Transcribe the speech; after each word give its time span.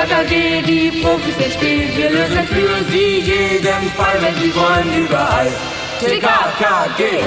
TKKG, 0.00 0.62
die 0.62 1.02
Profis 1.02 1.36
ins 1.36 1.54
Spiel. 1.54 1.86
Wir 1.94 2.10
lösen 2.10 2.46
für 2.46 2.84
sie 2.90 3.18
jeden 3.20 3.90
Fall, 3.96 4.16
wenn 4.22 4.34
sie 4.36 4.54
wollen, 4.54 5.04
überall. 5.04 5.52
TKKG. 6.00 7.20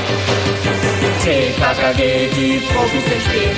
TKKG, 1.24 2.30
die 2.36 2.62
Profis 2.74 3.06
ins 3.14 3.24
Spiel. 3.26 3.54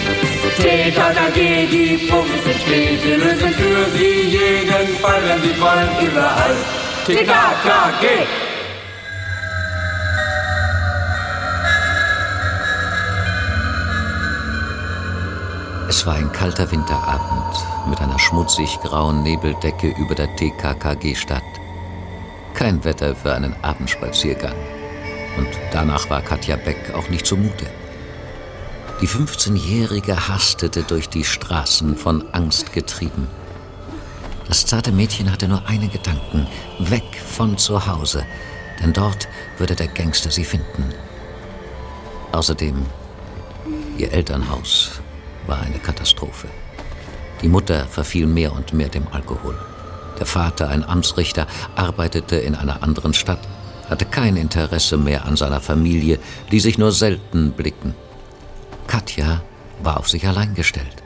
TKKG, 0.58 1.68
die 1.68 2.08
Profis 2.10 2.46
ins 2.46 2.62
Spiel. 2.62 3.00
Wir 3.04 3.18
lösen 3.18 3.54
für 3.54 3.98
sie 3.98 4.22
jeden 4.38 4.98
Fall, 4.98 5.22
wenn 5.28 5.42
sie 5.42 5.62
wollen, 5.62 5.90
überall. 6.02 6.56
TKKG. 7.06 8.45
Es 15.88 16.03
war 16.07 16.16
ein 16.16 16.31
kalter 16.31 16.71
Winterabend 16.71 17.63
mit 17.88 18.02
einer 18.02 18.17
schmutzig 18.17 18.80
grauen 18.81 19.21
Nebeldecke 19.21 19.89
über 19.99 20.16
der 20.16 20.35
TKKG-Stadt. 20.35 21.44
Kein 22.55 22.84
Wetter 22.84 23.16
für 23.16 23.35
einen 23.35 23.55
Abendspaziergang. 23.61 24.55
Und 25.38 25.48
danach 25.71 26.09
war 26.09 26.23
Katja 26.23 26.55
Beck 26.55 26.91
auch 26.95 27.08
nicht 27.09 27.27
zumute. 27.27 27.67
Die 28.99 29.08
15-Jährige 29.08 30.27
hastete 30.27 30.81
durch 30.81 31.08
die 31.08 31.23
Straßen 31.23 31.95
von 31.95 32.33
Angst 32.33 32.73
getrieben. 32.73 33.27
Das 34.47 34.66
zarte 34.66 34.91
Mädchen 34.91 35.31
hatte 35.31 35.47
nur 35.47 35.67
einen 35.67 35.91
Gedanken, 35.91 36.47
weg 36.80 37.22
von 37.27 37.59
zu 37.59 37.86
Hause, 37.86 38.25
denn 38.81 38.92
dort 38.92 39.27
würde 39.59 39.75
der 39.75 39.88
Gangster 39.88 40.31
sie 40.31 40.45
finden. 40.45 40.92
Außerdem, 42.31 42.88
ihr 43.97 44.11
Elternhaus 44.11 45.02
war 45.48 45.62
eine 45.62 45.80
Katastrophe. 45.80 46.48
Die 47.42 47.48
Mutter 47.48 47.86
verfiel 47.86 48.28
mehr 48.28 48.54
und 48.54 48.74
mehr 48.74 48.90
dem 48.90 49.08
Alkohol. 49.12 49.58
Der 50.20 50.26
Vater, 50.26 50.70
ein 50.70 50.84
Amtsrichter, 50.84 51.48
arbeitete 51.76 52.38
in 52.38 52.56
einer 52.56 52.82
anderen 52.82 53.14
Stadt, 53.14 53.48
hatte 53.90 54.06
kein 54.06 54.38
Interesse 54.38 54.98
mehr 54.98 55.26
an 55.26 55.36
seiner 55.36 55.62
Familie, 55.62 56.20
ließ 56.50 56.64
sich 56.64 56.78
nur 56.78 56.92
selten 56.92 57.52
blicken. 57.52 57.94
Katja 58.88 59.42
war 59.84 59.98
auf 59.98 60.10
sich 60.10 60.28
allein 60.28 60.56
gestellt. 60.56 61.04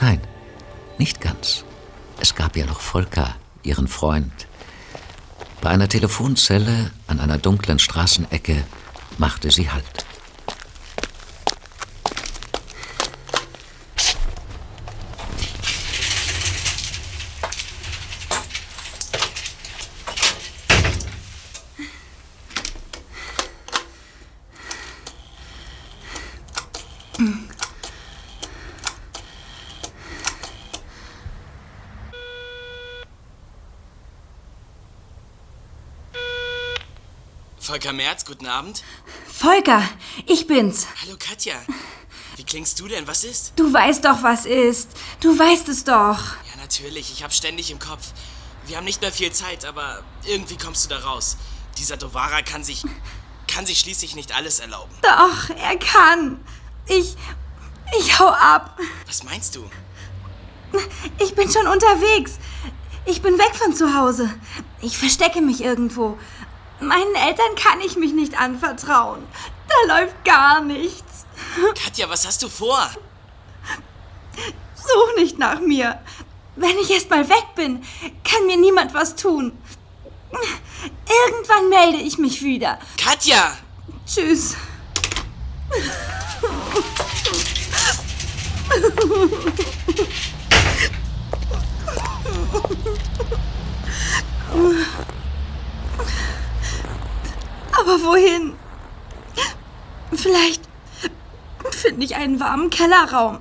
Nein, 0.00 0.20
nicht 0.98 1.20
ganz. 1.20 1.64
Es 2.20 2.34
gab 2.34 2.56
ja 2.56 2.66
noch 2.66 2.80
Volker, 2.80 3.34
ihren 3.62 3.88
Freund. 3.88 4.46
Bei 5.60 5.70
einer 5.70 5.88
Telefonzelle 5.88 6.90
an 7.06 7.20
einer 7.20 7.38
dunklen 7.38 7.78
Straßenecke 7.78 8.64
machte 9.18 9.50
sie 9.50 9.70
Halt. 9.70 10.04
Volker 37.72 37.94
Merz, 37.94 38.26
guten 38.26 38.46
Abend. 38.46 38.82
Volker, 39.32 39.82
ich 40.26 40.46
bin's. 40.46 40.88
Hallo 41.00 41.16
Katja. 41.18 41.54
Wie 42.36 42.44
klingst 42.44 42.78
du 42.78 42.86
denn? 42.86 43.06
Was 43.06 43.24
ist? 43.24 43.54
Du 43.56 43.72
weißt 43.72 44.04
doch, 44.04 44.22
was 44.22 44.44
ist. 44.44 44.90
Du 45.20 45.38
weißt 45.38 45.70
es 45.70 45.82
doch. 45.82 46.18
Ja, 46.18 46.60
natürlich. 46.60 47.10
Ich 47.10 47.24
hab's 47.24 47.38
ständig 47.38 47.70
im 47.70 47.78
Kopf. 47.78 48.12
Wir 48.66 48.76
haben 48.76 48.84
nicht 48.84 49.00
mehr 49.00 49.10
viel 49.10 49.32
Zeit, 49.32 49.64
aber 49.64 50.02
irgendwie 50.26 50.58
kommst 50.58 50.84
du 50.84 50.90
da 50.90 50.98
raus. 50.98 51.38
Dieser 51.78 51.96
Dovara 51.96 52.42
kann 52.42 52.62
sich. 52.62 52.84
kann 53.46 53.64
sich 53.64 53.80
schließlich 53.80 54.16
nicht 54.16 54.36
alles 54.36 54.60
erlauben. 54.60 54.92
Doch, 55.00 55.48
er 55.56 55.78
kann. 55.78 56.44
Ich. 56.88 57.16
Ich 57.98 58.18
hau 58.18 58.28
ab. 58.28 58.78
Was 59.06 59.24
meinst 59.24 59.56
du? 59.56 59.64
Ich 61.18 61.34
bin 61.34 61.50
schon 61.50 61.66
unterwegs. 61.66 62.38
Ich 63.06 63.22
bin 63.22 63.38
weg 63.38 63.54
von 63.54 63.74
zu 63.74 63.94
Hause. 63.94 64.30
Ich 64.82 64.98
verstecke 64.98 65.40
mich 65.40 65.62
irgendwo. 65.62 66.18
Meinen 66.82 67.14
Eltern 67.14 67.54
kann 67.54 67.80
ich 67.80 67.96
mich 67.96 68.12
nicht 68.12 68.40
anvertrauen. 68.40 69.22
Da 69.68 69.98
läuft 69.98 70.24
gar 70.24 70.60
nichts. 70.60 71.26
Katja, 71.82 72.08
was 72.08 72.26
hast 72.26 72.42
du 72.42 72.48
vor? 72.48 72.90
Such 74.74 75.16
nicht 75.16 75.38
nach 75.38 75.60
mir. 75.60 76.00
Wenn 76.56 76.76
ich 76.78 76.90
erst 76.90 77.08
mal 77.08 77.28
weg 77.28 77.54
bin, 77.54 77.82
kann 78.24 78.46
mir 78.46 78.56
niemand 78.56 78.94
was 78.94 79.16
tun. 79.16 79.56
Irgendwann 81.26 81.68
melde 81.68 81.98
ich 81.98 82.18
mich 82.18 82.42
wieder. 82.42 82.78
Katja! 82.96 83.56
Tschüss. 84.06 84.56
Aber 97.72 98.02
wohin? 98.02 98.54
Vielleicht 100.12 100.62
finde 101.70 102.04
ich 102.04 102.16
einen 102.16 102.38
warmen 102.38 102.70
Kellerraum. 102.70 103.38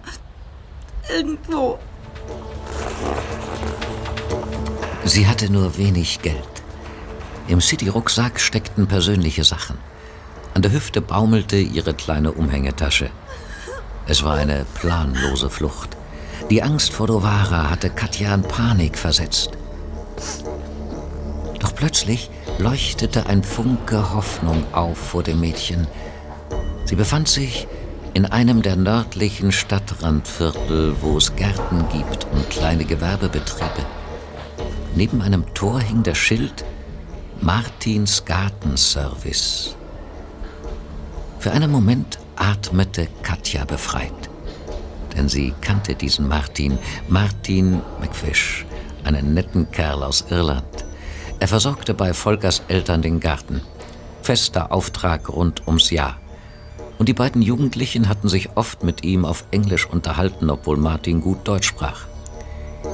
Irgendwo. 1.09 1.80
Sie 5.03 5.28
hatte 5.28 5.52
nur 5.52 5.78
wenig 5.78 6.22
Geld. 6.22 6.38
Im 7.47 7.59
City-Rucksack 7.59 8.40
steckten 8.40 8.88
persönliche 8.88 9.44
Sachen. 9.44 9.78
An 10.53 10.62
der 10.62 10.72
Hüfte 10.72 11.02
baumelte 11.02 11.58
ihre 11.58 11.94
kleine 11.94 12.31
Umhängetasche. 12.31 13.09
Es 14.06 14.24
war 14.24 14.36
eine 14.36 14.66
planlose 14.75 15.50
Flucht. 15.50 15.98
Die 16.50 16.63
Angst 16.63 16.94
vor 16.94 17.08
Dovara 17.08 17.69
hatte 17.69 17.90
Katja 17.90 18.34
in 18.34 18.44
Panik 18.44 18.98
versetzt. 18.98 19.52
Plötzlich 21.81 22.30
leuchtete 22.59 23.25
ein 23.25 23.42
Funke 23.42 24.14
Hoffnung 24.14 24.72
auf 24.72 25.00
vor 25.00 25.24
dem 25.24 25.40
Mädchen. 25.40 25.88
Sie 26.86 26.96
befand 26.96 27.28
sich 27.28 27.68
in 28.14 28.28
einem 28.28 28.62
der 28.62 28.75
nördlichen 28.75 29.52
Stadtrandviertel, 29.52 30.96
wo 31.02 31.18
es 31.18 31.36
Gärten 31.36 31.84
gibt 31.92 32.28
und 32.34 32.47
kleine 32.52 32.86
Gewerbebetriebe. 32.86 33.84
Neben 34.94 35.24
einem 35.24 35.52
Tor 35.56 35.81
hing 35.81 36.03
der 36.03 36.14
Schild 36.14 36.64
Martins 37.42 38.25
Gartenservice. 38.25 39.75
Für 41.40 41.52
einen 41.52 41.72
Moment 41.72 42.19
atmete 42.36 43.08
Katja 43.24 43.66
befreit. 43.66 44.30
Denn 45.18 45.28
sie 45.28 45.52
kannte 45.62 45.96
diesen 45.96 46.28
Martin, 46.28 46.78
Martin 47.09 47.81
McFish, 48.00 48.68
einen 49.03 49.34
netten 49.34 49.72
Kerl 49.72 50.03
aus 50.03 50.25
Irland. 50.30 50.91
Er 51.41 51.47
versorgte 51.47 51.96
bei 51.96 52.13
Volkers 52.13 52.62
Eltern 52.68 53.02
den 53.02 53.19
Garten. 53.19 53.62
Fester 54.22 54.72
Auftrag 54.72 55.28
rund 55.28 55.66
ums 55.66 55.90
Jahr. 55.90 56.19
Und 57.00 57.09
die 57.09 57.16
beiden 57.16 57.41
Jugendlichen 57.41 58.07
hatten 58.07 58.29
sich 58.29 58.56
oft 58.56 58.84
mit 58.84 59.03
ihm 59.03 59.25
auf 59.25 59.46
Englisch 59.50 59.88
unterhalten, 59.88 60.51
obwohl 60.51 60.78
Martin 60.78 61.19
gut 61.19 61.47
Deutsch 61.47 61.68
sprach. 61.68 62.06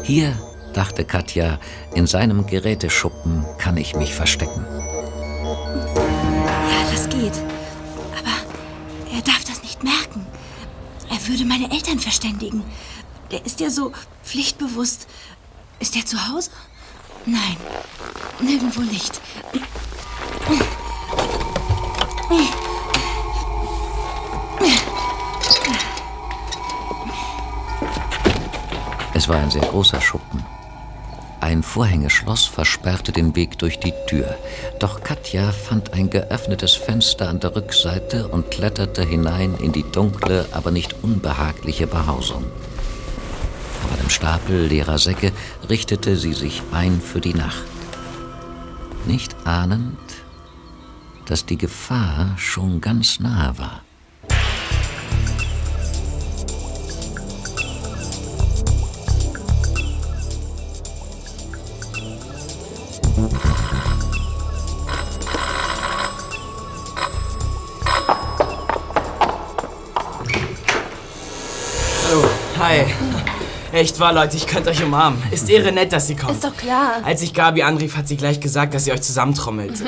Hier, 0.03 0.33
dachte 0.73 1.03
Katja, 1.03 1.59
in 1.93 2.07
seinem 2.07 2.47
Geräteschuppen 2.47 3.45
kann 3.57 3.75
ich 3.75 3.97
mich 3.97 4.13
verstecken. 4.13 4.65
Ja, 5.53 6.89
das 6.89 7.09
geht. 7.09 7.35
Aber 8.17 9.13
er 9.13 9.21
darf 9.23 9.43
das 9.43 9.61
nicht 9.61 9.83
merken. 9.83 10.25
Er 11.09 11.27
würde 11.27 11.43
meine 11.43 11.69
Eltern 11.69 11.99
verständigen. 11.99 12.63
Der 13.29 13.45
ist 13.45 13.59
ja 13.59 13.69
so 13.69 13.91
pflichtbewusst. 14.23 15.05
Ist 15.81 15.97
er 15.97 16.05
zu 16.05 16.29
Hause? 16.29 16.49
Nein, 17.27 17.57
nirgendwo 18.39 18.79
nicht. 18.83 19.19
Es 29.13 29.27
war 29.27 29.35
ein 29.35 29.51
sehr 29.51 29.61
großer 29.61 29.99
Schuppen. 29.99 30.45
Ein 31.41 31.63
Vorhängeschloss 31.63 32.45
versperrte 32.45 33.11
den 33.11 33.35
Weg 33.35 33.57
durch 33.57 33.77
die 33.77 33.93
Tür. 34.07 34.37
Doch 34.79 35.03
Katja 35.03 35.51
fand 35.51 35.91
ein 35.91 36.09
geöffnetes 36.09 36.75
Fenster 36.75 37.27
an 37.27 37.41
der 37.41 37.57
Rückseite 37.57 38.29
und 38.29 38.51
kletterte 38.51 39.03
hinein 39.03 39.55
in 39.59 39.73
die 39.73 39.83
dunkle, 39.91 40.45
aber 40.53 40.71
nicht 40.71 41.03
unbehagliche 41.03 41.87
Behausung. 41.87 42.45
Vor 43.81 43.91
einem 43.97 44.09
Stapel 44.09 44.67
leerer 44.67 44.97
Säcke 44.97 45.31
richtete 45.69 46.17
sie 46.17 46.33
sich 46.33 46.61
ein 46.71 47.01
für 47.01 47.21
die 47.21 47.33
Nacht. 47.33 47.65
Nicht 49.05 49.35
ahnend, 49.45 49.97
dass 51.25 51.45
die 51.45 51.57
Gefahr 51.57 52.33
schon 52.37 52.81
ganz 52.81 53.19
nahe 53.19 53.57
war. 53.57 53.86
Echt 73.77 73.99
wahr, 73.99 74.11
Leute, 74.11 74.35
ich 74.37 74.47
könnte 74.47 74.71
euch 74.71 74.83
umarmen. 74.83 75.21
Ist 75.29 75.51
irre 75.51 75.71
nett, 75.71 75.93
dass 75.93 76.07
sie 76.07 76.15
kommt. 76.15 76.31
Ist 76.31 76.43
doch 76.43 76.57
klar. 76.57 76.95
Als 77.03 77.21
ich 77.21 77.31
Gabi 77.35 77.61
anrief, 77.61 77.95
hat 77.95 78.07
sie 78.07 78.17
gleich 78.17 78.39
gesagt, 78.39 78.73
dass 78.73 78.85
sie 78.85 78.91
euch 78.91 79.03
zusammentrommelt. 79.03 79.83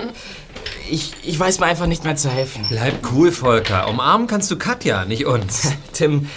Ich, 0.92 1.14
ich 1.24 1.40
weiß 1.40 1.60
mir 1.60 1.66
einfach 1.66 1.88
nicht 1.88 2.04
mehr 2.04 2.16
zu 2.16 2.30
helfen. 2.30 2.64
Bleib 2.70 2.94
cool, 3.12 3.32
Volker. 3.32 3.88
Umarmen 3.90 4.28
kannst 4.28 4.52
du 4.52 4.60
Katja, 4.60 5.06
nicht 5.06 5.26
uns. 5.26 5.72
Tim, 5.94 6.30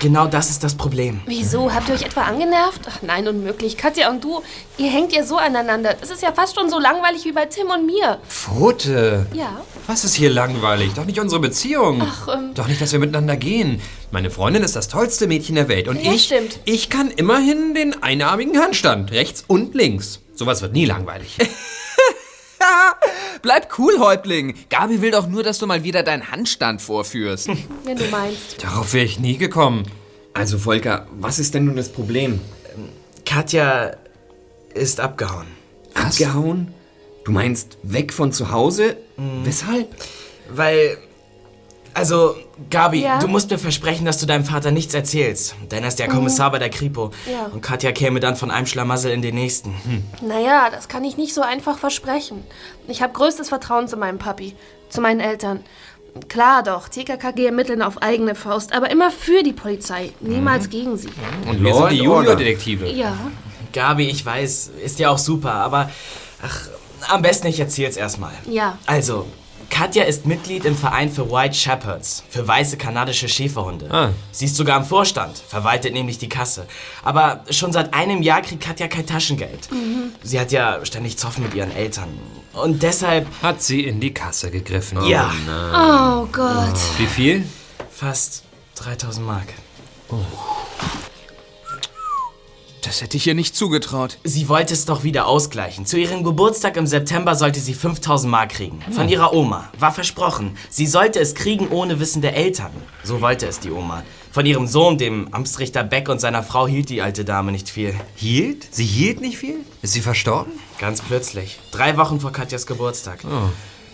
genau 0.00 0.26
das 0.26 0.50
ist 0.50 0.64
das 0.64 0.74
Problem. 0.74 1.20
Wieso? 1.26 1.72
Habt 1.72 1.88
ihr 1.88 1.94
euch 1.94 2.02
etwa 2.02 2.22
angenervt? 2.22 2.80
Ach 2.88 3.02
nein, 3.02 3.28
unmöglich. 3.28 3.76
Katja 3.76 4.10
und 4.10 4.24
du, 4.24 4.42
ihr 4.78 4.90
hängt 4.90 5.12
ja 5.12 5.22
so 5.24 5.36
aneinander. 5.36 5.94
Das 6.00 6.10
ist 6.10 6.22
ja 6.22 6.32
fast 6.32 6.56
schon 6.58 6.68
so 6.68 6.80
langweilig 6.80 7.24
wie 7.24 7.32
bei 7.32 7.46
Tim 7.46 7.68
und 7.68 7.86
mir. 7.86 8.18
Pfote. 8.28 9.26
Ja. 9.32 9.60
Was 9.86 10.04
ist 10.04 10.14
hier 10.14 10.30
langweilig? 10.30 10.92
Doch 10.94 11.04
nicht 11.04 11.20
unsere 11.20 11.40
Beziehung. 11.40 12.02
Ach, 12.04 12.28
ähm. 12.34 12.50
Doch 12.54 12.66
nicht, 12.66 12.80
dass 12.80 12.90
wir 12.92 12.98
miteinander 12.98 13.36
gehen. 13.36 13.80
Meine 14.10 14.30
Freundin 14.30 14.62
ist 14.64 14.74
das 14.74 14.88
tollste 14.88 15.26
Mädchen 15.28 15.54
der 15.54 15.68
Welt. 15.68 15.86
Und 15.86 16.02
Ja, 16.02 16.12
ich, 16.12 16.24
stimmt. 16.24 16.58
ich 16.64 16.90
kann 16.90 17.10
immerhin 17.10 17.74
den 17.74 18.02
einarmigen 18.02 18.58
Handstand. 18.58 19.12
Rechts 19.12 19.44
und 19.46 19.74
links. 19.74 20.20
Sowas 20.34 20.62
wird 20.62 20.72
nie 20.72 20.86
langweilig. 20.86 21.36
Bleib 23.42 23.78
cool, 23.78 23.98
Häuptling. 23.98 24.54
Gabi 24.68 25.00
will 25.00 25.10
doch 25.10 25.26
nur, 25.26 25.42
dass 25.42 25.58
du 25.58 25.66
mal 25.66 25.82
wieder 25.82 26.02
deinen 26.02 26.30
Handstand 26.30 26.82
vorführst. 26.82 27.48
Wenn 27.84 27.96
du 27.96 28.04
meinst. 28.06 28.62
Darauf 28.62 28.92
wäre 28.92 29.04
ich 29.04 29.18
nie 29.18 29.36
gekommen. 29.38 29.84
Also 30.34 30.58
Volker, 30.58 31.06
was 31.18 31.38
ist 31.38 31.54
denn 31.54 31.64
nun 31.64 31.76
das 31.76 31.88
Problem? 31.88 32.40
Katja 33.24 33.92
ist 34.74 35.00
abgehauen. 35.00 35.46
Abgehauen? 35.94 36.74
Du 37.24 37.32
meinst 37.32 37.78
weg 37.82 38.12
von 38.12 38.32
zu 38.32 38.50
Hause? 38.50 38.96
Weshalb? 39.44 39.88
Weil. 40.50 40.98
Also, 41.94 42.36
Gabi, 42.70 43.02
Ja? 43.02 43.18
du 43.18 43.26
musst 43.28 43.50
mir 43.50 43.58
versprechen, 43.58 44.04
dass 44.04 44.18
du 44.18 44.26
deinem 44.26 44.44
Vater 44.44 44.70
nichts 44.70 44.94
erzählst. 44.94 45.56
Denn 45.70 45.82
er 45.82 45.88
ist 45.88 45.98
der 45.98 46.08
Kommissar 46.08 46.50
bei 46.50 46.58
der 46.58 46.70
Kripo. 46.70 47.10
Ja. 47.30 47.46
Und 47.46 47.62
Katja 47.62 47.92
käme 47.92 48.20
dann 48.20 48.36
von 48.36 48.50
einem 48.50 48.66
Schlamassel 48.66 49.10
in 49.12 49.22
den 49.22 49.34
nächsten. 49.34 49.74
Naja, 50.22 50.68
das 50.70 50.88
kann 50.88 51.04
ich 51.04 51.16
nicht 51.16 51.34
so 51.34 51.42
einfach 51.42 51.78
versprechen. 51.78 52.44
Ich 52.86 53.02
habe 53.02 53.12
größtes 53.12 53.48
Vertrauen 53.48 53.88
zu 53.88 53.96
meinem 53.96 54.18
Papi, 54.18 54.54
zu 54.88 55.00
meinen 55.00 55.20
Eltern. 55.20 55.64
Klar 56.28 56.62
doch, 56.62 56.88
TKKG 56.88 57.46
ermitteln 57.46 57.82
auf 57.82 58.02
eigene 58.02 58.34
Faust, 58.34 58.72
aber 58.72 58.90
immer 58.90 59.10
für 59.10 59.42
die 59.44 59.52
Polizei, 59.52 60.12
niemals 60.20 60.68
gegen 60.68 60.96
sie. 60.96 61.08
Und 61.48 61.62
wir 61.62 61.74
sind 61.74 61.92
die. 61.92 61.96
Junior-Detektive. 61.98 62.88
Ja. 62.88 63.16
Gabi, 63.72 64.08
ich 64.08 64.24
weiß, 64.26 64.72
ist 64.84 64.98
ja 64.98 65.10
auch 65.10 65.18
super, 65.18 65.52
aber. 65.52 65.90
Ach, 66.42 66.68
am 67.08 67.22
besten 67.22 67.46
ich 67.46 67.60
erzähl's 67.60 67.96
erstmal. 67.96 68.32
Ja. 68.48 68.78
Also, 68.86 69.26
Katja 69.70 70.04
ist 70.04 70.26
Mitglied 70.26 70.64
im 70.64 70.76
Verein 70.76 71.10
für 71.10 71.30
White 71.30 71.54
Shepherds, 71.54 72.22
für 72.28 72.46
weiße 72.46 72.76
kanadische 72.76 73.28
Schäferhunde. 73.28 73.88
Ah. 73.90 74.10
Sie 74.32 74.44
ist 74.44 74.56
sogar 74.56 74.78
im 74.78 74.84
Vorstand, 74.84 75.38
verwaltet 75.38 75.94
nämlich 75.94 76.18
die 76.18 76.28
Kasse. 76.28 76.66
Aber 77.02 77.44
schon 77.50 77.72
seit 77.72 77.94
einem 77.94 78.20
Jahr 78.22 78.42
kriegt 78.42 78.62
Katja 78.62 78.88
kein 78.88 79.06
Taschengeld. 79.06 79.68
Sie 80.22 80.38
hat 80.38 80.52
ja 80.52 80.84
ständig 80.84 81.16
Zoffen 81.16 81.44
mit 81.44 81.54
ihren 81.54 81.74
Eltern. 81.74 82.08
Und 82.52 82.82
deshalb 82.82 83.26
Hat 83.42 83.62
sie 83.62 83.84
in 83.84 84.00
die 84.00 84.12
Kasse 84.12 84.50
gegriffen. 84.50 85.02
Ja. 85.04 85.32
Oh 85.72 86.26
Gott. 86.30 86.78
Wie 86.98 87.06
viel? 87.06 87.44
fast 88.00 88.44
3000 88.76 89.26
Mark. 89.26 89.48
Das 92.82 93.02
hätte 93.02 93.16
ich 93.16 93.26
ihr 93.26 93.34
nicht 93.34 93.54
zugetraut. 93.54 94.18
Sie 94.24 94.48
wollte 94.48 94.72
es 94.72 94.84
doch 94.86 95.04
wieder 95.04 95.26
ausgleichen. 95.26 95.86
Zu 95.86 95.98
ihrem 95.98 96.24
Geburtstag 96.24 96.76
im 96.76 96.86
September 96.86 97.34
sollte 97.34 97.60
sie 97.60 97.74
5000 97.74 98.30
Mark 98.30 98.50
kriegen. 98.50 98.80
Von 98.92 99.08
ihrer 99.08 99.34
Oma. 99.34 99.68
War 99.78 99.92
versprochen. 99.92 100.56
Sie 100.70 100.86
sollte 100.86 101.20
es 101.20 101.34
kriegen 101.34 101.68
ohne 101.68 102.00
Wissen 102.00 102.22
der 102.22 102.36
Eltern. 102.36 102.70
So 103.04 103.20
wollte 103.20 103.46
es 103.46 103.60
die 103.60 103.70
Oma. 103.70 104.02
Von 104.32 104.46
ihrem 104.46 104.66
Sohn, 104.66 104.96
dem 104.96 105.32
Amtsrichter 105.32 105.82
Beck 105.82 106.08
und 106.08 106.20
seiner 106.20 106.42
Frau 106.42 106.66
hielt 106.66 106.88
die 106.88 107.02
alte 107.02 107.24
Dame 107.24 107.52
nicht 107.52 107.68
viel. 107.68 107.94
Hielt? 108.14 108.66
Sie 108.70 108.86
hielt 108.86 109.20
nicht 109.20 109.38
viel? 109.38 109.56
Ist 109.82 109.92
sie 109.92 110.00
verstorben? 110.00 110.52
Ganz 110.78 111.02
plötzlich. 111.02 111.58
Drei 111.72 111.96
Wochen 111.96 112.20
vor 112.20 112.32
Katjas 112.32 112.66
Geburtstag. 112.66 113.20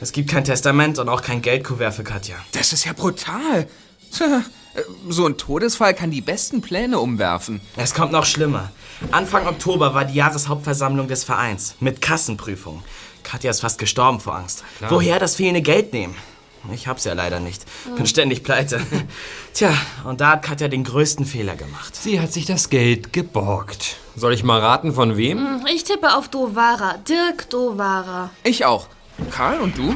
Es 0.00 0.12
gibt 0.12 0.30
kein 0.30 0.44
Testament 0.44 0.98
und 0.98 1.08
auch 1.08 1.22
kein 1.22 1.40
Geldkuvert 1.40 1.94
für 1.94 2.04
Katja. 2.04 2.36
Das 2.52 2.72
ist 2.72 2.84
ja 2.84 2.92
brutal. 2.92 3.66
Tja, 4.12 4.42
So 5.08 5.26
ein 5.26 5.36
Todesfall 5.36 5.94
kann 5.94 6.10
die 6.10 6.20
besten 6.20 6.60
Pläne 6.60 6.98
umwerfen. 6.98 7.60
Es 7.76 7.94
kommt 7.94 8.12
noch 8.12 8.24
schlimmer. 8.24 8.70
Anfang 9.10 9.46
Oktober 9.46 9.94
war 9.94 10.04
die 10.04 10.14
Jahreshauptversammlung 10.14 11.08
des 11.08 11.24
Vereins 11.24 11.76
mit 11.80 12.00
Kassenprüfung. 12.00 12.82
Katja 13.22 13.50
ist 13.50 13.60
fast 13.60 13.78
gestorben 13.78 14.20
vor 14.20 14.36
Angst. 14.36 14.64
Woher 14.88 15.18
das 15.18 15.36
fehlende 15.36 15.62
Geld 15.62 15.92
nehmen? 15.92 16.14
Ich 16.72 16.88
hab's 16.88 17.04
ja 17.04 17.12
leider 17.12 17.38
nicht. 17.38 17.64
Bin 17.96 18.06
ständig 18.06 18.42
pleite. 18.42 18.80
Tja, 19.54 19.72
und 20.04 20.20
da 20.20 20.32
hat 20.32 20.42
Katja 20.42 20.68
den 20.68 20.84
größten 20.84 21.24
Fehler 21.24 21.54
gemacht. 21.54 21.94
Sie 21.94 22.20
hat 22.20 22.32
sich 22.32 22.44
das 22.44 22.70
Geld 22.70 23.12
geborgt. 23.12 23.96
Soll 24.16 24.32
ich 24.32 24.42
mal 24.42 24.60
raten, 24.60 24.92
von 24.92 25.16
wem? 25.16 25.64
Ich 25.72 25.84
tippe 25.84 26.14
auf 26.14 26.28
Dovara. 26.28 26.96
Dirk 27.08 27.48
Dovara. 27.50 28.30
Ich 28.42 28.64
auch. 28.64 28.88
Karl 29.30 29.60
und 29.60 29.76
du? 29.78 29.94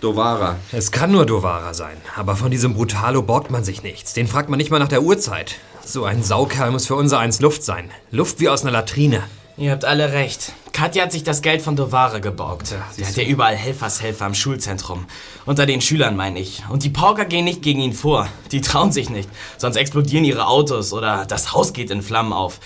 Dovara. 0.00 0.56
Es 0.72 0.90
kann 0.90 1.12
nur 1.12 1.26
Dovara 1.26 1.74
sein. 1.74 1.96
Aber 2.16 2.36
von 2.36 2.50
diesem 2.50 2.74
Brutalo 2.74 3.22
borgt 3.22 3.50
man 3.50 3.64
sich 3.64 3.82
nichts. 3.82 4.14
Den 4.14 4.26
fragt 4.26 4.48
man 4.48 4.58
nicht 4.58 4.70
mal 4.70 4.78
nach 4.78 4.88
der 4.88 5.02
Uhrzeit. 5.02 5.56
So 5.84 6.04
ein 6.04 6.22
Saukerl 6.22 6.70
muss 6.70 6.86
für 6.86 6.96
unser 6.96 7.18
eins 7.18 7.40
Luft 7.40 7.62
sein. 7.62 7.90
Luft 8.10 8.40
wie 8.40 8.48
aus 8.48 8.62
einer 8.62 8.72
Latrine. 8.72 9.22
Ihr 9.58 9.70
habt 9.70 9.84
alle 9.84 10.12
recht. 10.12 10.52
Katja 10.72 11.04
hat 11.04 11.12
sich 11.12 11.24
das 11.24 11.40
Geld 11.40 11.62
von 11.62 11.76
Dovare 11.76 12.20
geborgt. 12.20 12.74
Sie 12.92 13.06
hat 13.06 13.16
ja 13.16 13.24
überall 13.24 13.56
Helfershelfer 13.56 14.26
im 14.26 14.34
Schulzentrum. 14.34 15.06
Unter 15.46 15.64
den 15.64 15.80
Schülern, 15.80 16.16
meine 16.16 16.38
ich. 16.38 16.62
Und 16.68 16.84
die 16.84 16.90
Pauker 16.90 17.24
gehen 17.24 17.46
nicht 17.46 17.62
gegen 17.62 17.80
ihn 17.80 17.94
vor. 17.94 18.28
Die 18.52 18.60
trauen 18.60 18.92
sich 18.92 19.08
nicht. 19.08 19.30
Sonst 19.56 19.76
explodieren 19.76 20.24
ihre 20.24 20.46
Autos 20.46 20.92
oder 20.92 21.24
das 21.24 21.54
Haus 21.54 21.72
geht 21.72 21.90
in 21.90 22.02
Flammen 22.02 22.34
auf. 22.34 22.60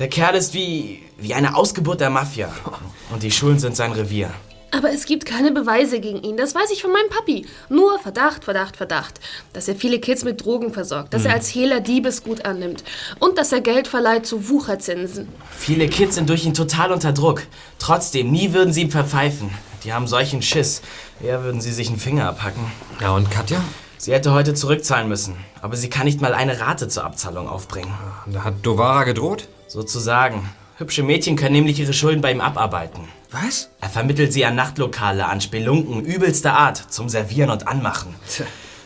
Der 0.00 0.08
Kerl 0.08 0.34
ist 0.34 0.54
wie, 0.54 1.02
wie 1.16 1.34
eine 1.34 1.54
Ausgeburt 1.54 2.00
der 2.00 2.10
Mafia. 2.10 2.52
Und 3.12 3.22
die 3.22 3.30
Schulen 3.30 3.60
sind 3.60 3.76
sein 3.76 3.92
Revier. 3.92 4.30
Aber 4.72 4.90
es 4.90 5.06
gibt 5.06 5.24
keine 5.26 5.52
Beweise 5.52 6.00
gegen 6.00 6.22
ihn. 6.22 6.36
Das 6.36 6.54
weiß 6.54 6.70
ich 6.70 6.82
von 6.82 6.92
meinem 6.92 7.08
Papi. 7.08 7.46
Nur 7.68 7.98
Verdacht, 7.98 8.44
Verdacht, 8.44 8.76
Verdacht. 8.76 9.20
Dass 9.52 9.68
er 9.68 9.76
viele 9.76 10.00
Kids 10.00 10.24
mit 10.24 10.44
Drogen 10.44 10.72
versorgt, 10.72 11.14
dass 11.14 11.24
er 11.24 11.32
als 11.32 11.48
Hehler 11.48 11.80
Diebesgut 11.80 12.44
annimmt 12.44 12.84
und 13.18 13.38
dass 13.38 13.52
er 13.52 13.60
Geld 13.60 13.88
verleiht 13.88 14.26
zu 14.26 14.48
Wucherzinsen. 14.48 15.28
Viele 15.50 15.88
Kids 15.88 16.16
sind 16.16 16.28
durch 16.28 16.44
ihn 16.44 16.54
total 16.54 16.92
unter 16.92 17.12
Druck. 17.12 17.42
Trotzdem, 17.78 18.30
nie 18.30 18.52
würden 18.52 18.72
sie 18.72 18.82
ihm 18.82 18.90
verpfeifen. 18.90 19.50
Die 19.84 19.92
haben 19.92 20.08
solchen 20.08 20.42
Schiss. 20.42 20.82
Eher 21.22 21.44
würden 21.44 21.60
sie 21.60 21.72
sich 21.72 21.88
einen 21.88 21.98
Finger 21.98 22.28
abhacken. 22.28 22.70
Ja, 23.00 23.14
und 23.14 23.30
Katja? 23.30 23.62
Sie 23.98 24.12
hätte 24.12 24.32
heute 24.32 24.52
zurückzahlen 24.52 25.08
müssen. 25.08 25.36
Aber 25.62 25.76
sie 25.76 25.88
kann 25.88 26.04
nicht 26.04 26.20
mal 26.20 26.34
eine 26.34 26.60
Rate 26.60 26.88
zur 26.88 27.04
Abzahlung 27.04 27.48
aufbringen. 27.48 27.94
Da 28.26 28.44
hat 28.44 28.54
Dovara 28.62 29.04
gedroht? 29.04 29.48
Sozusagen. 29.68 30.50
Hübsche 30.76 31.02
Mädchen 31.02 31.36
können 31.36 31.54
nämlich 31.54 31.80
ihre 31.80 31.94
Schulden 31.94 32.20
bei 32.20 32.30
ihm 32.30 32.40
abarbeiten. 32.40 33.00
Was? 33.30 33.70
Er 33.80 33.88
vermittelt 33.88 34.32
sie 34.32 34.44
an 34.44 34.54
Nachtlokale, 34.54 35.26
an 35.26 35.40
Spelunken 35.40 36.04
übelster 36.04 36.54
Art 36.54 36.76
zum 36.92 37.08
Servieren 37.08 37.50
und 37.50 37.66
Anmachen. 37.68 38.14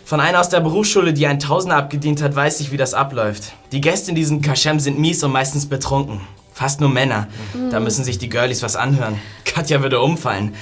Von 0.04 0.20
einer 0.20 0.40
aus 0.40 0.48
der 0.48 0.60
Berufsschule, 0.60 1.12
die 1.12 1.26
einen 1.26 1.38
Tausender 1.38 1.76
abgedient 1.76 2.22
hat, 2.22 2.34
weiß 2.34 2.60
ich, 2.60 2.72
wie 2.72 2.76
das 2.76 2.94
abläuft. 2.94 3.52
Die 3.72 3.80
Gäste 3.80 4.10
in 4.10 4.16
diesen 4.16 4.42
Kaschem 4.42 4.80
sind 4.80 4.98
mies 4.98 5.22
und 5.22 5.30
meistens 5.32 5.66
betrunken. 5.66 6.20
Fast 6.52 6.80
nur 6.80 6.90
Männer. 6.90 7.28
Da 7.70 7.80
müssen 7.80 8.04
sich 8.04 8.18
die 8.18 8.28
Girlies 8.28 8.62
was 8.62 8.76
anhören. 8.76 9.18
Katja 9.44 9.82
würde 9.82 10.00
umfallen. 10.00 10.54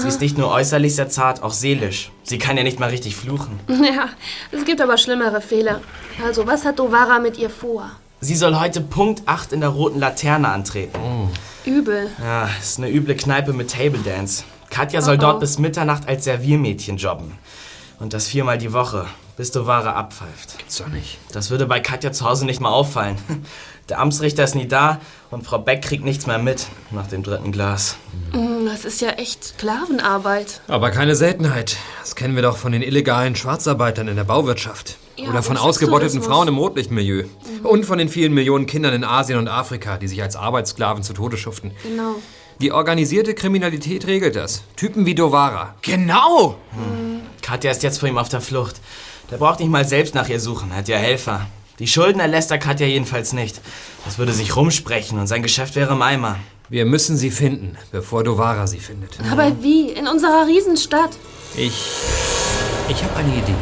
Sie 0.00 0.08
ist 0.08 0.20
nicht 0.20 0.36
nur 0.38 0.50
äußerlich 0.50 0.96
sehr 0.96 1.08
zart, 1.08 1.42
auch 1.42 1.52
seelisch. 1.52 2.10
Sie 2.22 2.38
kann 2.38 2.56
ja 2.56 2.62
nicht 2.62 2.80
mal 2.80 2.88
richtig 2.90 3.16
fluchen. 3.16 3.60
Ja, 3.68 4.08
es 4.50 4.64
gibt 4.64 4.80
aber 4.80 4.96
schlimmere 4.96 5.40
Fehler. 5.40 5.80
Also, 6.24 6.46
was 6.46 6.64
hat 6.64 6.78
Dovara 6.78 7.18
mit 7.18 7.38
ihr 7.38 7.50
vor? 7.50 7.90
Sie 8.24 8.36
soll 8.36 8.58
heute 8.58 8.80
Punkt 8.80 9.24
8 9.26 9.52
in 9.52 9.60
der 9.60 9.68
roten 9.68 9.98
Laterne 10.00 10.48
antreten. 10.48 10.98
Übel. 11.66 12.08
Ja, 12.22 12.48
ist 12.58 12.78
eine 12.78 12.88
üble 12.90 13.14
Kneipe 13.16 13.52
mit 13.52 13.70
Table 13.70 14.00
Dance. 14.02 14.44
Katja 14.70 15.02
soll 15.02 15.16
Oh, 15.16 15.18
oh. 15.18 15.20
dort 15.20 15.40
bis 15.40 15.58
Mitternacht 15.58 16.08
als 16.08 16.24
Serviermädchen 16.24 16.96
jobben. 16.96 17.32
Und 18.00 18.14
das 18.14 18.26
viermal 18.26 18.56
die 18.56 18.72
Woche, 18.72 19.04
bis 19.36 19.50
Dovara 19.50 19.92
abpfeift. 19.92 20.56
Gibt's 20.56 20.78
doch 20.78 20.88
nicht. 20.88 21.18
Das 21.32 21.50
würde 21.50 21.66
bei 21.66 21.80
Katja 21.80 22.12
zu 22.12 22.24
Hause 22.24 22.46
nicht 22.46 22.62
mal 22.62 22.70
auffallen. 22.70 23.16
Der 23.90 24.00
Amtsrichter 24.00 24.42
ist 24.44 24.54
nie 24.54 24.66
da 24.68 25.00
und 25.30 25.44
Frau 25.44 25.58
Beck 25.58 25.82
kriegt 25.82 26.02
nichts 26.04 26.26
mehr 26.26 26.38
mit 26.38 26.68
nach 26.92 27.06
dem 27.06 27.22
dritten 27.22 27.52
Glas. 27.52 27.96
Hm, 28.32 28.64
Das 28.64 28.86
ist 28.86 29.02
ja 29.02 29.10
echt 29.10 29.44
Sklavenarbeit. 29.44 30.62
Aber 30.68 30.90
keine 30.90 31.14
Seltenheit. 31.14 31.76
Das 32.00 32.16
kennen 32.16 32.34
wir 32.36 32.42
doch 32.42 32.56
von 32.56 32.72
den 32.72 32.80
illegalen 32.80 33.36
Schwarzarbeitern 33.36 34.08
in 34.08 34.16
der 34.16 34.24
Bauwirtschaft. 34.24 34.96
Ja, 35.16 35.30
Oder 35.30 35.42
von 35.42 35.56
ausgebeuteten. 35.56 36.22
Frauen 36.22 36.48
im 36.48 36.58
Rotlichtmilieu. 36.58 37.24
Und 37.62 37.84
von 37.84 37.98
den 37.98 38.08
vielen 38.08 38.34
Millionen 38.34 38.66
Kindern 38.66 38.94
in 38.94 39.04
Asien 39.04 39.38
und 39.38 39.48
Afrika, 39.48 39.96
die 39.96 40.08
sich 40.08 40.22
als 40.22 40.34
Arbeitssklaven 40.36 41.02
zu 41.02 41.12
Tode 41.12 41.36
schuften. 41.36 41.70
Genau. 41.82 42.16
Die 42.60 42.72
organisierte 42.72 43.34
Kriminalität 43.34 44.06
regelt 44.06 44.36
das. 44.36 44.62
Typen 44.76 45.06
wie 45.06 45.14
Dovara. 45.14 45.74
Genau! 45.82 46.56
Katja 47.42 47.70
ist 47.70 47.82
jetzt 47.82 47.98
vor 47.98 48.08
ihm 48.08 48.18
auf 48.18 48.28
der 48.28 48.40
Flucht. 48.40 48.80
Der 49.30 49.36
braucht 49.36 49.60
nicht 49.60 49.70
mal 49.70 49.84
selbst 49.84 50.14
nach 50.14 50.28
ihr 50.28 50.40
suchen, 50.40 50.70
er 50.70 50.78
hat 50.78 50.88
ja 50.88 50.96
Helfer. 50.96 51.46
Die 51.78 51.86
Schulden 51.88 52.20
erlässt 52.20 52.50
er 52.50 52.58
Katja 52.58 52.86
jedenfalls 52.86 53.32
nicht. 53.32 53.60
Das 54.04 54.18
würde 54.18 54.32
sich 54.32 54.54
rumsprechen 54.54 55.18
und 55.18 55.26
sein 55.26 55.42
Geschäft 55.42 55.74
wäre 55.74 55.92
im 55.92 56.02
Eimer. 56.02 56.36
Wir 56.68 56.86
müssen 56.86 57.16
sie 57.16 57.30
finden, 57.30 57.76
bevor 57.90 58.22
Dovara 58.24 58.66
sie 58.66 58.78
findet. 58.78 59.18
Aber 59.30 59.62
wie? 59.62 59.90
In 59.90 60.06
unserer 60.06 60.46
Riesenstadt? 60.46 61.10
Ich. 61.56 61.74
Ich 62.88 63.02
habe 63.02 63.16
eine 63.16 63.34
Idee. 63.36 63.54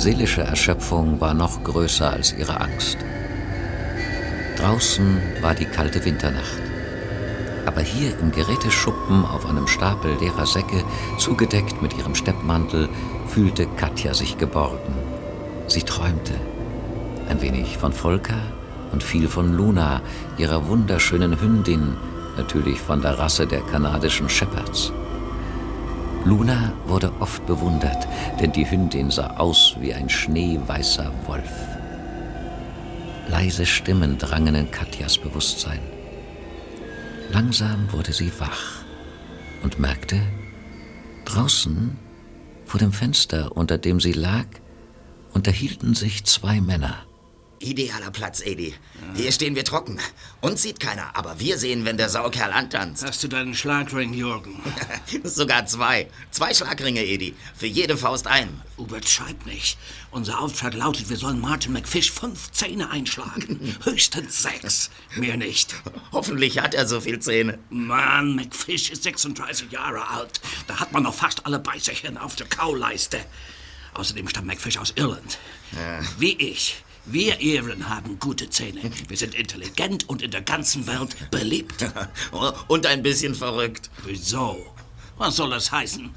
Seelische 0.00 0.40
Erschöpfung 0.40 1.20
war 1.20 1.34
noch 1.34 1.62
größer 1.62 2.10
als 2.10 2.32
ihre 2.32 2.58
Angst. 2.58 2.96
Draußen 4.56 5.20
war 5.42 5.54
die 5.54 5.66
kalte 5.66 6.02
Winternacht. 6.04 6.62
Aber 7.66 7.82
hier 7.82 8.18
im 8.18 8.32
Geräteschuppen 8.32 9.26
auf 9.26 9.44
einem 9.44 9.66
Stapel 9.66 10.16
leerer 10.18 10.46
Säcke, 10.46 10.82
zugedeckt 11.18 11.82
mit 11.82 11.96
ihrem 11.98 12.14
Steppmantel, 12.14 12.88
fühlte 13.28 13.66
Katja 13.76 14.14
sich 14.14 14.38
geborgen. 14.38 14.94
Sie 15.66 15.82
träumte. 15.82 16.34
Ein 17.28 17.42
wenig 17.42 17.76
von 17.76 17.92
Volker 17.92 18.40
und 18.92 19.02
viel 19.02 19.28
von 19.28 19.52
Luna, 19.52 20.00
ihrer 20.38 20.66
wunderschönen 20.66 21.38
Hündin, 21.40 21.94
natürlich 22.38 22.80
von 22.80 23.02
der 23.02 23.18
Rasse 23.18 23.46
der 23.46 23.60
kanadischen 23.60 24.30
Shepherds. 24.30 24.92
Luna 26.24 26.72
wurde 26.86 27.12
oft 27.20 27.44
bewundert, 27.46 28.06
denn 28.40 28.52
die 28.52 28.70
Hündin 28.70 29.10
sah 29.10 29.36
aus 29.38 29.76
wie 29.80 29.94
ein 29.94 30.08
schneeweißer 30.08 31.10
Wolf. 31.26 31.52
Leise 33.28 33.64
Stimmen 33.64 34.18
drangen 34.18 34.54
in 34.54 34.70
Katjas 34.70 35.16
Bewusstsein. 35.16 35.80
Langsam 37.32 37.90
wurde 37.92 38.12
sie 38.12 38.32
wach 38.38 38.82
und 39.62 39.78
merkte, 39.78 40.20
draußen 41.24 41.96
vor 42.66 42.80
dem 42.80 42.92
Fenster, 42.92 43.56
unter 43.56 43.78
dem 43.78 44.00
sie 44.00 44.12
lag, 44.12 44.46
unterhielten 45.32 45.94
sich 45.94 46.24
zwei 46.24 46.60
Männer. 46.60 47.06
Idealer 47.60 48.10
Platz, 48.10 48.40
Edi. 48.40 48.74
Hier 49.14 49.30
stehen 49.32 49.54
wir 49.54 49.64
trocken. 49.64 49.98
Uns 50.40 50.62
sieht 50.62 50.80
keiner, 50.80 51.14
aber 51.14 51.38
wir 51.40 51.58
sehen, 51.58 51.84
wenn 51.84 51.98
der 51.98 52.08
Saukerl 52.08 52.52
antanzt. 52.52 53.04
Hast 53.04 53.22
du 53.22 53.28
deinen 53.28 53.54
Schlagring, 53.54 54.14
Jürgen? 54.14 54.62
Sogar 55.24 55.66
zwei. 55.66 56.08
Zwei 56.30 56.54
Schlagringe, 56.54 57.04
Edi. 57.04 57.34
Für 57.54 57.66
jede 57.66 57.98
Faust 57.98 58.26
ein. 58.26 58.62
Übertreib 58.78 59.44
nicht. 59.44 59.76
Unser 60.10 60.40
Auftrag 60.40 60.72
lautet, 60.72 61.10
wir 61.10 61.18
sollen 61.18 61.38
Martin 61.38 61.74
McFish 61.74 62.10
fünf 62.10 62.50
Zähne 62.50 62.88
einschlagen. 62.88 63.76
Höchstens 63.84 64.42
sechs. 64.42 64.90
Mehr 65.16 65.36
nicht. 65.36 65.74
Hoffentlich 66.12 66.58
hat 66.60 66.74
er 66.74 66.88
so 66.88 67.02
viel 67.02 67.20
Zähne. 67.20 67.58
Mann, 67.68 68.36
McFish 68.36 68.88
ist 68.88 69.02
36 69.02 69.70
Jahre 69.70 70.08
alt. 70.08 70.40
Da 70.66 70.80
hat 70.80 70.92
man 70.92 71.02
noch 71.02 71.14
fast 71.14 71.44
alle 71.44 71.58
Beißerchen 71.58 72.16
auf 72.16 72.36
der 72.36 72.46
Kauleiste. 72.48 73.20
Außerdem 73.92 74.28
stammt 74.28 74.46
McFish 74.46 74.78
aus 74.78 74.94
Irland. 74.96 75.38
Wie 76.18 76.32
ich. 76.38 76.82
Wir 77.06 77.40
Iren 77.40 77.88
haben 77.88 78.18
gute 78.18 78.50
Zähne. 78.50 78.90
Wir 79.08 79.16
sind 79.16 79.34
intelligent 79.34 80.08
und 80.08 80.22
in 80.22 80.30
der 80.30 80.42
ganzen 80.42 80.86
Welt 80.86 81.16
beliebt. 81.30 81.86
Und 82.68 82.86
ein 82.86 83.02
bisschen 83.02 83.34
verrückt. 83.34 83.90
Wieso? 84.04 84.74
Was 85.16 85.36
soll 85.36 85.50
das 85.50 85.72
heißen? 85.72 86.14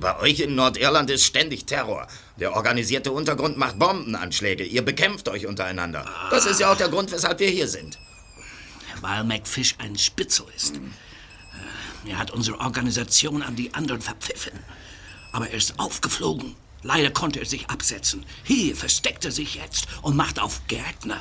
Bei 0.00 0.18
euch 0.20 0.40
in 0.40 0.54
Nordirland 0.54 1.10
ist 1.10 1.24
ständig 1.24 1.66
Terror. 1.66 2.06
Der 2.38 2.54
organisierte 2.54 3.12
Untergrund 3.12 3.56
macht 3.56 3.78
Bombenanschläge. 3.78 4.64
Ihr 4.64 4.82
bekämpft 4.82 5.28
euch 5.28 5.46
untereinander. 5.46 6.04
Das 6.30 6.46
ist 6.46 6.60
ja 6.60 6.72
auch 6.72 6.76
der 6.76 6.88
Grund, 6.88 7.10
weshalb 7.12 7.38
wir 7.40 7.48
hier 7.48 7.68
sind. 7.68 7.98
Weil 9.00 9.24
McFish 9.24 9.76
ein 9.78 9.96
Spitzel 9.96 10.46
ist. 10.56 10.80
Er 12.06 12.18
hat 12.18 12.32
unsere 12.32 12.60
Organisation 12.60 13.42
an 13.42 13.56
die 13.56 13.72
anderen 13.72 14.00
verpfiffen. 14.00 14.52
Aber 15.32 15.48
er 15.48 15.56
ist 15.56 15.78
aufgeflogen. 15.78 16.54
Leider 16.84 17.10
konnte 17.10 17.40
er 17.40 17.46
sich 17.46 17.68
absetzen. 17.70 18.24
Hier 18.44 18.76
versteckt 18.76 19.24
er 19.24 19.32
sich 19.32 19.54
jetzt 19.54 19.88
und 20.02 20.16
macht 20.16 20.38
auf 20.38 20.60
Gärtner. 20.68 21.20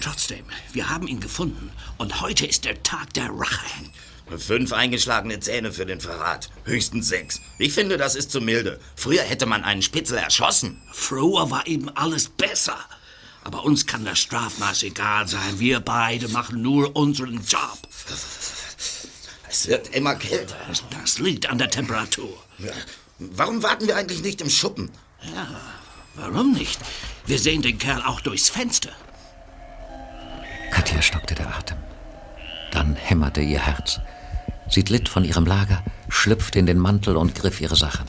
Trotzdem, 0.00 0.44
wir 0.72 0.88
haben 0.88 1.08
ihn 1.08 1.18
gefunden 1.18 1.72
und 1.98 2.20
heute 2.20 2.46
ist 2.46 2.64
der 2.64 2.80
Tag 2.84 3.12
der 3.14 3.28
Rache. 3.28 3.66
Fünf 4.36 4.72
eingeschlagene 4.72 5.40
Zähne 5.40 5.72
für 5.72 5.84
den 5.84 6.00
Verrat. 6.00 6.50
Höchstens 6.64 7.08
sechs. 7.08 7.40
Ich 7.58 7.72
finde, 7.72 7.96
das 7.96 8.14
ist 8.14 8.30
zu 8.30 8.40
milde. 8.40 8.78
Früher 8.94 9.22
hätte 9.22 9.46
man 9.46 9.64
einen 9.64 9.82
Spitzel 9.82 10.18
erschossen. 10.18 10.80
Früher 10.92 11.50
war 11.50 11.66
eben 11.66 11.88
alles 11.96 12.28
besser. 12.28 12.78
Aber 13.42 13.64
uns 13.64 13.86
kann 13.86 14.04
das 14.04 14.20
Strafmaß 14.20 14.84
egal 14.84 15.26
sein. 15.26 15.58
Wir 15.58 15.80
beide 15.80 16.28
machen 16.28 16.62
nur 16.62 16.94
unseren 16.94 17.44
Job. 17.44 17.78
Es 19.48 19.66
wird 19.66 19.88
immer 19.94 20.14
kälter. 20.14 20.56
Das 21.02 21.18
liegt 21.18 21.48
an 21.48 21.58
der 21.58 21.70
Temperatur. 21.70 22.44
Warum 23.18 23.62
warten 23.62 23.86
wir 23.88 23.96
eigentlich 23.96 24.22
nicht 24.22 24.40
im 24.40 24.50
Schuppen? 24.50 24.90
Ja, 25.34 25.48
warum 26.14 26.52
nicht? 26.52 26.78
Wir 27.26 27.38
sehen 27.38 27.62
den 27.62 27.78
Kerl 27.78 28.02
auch 28.02 28.20
durchs 28.20 28.48
Fenster. 28.48 28.90
Katja 30.70 31.02
stockte 31.02 31.34
der 31.34 31.48
Atem. 31.48 31.78
Dann 32.70 32.94
hämmerte 32.94 33.40
ihr 33.40 33.58
Herz. 33.58 34.00
Sie 34.70 34.84
glitt 34.84 35.08
von 35.08 35.24
ihrem 35.24 35.46
Lager, 35.46 35.82
schlüpfte 36.08 36.58
in 36.58 36.66
den 36.66 36.78
Mantel 36.78 37.16
und 37.16 37.34
griff 37.34 37.60
ihre 37.60 37.74
Sachen. 37.76 38.06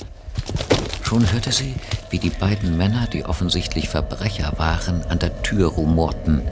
Schon 1.04 1.32
hörte 1.32 1.52
sie, 1.52 1.74
wie 2.12 2.20
die 2.20 2.30
beiden 2.30 2.78
Männer, 2.78 3.08
die 3.08 3.26
offensichtlich 3.26 3.90
Verbrecher 3.90 4.54
waren, 4.58 5.04
an 5.06 5.18
der 5.18 5.42
Tür 5.42 5.70
rumorten. 5.70 6.44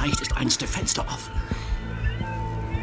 Vielleicht 0.00 0.20
ist 0.20 0.36
eins 0.36 0.58
der 0.58 0.68
Fenster 0.68 1.02
offen. 1.02 1.32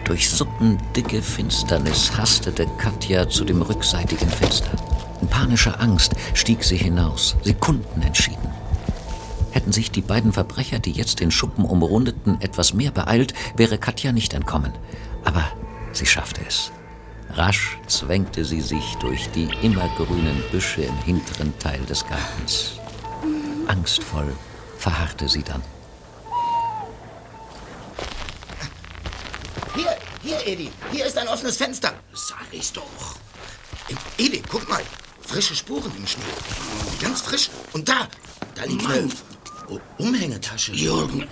Durch 0.06 0.30
suppendicke 0.30 1.22
Finsternis 1.22 2.16
hastete 2.16 2.66
Katja 2.78 3.28
zu 3.28 3.44
dem 3.44 3.62
rückseitigen 3.62 4.30
Fenster. 4.30 4.72
In 5.22 5.28
panischer 5.28 5.82
Angst 5.82 6.14
stieg 6.34 6.64
sie 6.64 6.78
hinaus, 6.78 7.36
Sekunden 7.44 8.02
entschieden. 8.02 8.50
Hätten 9.52 9.72
sich 9.72 9.92
die 9.92 10.02
beiden 10.02 10.32
Verbrecher, 10.32 10.80
die 10.80 10.92
jetzt 10.92 11.20
den 11.20 11.32
Schuppen 11.32 11.66
umrundeten, 11.66 12.40
etwas 12.42 12.74
mehr 12.74 12.92
beeilt, 12.92 13.34
wäre 13.56 13.78
Katja 13.78 14.12
nicht 14.12 14.34
entkommen. 14.34 14.72
Aber 15.26 15.44
sie 15.94 16.06
schaffte 16.06 16.42
es. 16.48 16.72
Rasch 17.32 17.78
zwängte 17.88 18.46
sie 18.46 18.62
sich 18.62 18.96
durch 19.00 19.30
die 19.32 19.50
immergrünen 19.62 20.42
Büsche 20.52 20.84
im 20.84 20.98
hinteren 21.00 21.58
Teil 21.60 21.82
des 21.86 22.06
Gartens. 22.06 22.80
Angstvoll 23.68 24.34
verharrte 24.78 25.28
sie 25.28 25.44
dann. 25.44 25.62
Hier, 29.78 29.96
hier, 30.24 30.48
Edi. 30.48 30.72
Hier 30.92 31.06
ist 31.06 31.18
ein 31.18 31.28
offenes 31.28 31.58
Fenster. 31.58 31.94
Sag 32.14 32.46
ich's 32.52 32.74
doch. 32.74 33.16
Edi, 34.18 34.42
guck 34.50 34.68
mal. 34.68 34.82
Frische 35.22 35.56
Spuren 35.56 35.92
im 35.96 36.08
Schnee. 36.08 36.24
Ganz 37.02 37.22
frisch. 37.22 37.50
Und 37.74 37.88
da, 37.88 38.08
da 38.56 38.64
liegt 38.64 38.86
eine 38.88 39.10
U- 39.70 39.80
Umhängetasche. 39.98 40.72
Jürgen, 40.74 41.28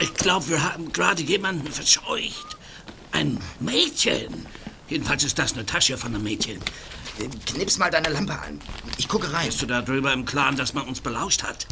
ich 0.00 0.12
glaube, 0.14 0.48
wir 0.48 0.62
haben 0.62 0.92
gerade 0.92 1.22
jemanden 1.22 1.70
verscheucht. 1.70 2.56
Ein 3.12 3.40
Mädchen. 3.60 4.46
Jedenfalls 4.88 5.22
ist 5.24 5.38
das 5.38 5.52
eine 5.52 5.64
Tasche 5.66 5.96
von 5.98 6.14
einem 6.14 6.24
Mädchen. 6.24 6.60
Knips 7.46 7.78
mal 7.78 7.90
deine 7.90 8.08
Lampe 8.08 8.32
an. 8.38 8.60
Ich 8.96 9.06
gucke 9.08 9.32
rein. 9.32 9.46
Bist 9.46 9.60
du 9.62 9.66
darüber 9.66 10.12
im 10.12 10.24
Klaren, 10.24 10.56
dass 10.56 10.72
man 10.74 10.86
uns 10.88 11.00
belauscht 11.00 11.42
hat? 11.42 11.66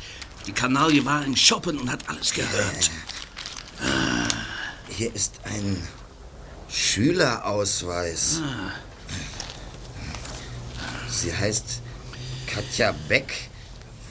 Die 0.46 0.52
Kanaille 0.52 1.04
war 1.04 1.25
im 1.25 1.34
Shoppen 1.34 1.78
und 1.78 1.90
hat 1.90 2.08
alles 2.08 2.32
gehört. 2.32 2.90
Hier 4.88 5.14
ist 5.14 5.34
ein 5.44 5.86
Schülerausweis. 6.68 8.40
Sie 11.08 11.35
heißt 11.35 11.80
Katja 12.46 12.94
Beck, 13.08 13.32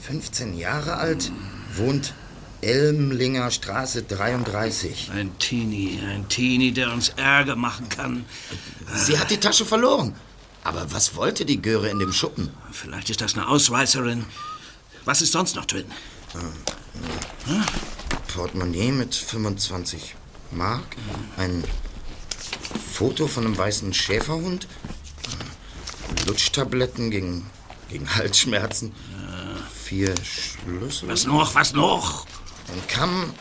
15 0.02 0.56
Jahre 0.56 0.96
alt, 0.96 1.30
wohnt 1.74 2.14
Elmlinger 2.62 3.50
Straße 3.50 4.02
33. 4.02 5.10
Ein 5.12 5.38
Teenie, 5.38 6.00
ein 6.00 6.28
Teenie, 6.28 6.72
der 6.72 6.92
uns 6.92 7.10
Ärger 7.10 7.54
machen 7.54 7.88
kann. 7.88 8.24
Sie 8.94 9.18
hat 9.18 9.30
die 9.30 9.38
Tasche 9.38 9.64
verloren. 9.64 10.14
Aber 10.64 10.90
was 10.90 11.14
wollte 11.14 11.44
die 11.44 11.62
Göre 11.62 11.90
in 11.90 11.98
dem 11.98 12.12
Schuppen? 12.12 12.50
Vielleicht 12.72 13.10
ist 13.10 13.20
das 13.20 13.34
eine 13.34 13.46
Ausreißerin. 13.46 14.24
Was 15.04 15.22
ist 15.22 15.32
sonst 15.32 15.54
noch 15.54 15.66
drin? 15.66 15.84
Portemonnaie 18.34 18.90
mit 18.90 19.14
25 19.14 20.16
Mark, 20.50 20.96
ein 21.36 21.62
Foto 22.92 23.26
von 23.26 23.46
einem 23.46 23.56
weißen 23.56 23.92
Schäferhund, 23.92 24.66
Lutschtabletten 26.26 27.10
gegen, 27.10 27.50
gegen 27.88 28.14
Halsschmerzen, 28.14 28.92
vier 29.84 30.14
Schlüssel, 30.24 31.08
Was 31.08 31.26
noch? 31.26 31.54
Was 31.54 31.72
noch? 31.72 32.26
ein 32.72 32.86
Kamm, 32.88 33.32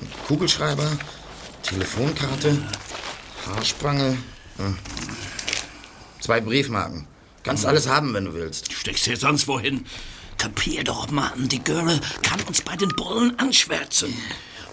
ein 0.00 0.26
Kugelschreiber, 0.26 0.90
Telefonkarte, 1.62 2.56
Haarspange, 3.46 4.16
äh, 4.58 6.20
zwei 6.20 6.40
Briefmarken. 6.40 7.06
Kannst 7.42 7.66
alles 7.66 7.88
haben, 7.88 8.12
wenn 8.14 8.26
du 8.26 8.34
willst. 8.34 8.72
Steckst 8.72 9.04
hier 9.04 9.16
sonst 9.16 9.48
wohin? 9.48 9.86
Kapier 10.36 10.84
doch, 10.84 11.10
Mann. 11.10 11.48
Die 11.48 11.62
Göre 11.62 12.00
kann 12.22 12.40
uns 12.42 12.62
bei 12.62 12.76
den 12.76 12.90
Bullen 12.90 13.38
anschwärzen. 13.38 14.14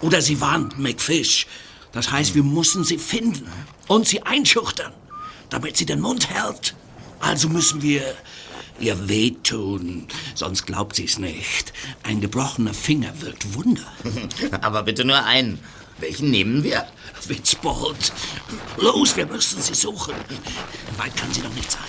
Oder 0.00 0.22
sie 0.22 0.40
warnt 0.40 0.78
McFish. 0.78 1.46
Das 1.92 2.10
heißt, 2.10 2.34
wir 2.34 2.42
müssen 2.42 2.84
sie 2.84 2.98
finden 2.98 3.50
und 3.86 4.06
sie 4.06 4.22
einschüchtern, 4.22 4.92
damit 5.50 5.76
sie 5.76 5.86
den 5.86 6.00
Mund 6.00 6.30
hält. 6.30 6.74
Also 7.20 7.48
müssen 7.48 7.82
wir 7.82 8.14
ihr 8.80 9.08
wehtun, 9.08 10.06
sonst 10.34 10.66
glaubt 10.66 10.96
sie's 10.96 11.18
nicht. 11.18 11.72
Ein 12.02 12.20
gebrochener 12.20 12.74
Finger 12.74 13.20
wirkt 13.20 13.54
Wunder. 13.54 13.92
Aber 14.60 14.82
bitte 14.84 15.04
nur 15.04 15.24
einen. 15.24 15.58
Welchen 15.98 16.30
nehmen 16.30 16.62
wir? 16.62 16.86
Witzbold. 17.26 18.12
Los, 18.76 19.16
wir 19.16 19.26
müssen 19.26 19.60
sie 19.60 19.74
suchen. 19.74 20.14
Weit 20.96 21.16
kann 21.16 21.32
sie 21.32 21.40
noch 21.40 21.52
nicht 21.54 21.70
sein. 21.72 21.82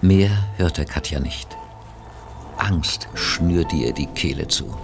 Mehr 0.00 0.48
hörte 0.56 0.86
Katja 0.86 1.20
nicht. 1.20 1.48
Angst 2.56 3.08
schnürte 3.14 3.76
ihr 3.76 3.92
die 3.92 4.06
Kehle 4.06 4.48
zu. 4.48 4.74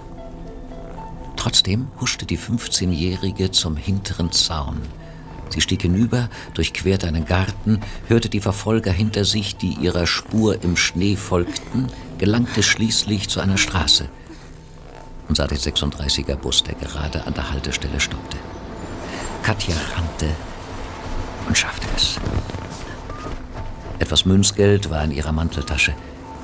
Trotzdem 1.43 1.89
huschte 1.99 2.25
die 2.25 2.39
15-Jährige 2.39 3.51
zum 3.51 3.75
hinteren 3.75 4.31
Zaun. 4.31 4.81
Sie 5.49 5.59
stieg 5.59 5.81
hinüber, 5.81 6.29
durchquerte 6.53 7.05
einen 7.05 7.25
Garten, 7.25 7.81
hörte 8.07 8.29
die 8.29 8.39
Verfolger 8.39 8.93
hinter 8.93 9.25
sich, 9.25 9.57
die 9.57 9.73
ihrer 9.73 10.07
Spur 10.07 10.63
im 10.63 10.77
Schnee 10.77 11.17
folgten, 11.17 11.87
gelangte 12.17 12.63
schließlich 12.63 13.27
zu 13.27 13.41
einer 13.41 13.57
Straße 13.57 14.07
und 15.27 15.35
sah 15.35 15.45
den 15.45 15.57
36er 15.57 16.37
Bus, 16.37 16.63
der 16.63 16.75
gerade 16.75 17.27
an 17.27 17.33
der 17.33 17.51
Haltestelle 17.51 17.99
stoppte. 17.99 18.37
Katja 19.41 19.75
rannte 19.97 20.29
und 21.45 21.57
schaffte 21.57 21.87
es. 21.93 22.21
Etwas 23.99 24.23
Münzgeld 24.23 24.89
war 24.89 25.03
in 25.03 25.11
ihrer 25.11 25.33
Manteltasche, 25.33 25.93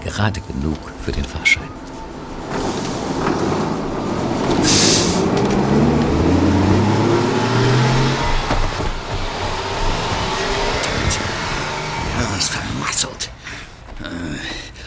gerade 0.03 0.41
genug 0.41 0.79
für 1.05 1.13
den 1.13 1.23
Fahrschein. 1.23 1.69
Ja, 12.19 12.37
ist 12.37 12.49
vermasselt. 12.49 13.29
Äh, 14.01 14.05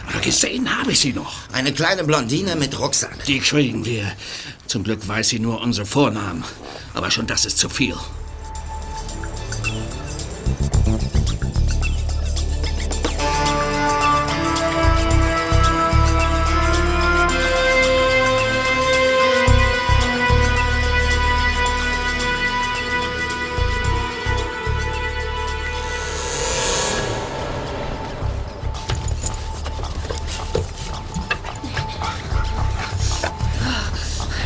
aber 0.07 0.12
gesehen 0.23 0.79
habe 0.79 0.93
ich 0.93 0.99
sie 0.99 1.13
noch. 1.13 1.33
Eine 1.51 1.73
kleine 1.73 2.03
Blondine 2.03 2.55
mit 2.55 2.79
Rucksack. 2.79 3.25
Die 3.25 3.39
kriegen 3.39 3.85
wir. 3.85 4.11
Zum 4.67 4.83
Glück 4.83 5.07
weiß 5.07 5.29
sie 5.29 5.39
nur 5.39 5.61
unsere 5.61 5.85
Vornamen. 5.85 6.43
Aber 6.93 7.11
schon 7.11 7.27
das 7.27 7.45
ist 7.45 7.57
zu 7.57 7.69
viel. 7.69 7.95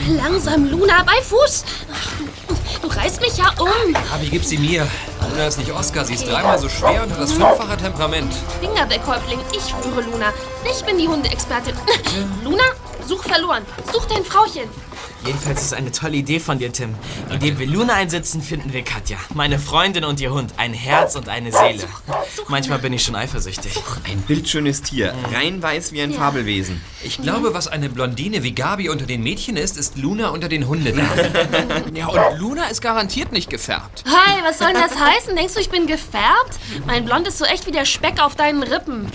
Langsam, 0.08 0.70
Luna, 0.70 1.04
bei 1.04 1.22
Fuß. 1.22 1.66
Du, 2.48 2.88
du 2.88 2.96
reißt 2.96 3.20
mich 3.20 3.38
ja 3.38 3.52
um. 3.60 3.96
Abi, 4.14 4.30
gib 4.32 4.44
sie 4.46 4.58
mir. 4.58 4.88
Luna 5.30 5.48
ist 5.48 5.58
nicht 5.58 5.72
Oscar, 5.72 6.06
sie 6.06 6.14
ist 6.14 6.26
dreimal 6.26 6.58
so 6.58 6.70
schwer 6.70 7.04
und 7.04 7.12
hat 7.12 7.20
das 7.20 7.34
fünffache 7.34 7.76
Temperament. 7.76 8.34
Finger 8.62 8.90
weg, 8.90 9.02
Häuptling. 9.06 9.40
Ich 9.52 9.74
führe 9.74 10.02
Luna. 10.02 10.32
Ich 10.64 10.82
bin 10.86 10.98
die 10.98 11.08
Hundeexpertin. 11.08 11.76
Luna, 12.44 12.64
such 13.06 13.24
verloren. 13.24 13.66
Such 13.92 14.06
dein 14.06 14.24
Frauchen. 14.24 14.70
Jedenfalls 15.26 15.62
ist 15.62 15.68
es 15.68 15.74
eine 15.74 15.92
tolle 15.92 16.18
Idee 16.18 16.40
von 16.40 16.60
dir, 16.60 16.72
Tim. 16.72 16.96
Indem 17.30 17.60
wir 17.60 17.68
Luna 17.68 17.94
einsetzen, 17.94 18.42
finden 18.42 18.74
wir 18.74 18.84
Katja. 18.84 19.18
Meine 19.34 19.60
Freundin 19.60 20.04
und 20.04 20.20
ihr 20.20 20.32
Hund. 20.32 20.54
Ein 20.58 20.74
Herz 20.74 21.16
und 21.16 21.28
eine 21.30 21.52
Seele. 21.52 21.84
Manchmal 22.48 22.80
bin 22.80 22.94
ich 22.94 23.04
schon 23.04 23.16
eifersüchtig. 23.16 23.74
Ein 24.06 24.22
bildschönes 24.22 24.82
Tier, 24.82 25.14
rein 25.34 25.62
weiß 25.62 25.92
wie 25.92 26.02
ein 26.02 26.14
Fabelwesen. 26.14 26.82
Ich 27.04 27.22
glaube, 27.22 27.54
was 27.54 27.68
eine 27.68 27.90
Blondine 27.90 28.44
wie 28.44 28.54
Gabi 28.54 28.90
unter 28.90 29.06
den 29.06 29.22
Mädchen 29.24 29.58
ist, 29.58 29.78
ist 29.78 29.98
Luna 29.98 30.30
unter 30.30 30.50
den 30.50 30.68
Hundedamen. 30.68 31.96
Ja, 31.96 32.08
und 32.08 32.40
Luna 32.40 32.68
ist 32.68 32.82
garantiert 32.82 33.32
nicht 33.32 33.50
gefärbt. 33.50 34.04
Hi, 34.08 34.42
was 34.44 34.60
soll 34.60 34.72
denn 34.72 34.82
das 34.82 35.00
heißen? 35.00 35.36
Denkst 35.36 35.54
du, 35.54 35.60
ich 35.60 35.70
bin 35.70 35.88
gefärbt? 35.88 36.60
Mein 36.86 37.06
Blond 37.06 37.28
ist 37.28 37.38
so 37.38 37.46
echt 37.46 37.66
wie 37.66 37.72
der 37.72 37.86
Speck 37.86 38.22
auf 38.22 38.36
deinen 38.36 38.64
Rippen. 38.64 39.08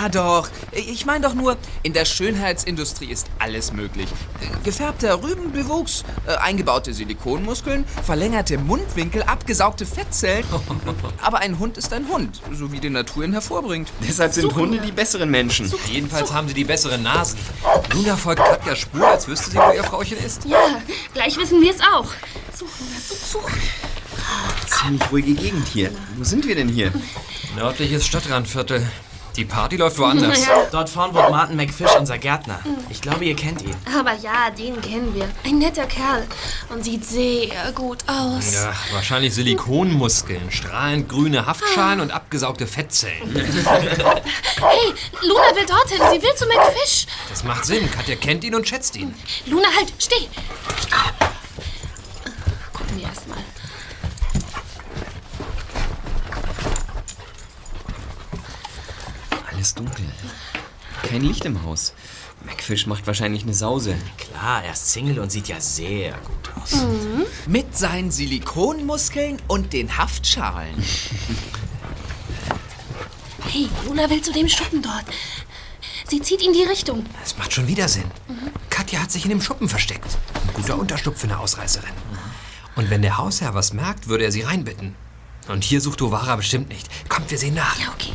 Ja, 0.00 0.08
doch. 0.08 0.48
Ich 0.72 1.06
meine 1.06 1.26
doch 1.26 1.34
nur, 1.34 1.56
in 1.82 1.92
der 1.92 2.04
Schönheitsindustrie 2.04 3.06
ist 3.06 3.26
alles 3.38 3.72
möglich. 3.72 4.08
Gefärbter 4.62 5.22
Rübenbewuchs, 5.22 6.04
äh, 6.26 6.36
eingebaute 6.36 6.94
Silikonmuskeln, 6.94 7.84
verlängerte 8.04 8.58
Mundwinkel, 8.58 9.24
abgesaugte 9.24 9.86
Fettzellen. 9.86 10.44
Aber 11.22 11.38
ein 11.38 11.58
Hund 11.58 11.78
ist 11.78 11.92
ein 11.92 12.08
Hund, 12.08 12.40
so 12.52 12.70
wie 12.70 12.78
die 12.78 12.90
Natur 12.90 13.24
ihn 13.24 13.32
hervorbringt. 13.32 13.88
Deshalb 14.06 14.32
sind 14.32 14.54
Hunde 14.54 14.78
die 14.78 14.92
besseren 14.92 15.30
Menschen. 15.30 15.72
Jedenfalls 15.90 16.32
haben 16.32 16.46
sie 16.46 16.54
die 16.54 16.64
besseren 16.64 17.02
Nasen. 17.02 17.38
Luna 17.92 18.16
folgt 18.16 18.44
Katjas 18.44 18.78
Spur, 18.78 19.06
als 19.06 19.26
wüsste 19.26 19.50
sie, 19.50 19.56
wo 19.56 19.72
ihr 19.72 19.84
Frauchen 19.84 20.18
ist. 20.24 20.44
Ja, 20.44 20.80
gleich 21.12 21.36
wissen 21.36 21.60
wir 21.60 21.72
es 21.72 21.80
auch. 21.80 22.06
Such, 22.54 22.68
such, 23.08 23.40
such. 23.42 23.50
Ziemlich 24.66 25.10
ruhige 25.10 25.34
Gegend 25.34 25.66
hier. 25.66 25.90
Wo 26.16 26.22
sind 26.22 26.46
wir 26.46 26.54
denn 26.54 26.68
hier? 26.68 26.92
Nördliches 27.56 28.06
Stadtrandviertel. 28.06 28.86
Die 29.38 29.44
Party 29.44 29.76
läuft 29.76 29.98
woanders. 29.98 30.40
Dort 30.72 30.90
vorn 30.90 31.14
wohnt 31.14 31.30
Martin 31.30 31.54
McFish, 31.54 31.94
unser 31.96 32.18
Gärtner. 32.18 32.58
Ich 32.90 33.00
glaube, 33.00 33.24
ihr 33.24 33.36
kennt 33.36 33.62
ihn. 33.62 33.76
Aber 33.96 34.12
ja, 34.14 34.50
den 34.50 34.80
kennen 34.80 35.14
wir. 35.14 35.28
Ein 35.44 35.58
netter 35.58 35.86
Kerl. 35.86 36.26
Und 36.70 36.82
sieht 36.82 37.04
sehr 37.04 37.70
gut 37.72 37.98
aus. 38.08 38.52
Ja, 38.52 38.72
wahrscheinlich 38.90 39.32
Silikonmuskeln, 39.32 40.50
strahlend 40.50 41.08
grüne 41.08 41.46
Haftschalen 41.46 42.00
und 42.00 42.10
abgesaugte 42.10 42.66
Fettzellen. 42.66 43.32
Hey, 43.32 44.92
Luna 45.22 45.54
will 45.54 45.66
dorthin. 45.66 46.00
Sie 46.10 46.20
will 46.20 46.34
zu 46.34 46.46
McFish. 46.46 47.06
Das 47.30 47.44
macht 47.44 47.64
Sinn. 47.64 47.88
Katja 47.92 48.16
kennt 48.16 48.42
ihn 48.42 48.56
und 48.56 48.66
schätzt 48.66 48.96
ihn. 48.96 49.14
Luna, 49.46 49.68
halt, 49.76 49.92
steh. 50.00 50.16
Steh. 50.16 50.28
Gucken 52.72 52.96
wir 52.96 53.04
erst 53.06 53.28
mal. 53.28 53.38
Alles 59.58 59.74
dunkel. 59.74 60.04
Kein 61.02 61.22
Licht 61.22 61.44
im 61.44 61.64
Haus. 61.64 61.92
Macfish 62.46 62.86
macht 62.86 63.08
wahrscheinlich 63.08 63.42
eine 63.42 63.54
Sause. 63.54 63.96
Klar, 64.16 64.62
er 64.62 64.72
ist 64.72 64.92
Single 64.92 65.18
und 65.18 65.32
sieht 65.32 65.48
ja 65.48 65.60
sehr 65.60 66.12
gut 66.12 66.52
aus. 66.62 66.76
Mit 67.48 67.76
seinen 67.76 68.12
Silikonmuskeln 68.12 69.42
und 69.48 69.72
den 69.72 69.98
Haftschalen. 69.98 70.80
Hey, 73.48 73.68
Luna 73.84 74.08
will 74.08 74.22
zu 74.22 74.32
dem 74.32 74.48
Schuppen 74.48 74.80
dort. 74.80 75.06
Sie 76.06 76.22
zieht 76.22 76.40
in 76.40 76.52
die 76.52 76.62
Richtung. 76.62 77.04
Das 77.20 77.36
macht 77.36 77.52
schon 77.52 77.66
wieder 77.66 77.88
Sinn. 77.88 78.08
Katja 78.70 79.00
hat 79.00 79.10
sich 79.10 79.24
in 79.24 79.30
dem 79.30 79.42
Schuppen 79.42 79.68
versteckt. 79.68 80.18
Ein 80.34 80.54
guter 80.54 80.78
Unterschlupf 80.78 81.18
für 81.18 81.26
eine 81.26 81.40
Ausreißerin. 81.40 81.94
Und 82.76 82.90
wenn 82.90 83.02
der 83.02 83.18
Hausherr 83.18 83.54
was 83.54 83.72
merkt, 83.72 84.06
würde 84.06 84.22
er 84.22 84.30
sie 84.30 84.42
reinbitten. 84.42 84.94
Und 85.48 85.64
hier 85.64 85.80
sucht 85.80 86.00
Ovara 86.00 86.36
bestimmt 86.36 86.68
nicht. 86.68 86.88
Kommt, 87.08 87.28
wir 87.28 87.38
sehen 87.38 87.54
nach. 87.54 87.76
Ja, 87.80 87.88
okay. 87.92 88.12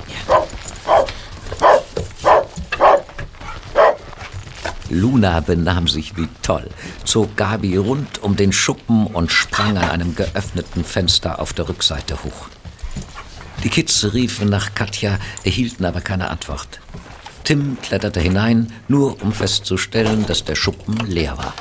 Luna 4.93 5.39
benahm 5.39 5.87
sich 5.87 6.15
wie 6.15 6.29
toll, 6.41 6.69
zog 7.03 7.35
Gabi 7.35 7.75
rund 7.77 8.23
um 8.23 8.35
den 8.35 8.53
Schuppen 8.53 9.07
und 9.07 9.31
sprang 9.31 9.77
an 9.77 9.89
einem 9.89 10.15
geöffneten 10.15 10.83
Fenster 10.83 11.39
auf 11.39 11.53
der 11.53 11.67
Rückseite 11.67 12.23
hoch. 12.23 12.49
Die 13.63 13.69
Kids 13.69 14.13
riefen 14.13 14.49
nach 14.49 14.75
Katja, 14.75 15.19
erhielten 15.43 15.85
aber 15.85 16.01
keine 16.01 16.29
Antwort. 16.29 16.79
Tim 17.43 17.77
kletterte 17.81 18.19
hinein, 18.19 18.71
nur 18.87 19.21
um 19.21 19.33
festzustellen, 19.33 20.25
dass 20.25 20.43
der 20.43 20.55
Schuppen 20.55 20.95
leer 21.07 21.37
war. 21.37 21.53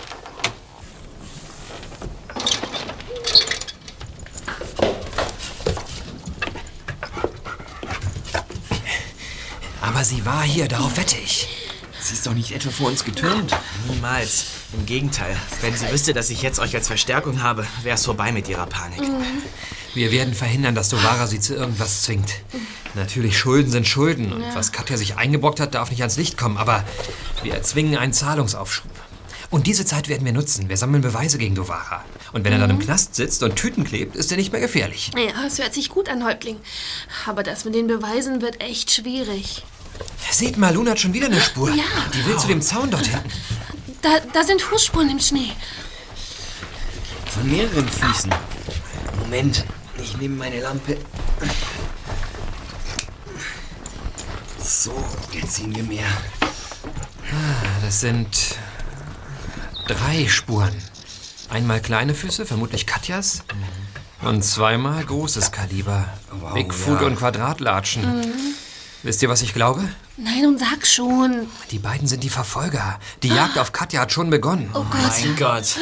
Aber 9.80 10.04
sie 10.04 10.24
war 10.24 10.42
hier, 10.42 10.68
darauf 10.68 10.96
wette 10.96 11.16
ich. 11.16 11.61
Sie 12.12 12.18
ist 12.18 12.26
doch 12.26 12.34
nicht 12.34 12.52
etwa 12.52 12.70
vor 12.70 12.88
uns 12.88 13.04
getürmt. 13.04 13.56
Niemals. 13.88 14.44
Im 14.74 14.84
Gegenteil. 14.84 15.34
Wenn 15.62 15.74
sie 15.74 15.90
wüsste, 15.90 16.12
dass 16.12 16.28
ich 16.28 16.42
jetzt 16.42 16.58
euch 16.58 16.74
als 16.74 16.86
Verstärkung 16.86 17.42
habe, 17.42 17.66
wäre 17.84 17.94
es 17.94 18.04
vorbei 18.04 18.32
mit 18.32 18.50
ihrer 18.50 18.66
Panik. 18.66 19.00
Wir 19.94 20.12
werden 20.12 20.34
verhindern, 20.34 20.74
dass 20.74 20.90
Dovara 20.90 21.26
sie 21.26 21.40
zu 21.40 21.54
irgendwas 21.54 22.02
zwingt. 22.02 22.34
Natürlich, 22.94 23.38
Schulden 23.38 23.72
sind 23.72 23.88
Schulden. 23.88 24.30
Und 24.30 24.44
was 24.54 24.72
Katja 24.72 24.98
sich 24.98 25.16
eingebrockt 25.16 25.58
hat, 25.58 25.72
darf 25.74 25.90
nicht 25.90 26.02
ans 26.02 26.18
Licht 26.18 26.36
kommen. 26.36 26.58
Aber 26.58 26.84
wir 27.42 27.54
erzwingen 27.54 27.96
einen 27.96 28.12
Zahlungsaufschub. 28.12 28.90
Und 29.48 29.66
diese 29.66 29.86
Zeit 29.86 30.10
werden 30.10 30.26
wir 30.26 30.34
nutzen. 30.34 30.68
Wir 30.68 30.76
sammeln 30.76 31.00
Beweise 31.00 31.38
gegen 31.38 31.54
Dovara. 31.54 32.04
Und 32.34 32.44
wenn 32.44 32.52
er 32.52 32.58
dann 32.58 32.68
im 32.68 32.78
Knast 32.78 33.14
sitzt 33.14 33.42
und 33.42 33.56
Tüten 33.56 33.84
klebt, 33.84 34.16
ist 34.16 34.30
er 34.30 34.36
nicht 34.36 34.52
mehr 34.52 34.60
gefährlich. 34.60 35.12
Ja, 35.16 35.46
es 35.46 35.58
hört 35.58 35.72
sich 35.72 35.88
gut 35.88 36.10
an, 36.10 36.26
Häuptling. 36.26 36.58
Aber 37.26 37.42
das 37.42 37.64
mit 37.64 37.74
den 37.74 37.86
Beweisen 37.86 38.42
wird 38.42 38.60
echt 38.60 38.90
schwierig. 38.90 39.64
Seht 40.30 40.56
mal, 40.56 40.74
Luna 40.74 40.92
hat 40.92 41.00
schon 41.00 41.12
wieder 41.12 41.26
eine 41.26 41.40
Spur. 41.40 41.70
Ja. 41.70 41.84
Die 42.14 42.26
will 42.26 42.36
zu 42.36 42.46
dem 42.46 42.62
Zaun 42.62 42.90
dort 42.90 43.06
hinten. 43.06 43.30
Da, 44.00 44.20
da 44.32 44.42
sind 44.42 44.62
Fußspuren 44.62 45.10
im 45.10 45.20
Schnee. 45.20 45.52
Von 47.26 47.50
mehreren 47.50 47.88
Füßen. 47.88 48.34
Moment, 49.20 49.64
ich 50.02 50.16
nehme 50.16 50.36
meine 50.36 50.60
Lampe. 50.60 50.98
So, 54.58 54.92
jetzt 55.32 55.54
sehen 55.54 55.74
wir 55.74 55.84
mehr. 55.84 56.06
Das 57.82 58.00
sind 58.00 58.56
Drei 59.86 60.28
Spuren. 60.28 60.74
Einmal 61.50 61.80
kleine 61.80 62.14
Füße, 62.14 62.46
vermutlich 62.46 62.86
Katjas. 62.86 63.44
Und 64.22 64.42
zweimal 64.42 65.04
großes 65.04 65.50
Kaliber. 65.50 66.06
Bigfoot 66.54 67.00
ja. 67.00 67.06
und 67.08 67.16
Quadratlatschen. 67.16 68.04
Wisst 69.02 69.20
ihr, 69.22 69.28
was 69.28 69.42
ich 69.42 69.52
glaube? 69.52 69.82
Nein, 70.16 70.46
und 70.46 70.60
sag 70.60 70.86
schon. 70.86 71.48
Die 71.72 71.80
beiden 71.80 72.06
sind 72.06 72.22
die 72.22 72.28
Verfolger. 72.28 73.00
Die 73.24 73.28
Jagd 73.28 73.58
auf 73.58 73.72
Katja 73.72 74.00
hat 74.00 74.12
schon 74.12 74.30
begonnen. 74.30 74.70
Oh 74.74 74.84
Gott. 74.84 75.10
Mein 75.20 75.36
Gott. 75.36 75.76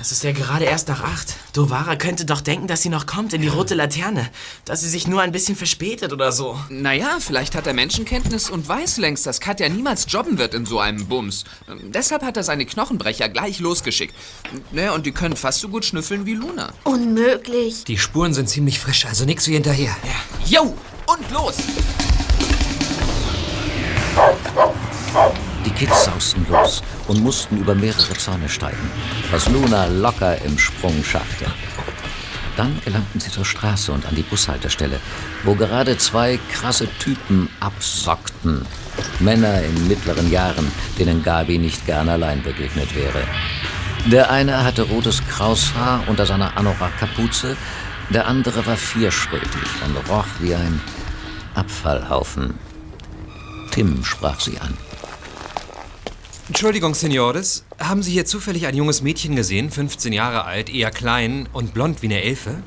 Es 0.00 0.10
ist 0.10 0.24
ja 0.24 0.32
gerade 0.32 0.64
erst 0.64 0.88
nach 0.88 1.02
acht. 1.02 1.34
Dovara 1.52 1.96
könnte 1.96 2.24
doch 2.24 2.40
denken, 2.40 2.66
dass 2.66 2.82
sie 2.82 2.88
noch 2.88 3.06
kommt 3.06 3.32
in 3.34 3.42
die 3.42 3.48
rote 3.48 3.74
Laterne. 3.74 4.28
Dass 4.64 4.80
sie 4.80 4.88
sich 4.88 5.06
nur 5.06 5.20
ein 5.22 5.32
bisschen 5.32 5.54
verspätet 5.56 6.12
oder 6.12 6.32
so. 6.32 6.58
Naja, 6.68 7.18
vielleicht 7.20 7.54
hat 7.54 7.66
er 7.66 7.72
Menschenkenntnis 7.72 8.50
und 8.50 8.68
weiß 8.68 8.98
längst, 8.98 9.26
dass 9.26 9.40
Katja 9.40 9.68
niemals 9.68 10.06
jobben 10.08 10.38
wird 10.38 10.54
in 10.54 10.66
so 10.66 10.78
einem 10.78 11.06
Bums. 11.06 11.44
Deshalb 11.84 12.22
hat 12.22 12.36
er 12.36 12.42
seine 12.42 12.66
Knochenbrecher 12.66 13.28
gleich 13.28 13.60
losgeschickt. 13.60 14.14
Naja, 14.72 14.92
und 14.92 15.06
die 15.06 15.12
können 15.12 15.36
fast 15.36 15.60
so 15.60 15.68
gut 15.68 15.84
schnüffeln 15.84 16.26
wie 16.26 16.34
Luna. 16.34 16.72
Unmöglich. 16.84 17.84
Die 17.84 17.98
Spuren 17.98 18.34
sind 18.34 18.48
ziemlich 18.48 18.78
frisch, 18.78 19.06
also 19.06 19.24
nix 19.24 19.46
wie 19.48 19.54
hinterher. 19.54 19.96
Jo, 20.46 20.74
und 21.06 21.30
los! 21.30 21.54
Kids 25.82 26.04
sausten 26.04 26.46
los 26.48 26.80
und 27.08 27.20
mussten 27.24 27.58
über 27.58 27.74
mehrere 27.74 28.14
Zäune 28.14 28.48
steigen, 28.48 28.88
was 29.32 29.48
Luna 29.48 29.86
locker 29.86 30.40
im 30.42 30.56
Sprung 30.56 31.02
schaffte. 31.02 31.46
Dann 32.56 32.80
gelangten 32.84 33.18
sie 33.18 33.32
zur 33.32 33.44
Straße 33.44 33.90
und 33.90 34.06
an 34.06 34.14
die 34.14 34.22
Bushaltestelle, 34.22 35.00
wo 35.42 35.56
gerade 35.56 35.98
zwei 35.98 36.38
krasse 36.52 36.86
Typen 37.00 37.48
absockten. 37.58 38.64
Männer 39.18 39.60
in 39.60 39.88
mittleren 39.88 40.30
Jahren, 40.30 40.70
denen 41.00 41.24
Gabi 41.24 41.58
nicht 41.58 41.84
gern 41.84 42.08
allein 42.08 42.44
begegnet 42.44 42.94
wäre. 42.94 43.24
Der 44.06 44.30
eine 44.30 44.62
hatte 44.62 44.82
rotes 44.82 45.20
Kraushaar 45.26 46.04
unter 46.06 46.26
seiner 46.26 46.56
Anorak-Kapuze, 46.56 47.56
der 48.10 48.28
andere 48.28 48.64
war 48.66 48.76
vierschrötig 48.76 49.68
und 49.84 49.96
roch 50.08 50.26
wie 50.38 50.54
ein 50.54 50.80
Abfallhaufen. 51.56 52.54
Tim 53.72 54.04
sprach 54.04 54.38
sie 54.38 54.60
an. 54.60 54.78
Entschuldigung, 56.48 56.94
Senores. 56.94 57.64
Haben 57.78 58.02
Sie 58.02 58.10
hier 58.10 58.26
zufällig 58.26 58.66
ein 58.66 58.76
junges 58.76 59.02
Mädchen 59.02 59.36
gesehen, 59.36 59.70
15 59.70 60.12
Jahre 60.12 60.44
alt, 60.44 60.68
eher 60.70 60.90
klein 60.90 61.48
und 61.52 61.72
blond 61.72 62.02
wie 62.02 62.06
eine 62.06 62.22
Elfe? 62.22 62.62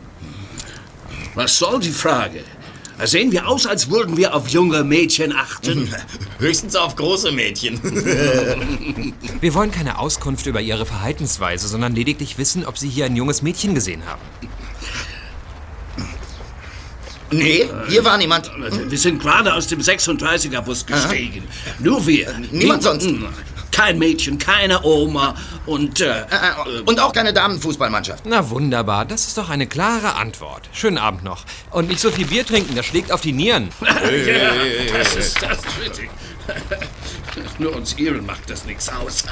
Was 1.36 1.58
soll 1.58 1.80
die 1.82 1.92
Frage? 1.92 2.44
Sehen 3.04 3.34
wir 3.34 3.48
aus, 3.50 3.68
als 3.68 3.90
würden 3.90 4.16
wir 4.16 4.34
auf 4.34 4.48
junge 4.48 4.86
Mädchen 4.86 5.36
achten? 5.36 5.94
Höchstens 6.40 6.78
auf 6.78 6.96
große 6.96 7.32
Mädchen. 7.34 7.82
Wir 9.42 9.54
wollen 9.54 9.72
keine 9.72 10.00
Auskunft 10.00 10.46
über 10.46 10.62
Ihre 10.62 10.86
Verhaltensweise, 10.86 11.68
sondern 11.68 11.94
lediglich 11.94 12.38
wissen, 12.38 12.66
ob 12.66 12.78
Sie 12.78 12.88
hier 12.88 13.06
ein 13.06 13.18
junges 13.18 13.42
Mädchen 13.42 13.76
gesehen 13.76 14.06
haben. 14.06 14.22
nee, 17.32 17.66
hier 17.90 18.06
war 18.06 18.18
niemand. 18.18 18.50
Wir 18.88 18.98
sind 18.98 19.22
gerade 19.22 19.54
aus 19.54 19.68
dem 19.68 19.82
36er-Bus 19.82 20.86
gestiegen. 20.86 21.44
Nur 21.80 22.08
wir. 22.08 22.34
Niemand 22.52 22.84
sonst. 22.84 23.10
Kein 23.76 24.00
Mädchen, 24.00 24.38
keine 24.38 24.82
Oma 24.86 25.36
und... 25.66 26.00
Äh, 26.00 26.22
Äh, 26.22 26.82
Und 26.86 26.98
auch 27.02 27.12
keine 27.12 27.34
Damenfußballmannschaft. 27.34 28.24
Na 28.26 28.50
wunderbar, 28.50 29.04
das 29.04 29.28
ist 29.28 29.38
doch 29.38 29.50
eine 29.50 29.68
klare 29.68 30.16
Antwort. 30.16 30.70
Schönen 30.72 30.98
Abend 30.98 31.26
noch. 31.26 31.44
Und 31.72 31.90
nicht 31.90 32.00
so 32.00 32.10
viel 32.10 32.26
Bier 32.26 32.46
trinken, 32.46 32.74
das 32.76 32.86
schlägt 32.86 33.12
auf 33.12 33.20
die 33.20 33.34
Nieren. 33.34 33.68
das 33.82 35.16
ist 35.16 35.42
das 35.42 35.58
ist 35.58 35.80
richtig. 35.84 36.10
Nur 37.60 37.76
uns 37.76 37.98
Iren 37.98 38.26
macht 38.26 38.50
das 38.50 38.64
nichts 38.64 38.88
aus. 38.88 39.26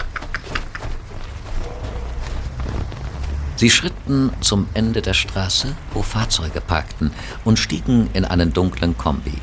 Sie 3.56 3.70
schritten 3.70 4.32
zum 4.42 4.68
Ende 4.74 5.02
der 5.02 5.14
Straße, 5.14 5.74
wo 5.94 6.02
Fahrzeuge 6.02 6.60
parkten, 6.60 7.12
und 7.46 7.60
stiegen 7.60 8.10
in 8.12 8.26
einen 8.26 8.52
dunklen 8.52 8.98
Kombi. 8.98 9.38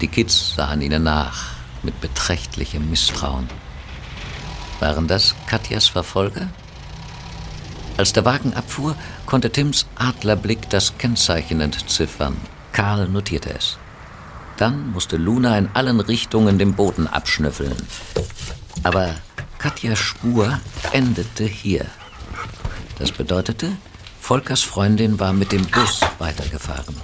Die 0.00 0.06
Kids 0.08 0.54
sahen 0.54 0.82
ihnen 0.82 1.02
nach, 1.02 1.46
mit 1.82 2.00
beträchtlichem 2.00 2.88
Misstrauen. 2.88 3.48
Waren 4.80 5.08
das 5.08 5.34
Katjas 5.46 5.88
Verfolger? 5.88 6.48
Als 7.96 8.12
der 8.12 8.24
Wagen 8.24 8.54
abfuhr, 8.54 8.94
konnte 9.26 9.50
Tims 9.50 9.86
Adlerblick 9.96 10.70
das 10.70 10.96
Kennzeichen 10.98 11.60
entziffern. 11.60 12.36
Karl 12.72 13.08
notierte 13.08 13.52
es. 13.52 13.76
Dann 14.56 14.92
musste 14.92 15.16
Luna 15.16 15.58
in 15.58 15.68
allen 15.74 16.00
Richtungen 16.00 16.58
den 16.58 16.74
Boden 16.74 17.08
abschnüffeln. 17.08 17.76
Aber 18.84 19.14
Katjas 19.58 19.98
Spur 19.98 20.60
endete 20.92 21.44
hier. 21.44 21.86
Das 22.98 23.10
bedeutete, 23.10 23.76
Volkers 24.20 24.62
Freundin 24.62 25.18
war 25.18 25.32
mit 25.32 25.52
dem 25.52 25.66
Bus 25.66 26.00
weitergefahren. 26.18 26.94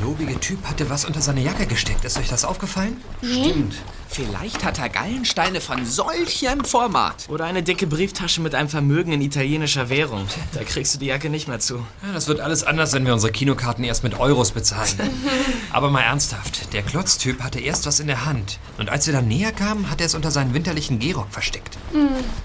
Der 0.00 0.06
globige 0.06 0.40
Typ 0.40 0.64
hatte 0.64 0.88
was 0.88 1.04
unter 1.04 1.20
seine 1.20 1.42
Jacke 1.42 1.66
gesteckt. 1.66 2.06
Ist 2.06 2.16
euch 2.18 2.28
das 2.28 2.46
aufgefallen? 2.46 2.96
Stimmt. 3.22 3.74
Vielleicht 4.08 4.64
hat 4.64 4.78
er 4.78 4.88
Gallensteine 4.88 5.60
von 5.60 5.84
solchem 5.84 6.64
Format. 6.64 7.28
Oder 7.28 7.44
eine 7.44 7.62
dicke 7.62 7.86
Brieftasche 7.86 8.40
mit 8.40 8.54
einem 8.54 8.70
Vermögen 8.70 9.12
in 9.12 9.20
italienischer 9.20 9.90
Währung. 9.90 10.26
Da 10.54 10.64
kriegst 10.64 10.94
du 10.94 10.98
die 10.98 11.06
Jacke 11.06 11.28
nicht 11.28 11.48
mehr 11.48 11.58
zu. 11.60 11.84
Ja, 12.02 12.14
das 12.14 12.28
wird 12.28 12.40
alles 12.40 12.64
anders, 12.64 12.94
wenn 12.94 13.04
wir 13.04 13.12
unsere 13.12 13.30
Kinokarten 13.30 13.84
erst 13.84 14.02
mit 14.02 14.18
Euros 14.18 14.52
bezahlen. 14.52 14.88
Aber 15.70 15.90
mal 15.90 16.00
ernsthaft, 16.00 16.72
der 16.72 16.82
Klotztyp 16.82 17.42
hatte 17.42 17.60
erst 17.60 17.84
was 17.84 18.00
in 18.00 18.06
der 18.06 18.24
Hand. 18.24 18.58
Und 18.78 18.88
als 18.88 19.06
wir 19.06 19.12
dann 19.12 19.28
näher 19.28 19.52
kamen, 19.52 19.90
hat 19.90 20.00
er 20.00 20.06
es 20.06 20.14
unter 20.14 20.30
seinen 20.30 20.54
winterlichen 20.54 20.98
Gehrock 20.98 21.28
versteckt. 21.30 21.76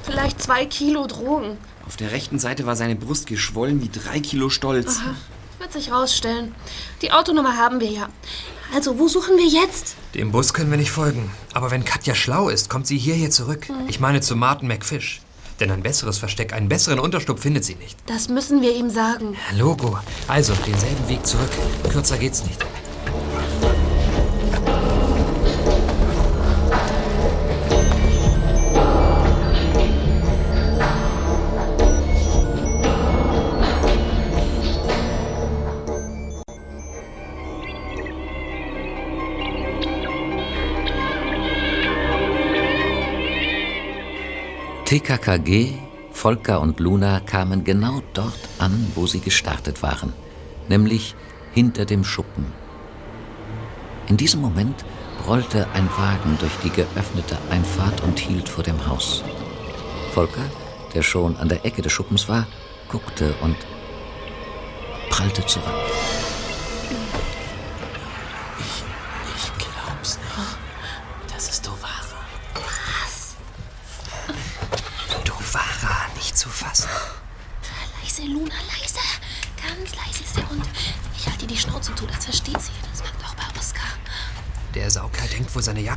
Vielleicht 0.04 0.42
zwei 0.42 0.66
Kilo 0.66 1.08
Drogen. 1.08 1.58
Auf 1.88 1.96
der 1.96 2.12
rechten 2.12 2.38
Seite 2.38 2.66
war 2.66 2.76
seine 2.76 2.98
Brust 2.98 3.28
geschwollen 3.28 3.82
wie 3.82 3.90
drei 3.90 4.20
Kilo 4.20 4.50
Stolz. 4.50 5.00
Wird 5.66 5.74
sich 5.74 5.92
rausstellen. 5.92 6.54
Die 7.02 7.12
Autonummer 7.12 7.58
haben 7.58 7.80
wir 7.80 7.90
ja. 7.90 8.08
Also, 8.76 9.00
wo 9.00 9.08
suchen 9.08 9.36
wir 9.36 9.48
jetzt? 9.48 9.96
Dem 10.14 10.32
Bus 10.32 10.54
können 10.54 10.70
wir 10.70 10.78
nicht 10.78 10.92
folgen. 10.92 11.32
Aber 11.56 11.72
wenn 11.72 11.84
Katja 11.84 12.14
schlau 12.14 12.50
ist, 12.50 12.70
kommt 12.70 12.86
sie 12.86 13.00
hierher 13.00 13.32
zurück. 13.32 13.66
Ich 13.88 14.00
meine 14.00 14.22
zu 14.22 14.36
Martin 14.36 14.68
McFish. 14.68 15.22
Denn 15.60 15.72
ein 15.72 15.82
besseres 15.82 16.20
Versteck, 16.20 16.54
einen 16.54 16.70
besseren 16.70 17.00
Unterschlupf 17.00 17.42
findet 17.42 17.66
sie 17.66 17.74
nicht. 17.74 17.98
Das 18.06 18.30
müssen 18.30 18.62
wir 18.62 18.76
ihm 18.76 18.92
sagen. 18.92 19.36
Logo. 19.56 19.98
Also, 20.28 20.54
denselben 20.68 21.10
Weg 21.10 21.26
zurück. 21.26 21.50
Kürzer 21.92 22.20
geht's 22.20 22.44
nicht. 22.44 22.64
TKKG, 44.86 45.80
Volker 46.12 46.62
und 46.62 46.80
Luna 46.80 47.20
kamen 47.20 47.64
genau 47.64 48.04
dort 48.14 48.38
an, 48.60 48.92
wo 48.94 49.08
sie 49.08 49.20
gestartet 49.20 49.82
waren, 49.82 50.14
nämlich 50.70 51.16
hinter 51.56 51.86
dem 51.86 52.04
Schuppen. 52.04 52.46
In 54.08 54.16
diesem 54.16 54.42
Moment 54.42 54.86
rollte 55.28 55.66
ein 55.74 55.90
Wagen 55.98 56.38
durch 56.40 56.56
die 56.64 56.70
geöffnete 56.70 57.36
Einfahrt 57.50 58.04
und 58.04 58.20
hielt 58.20 58.48
vor 58.48 58.64
dem 58.64 58.86
Haus. 58.88 59.24
Volker, 60.14 60.46
der 60.94 61.02
schon 61.02 61.36
an 61.38 61.50
der 61.50 61.66
Ecke 61.66 61.82
des 61.82 61.92
Schuppens 61.92 62.30
war, 62.30 62.46
guckte 62.88 63.34
und 63.42 63.58
prallte 65.10 65.44
zurück. 65.48 65.95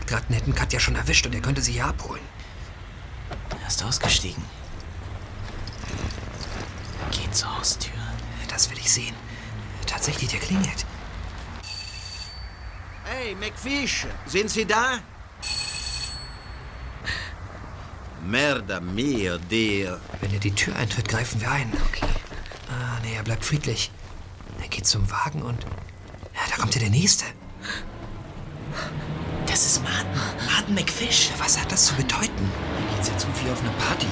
Jagdratten 0.08 0.34
hätten 0.34 0.54
Katja 0.54 0.80
schon 0.80 0.96
erwischt 0.96 1.26
und 1.26 1.34
er 1.34 1.42
könnte 1.42 1.60
sie 1.60 1.72
hier 1.72 1.84
abholen. 1.84 2.22
Er 3.60 3.68
ist 3.68 3.82
ausgestiegen. 3.84 4.42
Geht 7.10 7.34
zur 7.34 7.58
Haustür. 7.58 7.92
Das 8.48 8.70
will 8.70 8.78
ich 8.78 8.90
sehen. 8.90 9.14
Tatsächlich, 9.86 10.30
der 10.30 10.40
klingelt. 10.40 10.86
Hey, 13.04 13.34
McFish, 13.34 14.06
sind 14.26 14.48
Sie 14.50 14.64
da? 14.64 15.00
Merda 18.24 18.80
mia, 18.80 19.36
der. 19.50 20.00
Wenn 20.20 20.32
er 20.32 20.40
die 20.40 20.54
Tür 20.54 20.74
eintritt, 20.76 21.08
greifen 21.08 21.40
wir 21.40 21.50
ein. 21.50 21.70
Okay. 21.88 22.08
Ah, 22.70 22.98
nee, 23.02 23.14
er 23.14 23.24
bleibt 23.24 23.44
friedlich. 23.44 23.90
Er 24.60 24.68
geht 24.68 24.86
zum 24.86 25.10
Wagen 25.10 25.42
und... 25.42 25.64
Ja, 26.34 26.40
da 26.50 26.56
kommt 26.56 26.74
ja 26.74 26.80
der 26.80 26.90
Nächste. 26.90 27.24
Martin 30.68 30.74
McFish. 30.74 31.30
Was 31.38 31.58
hat 31.58 31.70
das 31.72 31.86
zu 31.86 31.94
bedeuten? 31.94 32.52
wie 33.44 33.50
auf 33.50 33.60
einer 33.60 33.72
Party. 33.72 34.06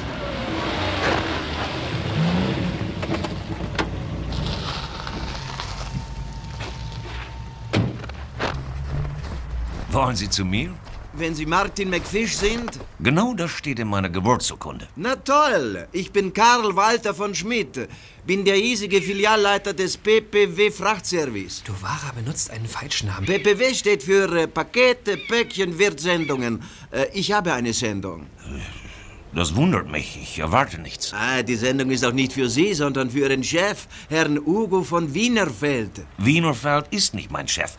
Wollen 9.90 10.16
Sie 10.16 10.29
zu 10.29 10.45
mir? 10.45 10.75
Wenn 11.18 11.35
Sie 11.35 11.46
Martin 11.46 11.88
McFish 11.88 12.37
sind? 12.37 12.79
Genau 13.00 13.33
das 13.33 13.50
steht 13.50 13.79
in 13.79 13.88
meiner 13.88 14.11
Geburtsurkunde. 14.11 14.87
Na 14.96 15.16
toll, 15.16 15.88
ich 15.92 16.12
bin 16.12 16.35
Karl 16.35 16.76
Walter 16.76 17.14
von 17.14 17.35
Schmidt, 17.35 17.88
bin 18.26 18.44
der 18.44 18.57
hiesige 18.57 19.00
Filialleiter 19.00 19.72
des 19.72 19.96
PPW 19.96 20.70
Frachtservice. 20.70 21.62
Dovara 21.64 22.12
benutzt 22.14 22.50
einen 22.50 22.66
falschen 22.66 23.09
Namen. 23.09 23.24
PPW 23.24 23.72
steht 23.72 24.02
für 24.02 24.31
äh, 24.37 24.46
Pakete, 24.46 25.16
Päckchen, 25.16 25.79
Wirtsendungen. 25.79 26.62
Äh, 26.90 27.07
ich 27.14 27.33
habe 27.33 27.55
eine 27.55 27.72
Sendung. 27.72 28.26
Das 29.33 29.57
wundert 29.57 29.90
mich. 29.90 30.18
Ich 30.20 30.38
erwarte 30.38 30.79
nichts. 30.81 31.12
Ah, 31.14 31.42
die 31.42 31.57
Sendung 31.57 31.90
ist 31.90 32.05
auch 32.05 32.12
nicht 32.12 32.33
für 32.33 32.48
Sie, 32.50 32.74
sondern 32.74 33.11
für 33.11 33.20
Ihren 33.20 33.42
Chef, 33.42 33.87
Herrn 34.11 34.38
Ugo 34.38 34.83
von 34.83 35.14
Wienerfeld. 35.14 35.92
Wienerfeld 36.18 36.87
ist 36.90 37.14
nicht 37.14 37.31
mein 37.31 37.48
Chef, 37.48 37.76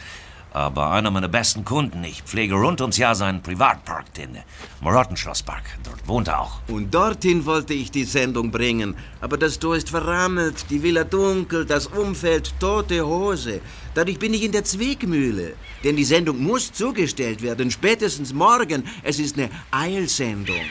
aber 0.57 0.91
einer 0.91 1.11
meiner 1.11 1.27
besten 1.27 1.63
Kunden. 1.63 2.03
Ich 2.03 2.23
pflege 2.23 2.55
rund 2.55 2.81
ums 2.81 2.97
Jahr 2.97 3.13
seinen 3.13 3.43
Privatpark, 3.43 4.13
den 4.15 4.37
Morottenschlosspark. 4.81 5.63
Dort 5.83 6.07
wohnt 6.07 6.27
er 6.27 6.41
auch. 6.41 6.59
Und 6.67 6.93
dorthin 6.93 7.45
wollte 7.45 7.75
ich 7.75 7.91
die 7.91 8.05
Sendung 8.05 8.49
bringen. 8.49 8.95
Aber 9.21 9.37
das 9.37 9.59
Tor 9.59 9.75
ist 9.75 9.89
verrammelt, 9.89 10.65
die 10.71 10.81
Villa 10.81 11.03
dunkel, 11.03 11.65
das 11.65 11.85
Umfeld 11.87 12.53
tote 12.59 13.05
Hose. 13.05 13.61
Dadurch 13.93 14.17
bin 14.17 14.33
ich 14.33 14.43
in 14.43 14.51
der 14.51 14.63
Zwickmühle. 14.63 15.53
Denn 15.83 15.95
die 15.95 16.03
Sendung 16.03 16.41
muss 16.41 16.73
zugestellt 16.73 17.43
werden, 17.43 17.69
spätestens 17.69 18.33
morgen. 18.33 18.83
Es 19.03 19.19
ist 19.19 19.37
eine 19.37 19.49
Eilsendung. 19.69 20.65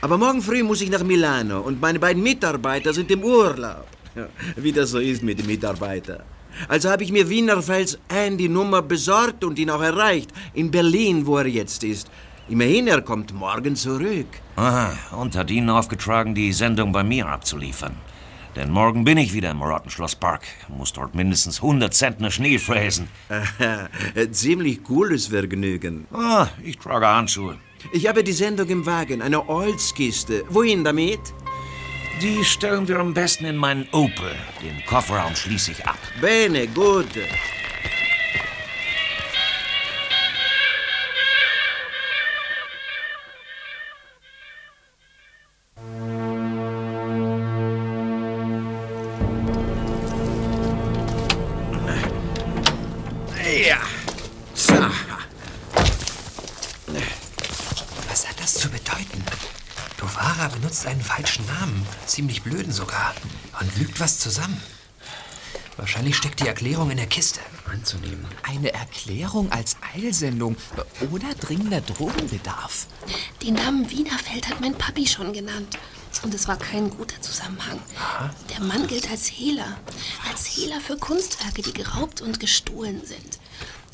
Aber 0.00 0.16
morgen 0.16 0.40
früh 0.40 0.62
muss 0.62 0.80
ich 0.80 0.90
nach 0.90 1.04
Milano 1.04 1.60
und 1.60 1.80
meine 1.80 1.98
beiden 1.98 2.22
Mitarbeiter 2.22 2.94
sind 2.94 3.10
im 3.10 3.22
Urlaub. 3.22 3.86
Wie 4.56 4.72
das 4.72 4.90
so 4.90 4.98
ist 4.98 5.22
mit 5.22 5.38
den 5.38 5.46
Mitarbeitern. 5.46 6.22
Also 6.68 6.90
habe 6.90 7.04
ich 7.04 7.12
mir 7.12 7.28
Wienerfels 7.28 7.98
Handy-Nummer 8.08 8.82
besorgt 8.82 9.44
und 9.44 9.58
ihn 9.58 9.70
auch 9.70 9.82
erreicht. 9.82 10.30
In 10.54 10.70
Berlin, 10.70 11.26
wo 11.26 11.38
er 11.38 11.46
jetzt 11.46 11.84
ist. 11.84 12.10
Immerhin, 12.48 12.86
er 12.86 13.02
kommt 13.02 13.34
morgen 13.34 13.74
zurück. 13.74 14.26
Aha, 14.56 14.92
und 15.18 15.34
hat 15.36 15.50
Ihnen 15.50 15.68
aufgetragen, 15.68 16.34
die 16.34 16.52
Sendung 16.52 16.92
bei 16.92 17.02
mir 17.02 17.26
abzuliefern. 17.26 17.96
Denn 18.54 18.70
morgen 18.70 19.04
bin 19.04 19.18
ich 19.18 19.34
wieder 19.34 19.50
im 19.50 19.58
Morottenschlosspark. 19.58 20.42
Muss 20.68 20.92
dort 20.92 21.14
mindestens 21.14 21.56
100 21.60 21.92
Zentner 21.92 22.30
Schnee 22.30 22.58
fräsen. 22.58 23.08
Ziemlich 24.30 24.82
cooles 24.82 25.26
Vergnügen. 25.26 26.06
Ah, 26.12 26.46
ich 26.62 26.78
trage 26.78 27.06
Handschuhe. 27.06 27.58
Ich 27.92 28.08
habe 28.08 28.24
die 28.24 28.32
Sendung 28.32 28.68
im 28.68 28.86
Wagen, 28.86 29.20
eine 29.20 29.46
Holzkiste. 29.46 30.44
Wohin 30.48 30.84
damit? 30.84 31.20
Die 32.22 32.42
stellen 32.44 32.88
wir 32.88 32.98
am 32.98 33.12
besten 33.12 33.44
in 33.44 33.56
meinen 33.56 33.86
Opel. 33.92 34.34
Den 34.62 34.82
Kofferraum 34.86 35.36
schließe 35.36 35.72
ich 35.72 35.86
ab. 35.86 35.98
Bene, 36.18 36.66
gut. 36.66 37.10
Benutzt 60.86 60.88
einen 60.88 61.00
falschen 61.00 61.46
Namen. 61.46 61.86
Ziemlich 62.06 62.42
blöden 62.42 62.72
sogar. 62.72 63.14
Und 63.60 63.76
lügt 63.76 64.00
was 64.00 64.18
zusammen. 64.18 64.60
Wahrscheinlich 65.76 66.16
steckt 66.16 66.40
die 66.40 66.46
Erklärung 66.46 66.90
in 66.90 66.96
der 66.96 67.06
Kiste. 67.06 67.40
Anzunehmen. 67.70 68.26
Eine 68.42 68.72
Erklärung 68.72 69.52
als 69.52 69.76
Eilsendung 69.94 70.56
oder 71.10 71.34
dringender 71.34 71.80
Drogenbedarf. 71.80 72.86
Den 73.42 73.54
Namen 73.54 73.90
Wienerfeld 73.90 74.48
hat 74.48 74.60
mein 74.60 74.74
Papi 74.74 75.06
schon 75.06 75.32
genannt. 75.32 75.76
Und 76.22 76.32
es 76.32 76.48
war 76.48 76.56
kein 76.56 76.88
guter 76.88 77.20
Zusammenhang. 77.20 77.78
Der 78.50 78.60
Mann 78.60 78.86
gilt 78.86 79.10
als 79.10 79.26
Hehler. 79.26 79.76
Als 80.30 80.46
Hehler 80.46 80.80
für 80.80 80.96
Kunstwerke, 80.96 81.60
die 81.60 81.74
geraubt 81.74 82.22
und 82.22 82.40
gestohlen 82.40 83.04
sind. 83.04 83.35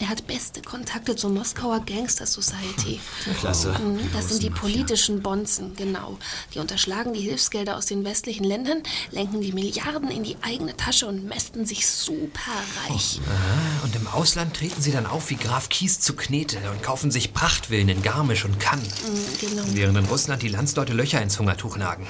Er 0.03 0.09
hat 0.09 0.27
beste 0.27 0.63
Kontakte 0.63 1.15
zur 1.15 1.31
Moskauer 1.31 1.79
Gangster 1.87 2.27
Society. 2.27 2.99
Klasse. 3.39 3.71
Mhm, 3.79 4.01
Das 4.13 4.31
sind 4.31 4.43
die 4.43 4.51
politischen 4.51 5.23
Bonzen, 5.23 5.77
genau. 5.77 6.19
Die 6.53 6.59
unterschlagen 6.59 7.13
die 7.13 7.21
Hilfsgelder 7.21 7.77
aus 7.77 7.87
den 7.87 8.05
westlichen 8.05 8.43
Ländern, 8.43 8.83
lenken 9.13 9.41
die 9.43 9.53
Milliarden 9.53 10.11
in 10.11 10.25
die 10.25 10.37
eigene 10.43 10.77
Tasche 10.77 11.07
und 11.07 11.25
mästen 11.29 11.67
sich 11.67 11.87
superreich. 11.87 13.21
Ah, 13.29 13.85
und 13.85 13.95
im 13.95 14.09
Ausland 14.09 14.57
treten 14.57 14.83
sie 14.83 14.91
dann 14.91 15.07
auf 15.07 15.31
wie 15.31 15.37
Graf 15.37 15.69
Kies 15.69 16.01
zu 16.01 16.15
Knete 16.15 16.59
und 16.73 16.83
kaufen 16.83 17.13
sich 17.13 17.33
Prachtvillen 17.33 17.89
in 17.89 18.03
Garmisch 18.03 18.45
und 18.45 18.59
Cannes. 18.59 18.89
Mhm, 19.03 19.23
Genau. 19.41 19.63
Während 19.69 19.99
in 19.99 20.05
Russland 20.07 20.43
die 20.43 20.49
Landsleute 20.49 20.95
Löcher 20.95 21.23
ins 21.23 21.39
Hungertuch 21.39 21.77
nagen. 21.77 22.09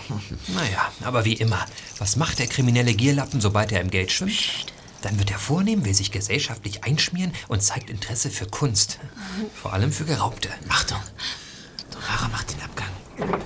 Naja, 0.48 0.90
aber 1.04 1.26
wie 1.26 1.34
immer. 1.34 1.66
Was 1.98 2.16
macht 2.16 2.38
der 2.38 2.46
kriminelle 2.46 2.94
Gierlappen, 2.94 3.42
sobald 3.42 3.70
er 3.70 3.82
im 3.82 3.90
Geld 3.90 4.12
schwimmt? 4.12 4.32
Dann 5.02 5.18
wird 5.18 5.30
er 5.30 5.38
vornehm, 5.38 5.84
will 5.84 5.94
sich 5.94 6.10
gesellschaftlich 6.10 6.84
einschmieren 6.84 7.32
und 7.48 7.62
zeigt 7.62 7.90
Interesse 7.90 8.30
für 8.30 8.46
Kunst. 8.46 8.98
Vor 9.54 9.72
allem 9.72 9.92
für 9.92 10.04
Geraubte. 10.04 10.48
Achtung! 10.68 11.00
Dovara 11.90 12.28
macht 12.28 12.52
den 12.52 12.60
Abgang. 12.62 13.42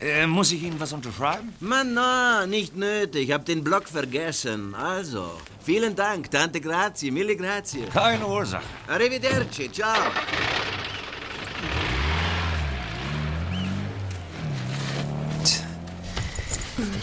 Äh, 0.00 0.26
muss 0.26 0.52
ich 0.52 0.62
Ihnen 0.62 0.78
was 0.78 0.92
unterschreiben? 0.92 1.54
Mann, 1.60 1.94
na, 1.94 2.46
nicht 2.46 2.76
nötig. 2.76 3.32
Hab 3.32 3.44
den 3.46 3.64
Block 3.64 3.88
vergessen. 3.88 4.74
Also, 4.74 5.32
vielen 5.64 5.96
Dank, 5.96 6.30
Tante 6.30 6.60
Grazie, 6.60 7.10
mille 7.10 7.36
grazie. 7.36 7.86
Keine 7.92 8.26
Ursache. 8.26 8.64
Arrivederci, 8.88 9.70
ciao. 9.72 9.96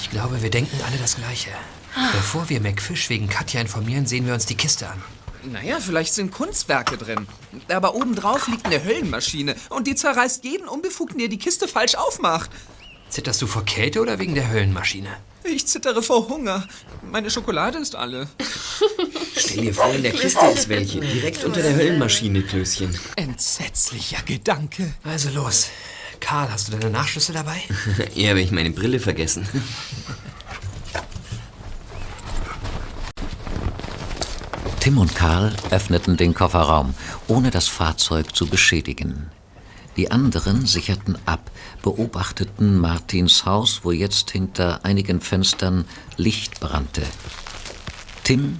Ich 0.03 0.09
glaube, 0.09 0.41
wir 0.41 0.49
denken 0.49 0.77
alle 0.85 0.97
das 0.97 1.15
Gleiche. 1.15 1.49
Bevor 2.11 2.49
wir 2.49 2.59
McFish 2.59 3.09
wegen 3.09 3.29
Katja 3.29 3.61
informieren, 3.61 4.05
sehen 4.05 4.27
wir 4.27 4.33
uns 4.33 4.45
die 4.45 4.55
Kiste 4.55 4.89
an. 4.89 5.01
Naja, 5.49 5.79
vielleicht 5.79 6.13
sind 6.13 6.29
Kunstwerke 6.29 6.97
drin. 6.97 7.25
Aber 7.69 7.95
obendrauf 7.95 8.49
liegt 8.49 8.65
eine 8.65 8.83
Höllenmaschine 8.83 9.55
und 9.69 9.87
die 9.87 9.95
zerreißt 9.95 10.43
jeden 10.43 10.67
Unbefugten, 10.67 11.19
der 11.19 11.29
die 11.29 11.37
Kiste 11.37 11.69
falsch 11.69 11.95
aufmacht. 11.95 12.51
Zitterst 13.07 13.41
du 13.41 13.47
vor 13.47 13.63
Kälte 13.63 14.01
oder 14.01 14.19
wegen 14.19 14.35
der 14.35 14.49
Höllenmaschine? 14.51 15.07
Ich 15.45 15.67
zittere 15.67 16.03
vor 16.03 16.27
Hunger. 16.27 16.67
Meine 17.09 17.31
Schokolade 17.31 17.77
ist 17.77 17.95
alle. 17.95 18.27
Stell 19.37 19.61
dir 19.61 19.73
vor, 19.73 19.93
in 19.93 20.03
der 20.03 20.11
Kiste 20.11 20.45
ist 20.47 20.67
welche. 20.67 20.99
Direkt 20.99 21.45
unter 21.45 21.61
der 21.61 21.75
Höllenmaschine, 21.75 22.41
Klößchen. 22.41 22.93
Entsetzlicher 23.15 24.21
Gedanke. 24.25 24.95
Also 25.05 25.29
los. 25.29 25.69
Karl, 26.23 26.49
hast 26.49 26.69
du 26.69 26.77
deine 26.77 26.89
Nachschlüsse 26.89 27.33
dabei? 27.33 27.61
Eher 28.15 28.29
habe 28.29 28.39
ich 28.39 28.51
meine 28.51 28.71
Brille 28.71 28.99
vergessen. 28.99 29.45
Tim 34.79 34.97
und 34.97 35.13
Karl 35.15 35.53
öffneten 35.69 36.15
den 36.15 36.33
Kofferraum, 36.33 36.93
ohne 37.27 37.51
das 37.51 37.67
Fahrzeug 37.67 38.33
zu 38.33 38.47
beschädigen. 38.47 39.31
Die 39.97 40.11
anderen 40.11 40.65
sicherten 40.65 41.17
ab, 41.25 41.51
beobachteten 41.81 42.77
Martins 42.77 43.45
Haus, 43.45 43.81
wo 43.83 43.91
jetzt 43.91 44.31
hinter 44.31 44.85
einigen 44.85 45.19
Fenstern 45.19 45.83
Licht 46.15 46.61
brannte. 46.61 47.03
Tim 48.23 48.57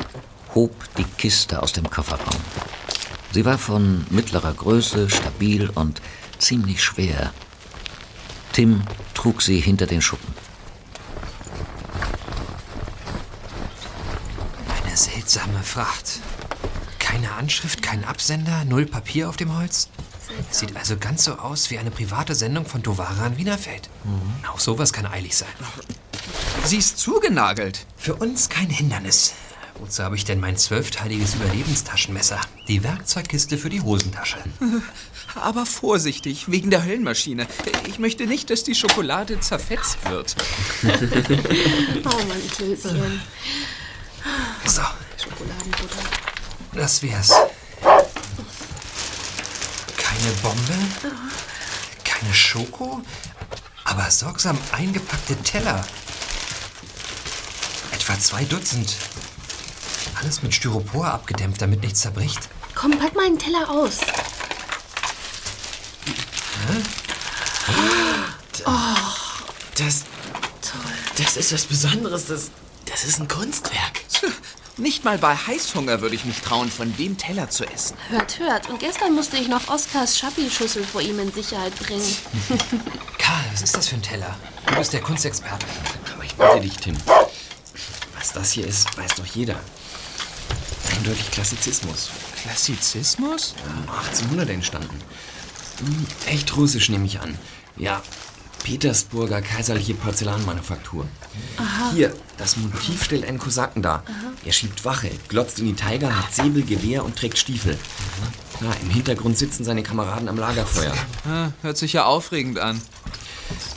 hob 0.54 0.76
die 0.98 1.06
Kiste 1.18 1.64
aus 1.64 1.72
dem 1.72 1.90
Kofferraum. 1.90 2.42
Sie 3.32 3.46
war 3.46 3.58
von 3.58 4.06
mittlerer 4.10 4.54
Größe, 4.54 5.10
stabil 5.10 5.70
und 5.70 6.02
ziemlich 6.40 6.84
schwer. 6.84 7.32
Tim 8.54 8.84
trug 9.16 9.42
sie 9.42 9.60
hinter 9.60 9.88
den 9.88 10.02
Schuppen. 10.02 10.32
Eine 14.86 14.96
seltsame 14.96 15.64
Fracht. 15.64 16.20
Keine 17.00 17.32
Anschrift, 17.34 17.82
kein 17.82 18.04
Absender, 18.04 18.64
null 18.66 18.86
Papier 18.86 19.28
auf 19.28 19.38
dem 19.38 19.58
Holz. 19.58 19.90
Sieht 20.52 20.76
also 20.78 20.98
ganz 20.98 21.24
so 21.24 21.34
aus 21.34 21.72
wie 21.72 21.80
eine 21.80 21.90
private 21.90 22.36
Sendung 22.36 22.66
von 22.66 22.84
Dovara 22.84 23.26
in 23.26 23.38
Wienerfeld. 23.38 23.90
Auch 24.52 24.60
sowas 24.60 24.94
kann 24.94 25.08
eilig 25.08 25.36
sein. 25.36 25.50
Sie 26.64 26.78
ist 26.78 27.00
zugenagelt. 27.00 27.88
Für 27.98 28.16
uns 28.16 28.50
kein 28.50 28.70
Hindernis. 28.70 29.34
Wozu 29.80 30.04
habe 30.04 30.16
ich 30.16 30.24
denn 30.24 30.40
mein 30.40 30.56
zwölfteiliges 30.56 31.36
Überlebenstaschenmesser? 31.36 32.40
Die 32.68 32.84
Werkzeugkiste 32.84 33.58
für 33.58 33.70
die 33.70 33.82
Hosentasche. 33.82 34.38
Aber 35.36 35.66
vorsichtig, 35.66 36.50
wegen 36.50 36.70
der 36.70 36.86
Höllenmaschine. 36.86 37.48
Ich 37.88 37.98
möchte 38.00 38.28
nicht, 38.28 38.50
dass 38.50 38.64
die 38.64 38.76
Schokolade 38.76 39.40
zerfetzt 39.40 39.98
wird. 40.10 40.36
Oh, 42.06 42.24
mein 42.28 42.48
Klößchen. 42.50 43.22
So, 44.66 44.82
Schokoladenbutter. 45.22 45.98
das 46.74 47.02
wär's. 47.02 47.30
Keine 49.98 50.32
Bombe, 50.42 50.74
keine 52.04 52.34
Schoko, 52.34 53.02
Aber 53.86 54.10
sorgsam 54.12 54.58
eingepackte 54.72 55.36
Teller. 55.44 55.86
Etwa 57.92 58.20
zwei 58.20 58.44
Dutzend. 58.46 58.96
Alles 60.24 60.42
mit 60.42 60.54
Styropor 60.54 61.08
abgedämpft, 61.08 61.62
damit 61.62 61.82
nichts 61.82 62.00
zerbricht. 62.00 62.48
Komm, 62.76 62.98
pack 62.98 63.14
mal 63.14 63.26
einen 63.26 63.38
Teller 63.38 63.70
aus. 63.70 64.00
Das. 69.78 70.06
Das 71.18 71.36
ist 71.36 71.52
was 71.52 71.66
Besonderes. 71.66 72.28
Das, 72.28 72.52
das 72.86 73.04
ist 73.04 73.20
ein 73.20 73.28
Kunstwerk. 73.28 74.02
Nicht 74.78 75.04
mal 75.04 75.18
bei 75.18 75.36
Heißhunger 75.36 76.00
würde 76.00 76.16
ich 76.16 76.24
mich 76.24 76.40
trauen, 76.40 76.72
von 76.72 76.96
dem 76.96 77.18
Teller 77.18 77.50
zu 77.50 77.66
essen. 77.66 77.98
Hört, 78.10 78.40
hört. 78.40 78.70
Und 78.70 78.80
gestern 78.80 79.14
musste 79.14 79.36
ich 79.36 79.50
noch 79.50 79.68
Oskars 79.68 80.18
Schappi-Schüssel 80.18 80.86
vor 80.86 81.02
ihm 81.02 81.20
in 81.20 81.34
Sicherheit 81.34 81.78
bringen. 81.78 82.16
Karl, 83.18 83.44
was 83.52 83.62
ist 83.62 83.76
das 83.76 83.90
für 83.90 83.96
ein 83.96 84.02
Teller? 84.02 84.36
Du 84.68 84.76
bist 84.76 84.94
der 84.94 85.02
Kunstexperte. 85.02 85.66
Aber 86.16 86.24
ich 86.24 86.34
bitte 86.34 86.62
dich, 86.62 86.78
Tim. 86.78 86.96
Was 88.18 88.32
das 88.32 88.52
hier 88.54 88.66
ist, 88.66 88.98
weiß 88.98 89.16
doch 89.16 89.26
jeder. 89.26 89.60
Eindeutig 91.04 91.32
Klassizismus. 91.32 92.12
Klassizismus? 92.44 93.56
Um 93.68 93.90
1800 93.94 94.50
entstanden. 94.52 95.02
Hm, 95.80 96.06
Echt 96.28 96.56
russisch 96.56 96.88
nehme 96.88 97.06
ich 97.06 97.20
an. 97.20 97.38
Ja, 97.76 98.02
Petersburger 98.64 99.42
kaiserliche 99.42 99.96
Porzellanmanufaktur. 99.96 101.06
Hier, 101.94 102.16
das 102.38 102.56
Motiv 102.56 103.04
stellt 103.04 103.26
einen 103.28 103.38
Kosaken 103.38 103.82
dar. 103.82 104.06
Er 104.46 104.54
schiebt 104.54 104.86
Wache, 104.86 105.12
glotzt 105.28 105.60
in 105.60 105.66
die 105.66 105.74
Tiger, 105.74 106.16
hat 106.18 106.34
Säbel, 106.34 106.64
Gewehr 106.64 107.04
und 107.04 107.18
trägt 107.18 107.38
Stiefel. 107.38 107.78
Ja, 108.62 108.72
Im 108.82 108.90
Hintergrund 108.90 109.38
sitzen 109.38 109.66
seine 109.66 109.84
Kameraden 109.84 110.30
am 110.30 110.38
Lagerfeuer. 110.38 110.96
Hört 111.64 111.78
sich 111.78 111.92
ja 111.92 112.06
aufregend 112.06 112.60
an. 112.60 112.80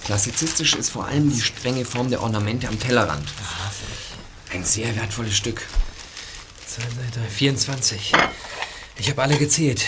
Klassizistisch 0.05 0.77
ist 0.77 0.91
vor 0.91 1.07
allem 1.07 1.29
die 1.33 1.41
strenge 1.43 1.85
Form 1.85 2.09
der 2.09 2.23
Ornamente 2.23 2.69
am 2.69 2.79
Tellerrand. 2.79 3.27
Ein 4.53 4.63
sehr 4.65 4.95
wertvolles 4.95 5.37
Stück. 5.37 5.67
2, 6.77 6.83
3, 6.83 7.21
3, 7.23 7.29
24. 7.31 8.13
Ich 8.99 9.09
habe 9.09 9.23
alle 9.23 9.39
gezählt. 9.39 9.83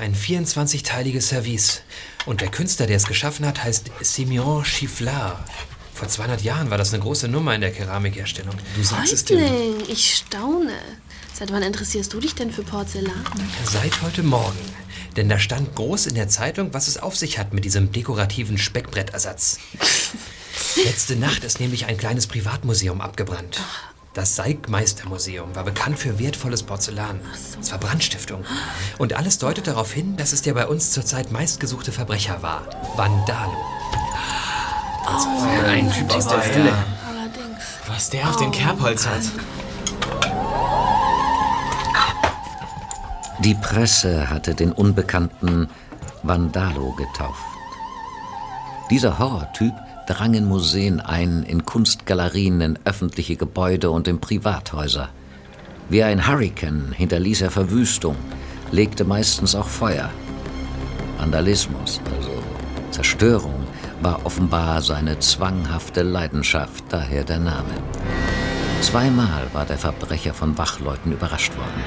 Ein 0.00 0.14
24-teiliges 0.14 1.28
Service. 1.28 1.82
Und 2.24 2.40
der 2.40 2.48
Künstler, 2.48 2.86
der 2.86 2.96
es 2.96 3.06
geschaffen 3.06 3.44
hat, 3.44 3.62
heißt 3.62 3.90
Simeon 4.00 4.64
Chifflard. 4.64 5.44
Vor 5.92 6.08
200 6.08 6.40
Jahren 6.40 6.70
war 6.70 6.78
das 6.78 6.94
eine 6.94 7.02
große 7.02 7.28
Nummer 7.28 7.54
in 7.54 7.60
der 7.60 7.70
Keramikherstellung. 7.70 8.54
Du 8.74 8.82
sagst 8.82 9.12
es, 9.12 9.26
Tim. 9.26 9.40
Häuptling, 9.40 9.82
ich 9.90 10.14
staune. 10.14 10.78
Seit 11.34 11.52
wann 11.52 11.62
interessierst 11.62 12.10
du 12.14 12.18
dich 12.18 12.34
denn 12.34 12.50
für 12.50 12.62
Porzellan? 12.62 13.24
Seit 13.70 14.00
heute 14.00 14.22
Morgen. 14.22 14.58
Denn 15.16 15.28
da 15.28 15.38
stand 15.38 15.74
groß 15.74 16.06
in 16.06 16.14
der 16.14 16.28
Zeitung, 16.28 16.72
was 16.72 16.88
es 16.88 16.96
auf 16.96 17.14
sich 17.14 17.36
hat 17.36 17.52
mit 17.52 17.66
diesem 17.66 17.92
dekorativen 17.92 18.56
Speckbrettersatz. 18.56 19.58
Letzte 20.76 21.16
Nacht 21.16 21.44
ist 21.44 21.60
nämlich 21.60 21.84
ein 21.84 21.98
kleines 21.98 22.26
Privatmuseum 22.26 23.02
abgebrannt. 23.02 23.60
Das 24.14 24.36
Seigmeister-Museum 24.36 25.54
war 25.54 25.64
bekannt 25.64 25.98
für 25.98 26.18
wertvolles 26.18 26.62
Porzellan. 26.64 27.18
Es 27.58 27.72
war 27.72 27.78
Brandstiftung. 27.78 28.44
Und 28.98 29.14
alles 29.14 29.38
deutet 29.38 29.66
darauf 29.66 29.90
hin, 29.90 30.18
dass 30.18 30.34
es 30.34 30.42
der 30.42 30.52
bei 30.52 30.66
uns 30.66 30.90
zurzeit 30.90 31.32
meistgesuchte 31.32 31.92
Verbrecher 31.92 32.42
war. 32.42 32.62
Vandalo. 32.94 33.56
Ein 35.66 35.90
Typ 35.90 36.14
aus 36.14 36.28
der 36.28 36.44
Hölle. 36.44 36.74
Allerdings. 37.08 37.62
Was 37.86 38.10
der 38.10 38.28
auf 38.28 38.36
dem 38.36 38.50
Kerbholz 38.50 39.06
hat. 39.06 39.22
Die 43.38 43.54
Presse 43.54 44.28
hatte 44.28 44.54
den 44.54 44.72
Unbekannten 44.72 45.70
Vandalo 46.22 46.92
getauft. 46.92 47.42
Dieser 48.90 49.18
Horrortyp 49.18 49.72
drang 50.06 50.34
in 50.34 50.46
Museen 50.46 51.00
ein, 51.00 51.42
in 51.42 51.64
Kunstgalerien, 51.64 52.60
in 52.60 52.78
öffentliche 52.84 53.36
Gebäude 53.36 53.90
und 53.90 54.08
in 54.08 54.20
Privathäuser. 54.20 55.08
Wie 55.88 56.02
ein 56.02 56.26
Hurrikan 56.26 56.92
hinterließ 56.92 57.42
er 57.42 57.50
Verwüstung, 57.50 58.16
legte 58.70 59.04
meistens 59.04 59.54
auch 59.54 59.68
Feuer. 59.68 60.10
Vandalismus, 61.18 62.00
also 62.14 62.30
Zerstörung, 62.90 63.66
war 64.00 64.24
offenbar 64.24 64.82
seine 64.82 65.18
zwanghafte 65.18 66.02
Leidenschaft, 66.02 66.84
daher 66.88 67.24
der 67.24 67.38
Name. 67.38 67.74
Zweimal 68.80 69.46
war 69.52 69.64
der 69.64 69.78
Verbrecher 69.78 70.34
von 70.34 70.58
Wachleuten 70.58 71.12
überrascht 71.12 71.56
worden, 71.56 71.84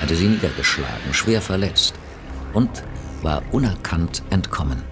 hatte 0.00 0.14
sie 0.14 0.28
niedergeschlagen, 0.28 1.12
schwer 1.12 1.42
verletzt 1.42 1.94
und 2.52 2.70
war 3.22 3.42
unerkannt 3.50 4.22
entkommen. 4.30 4.82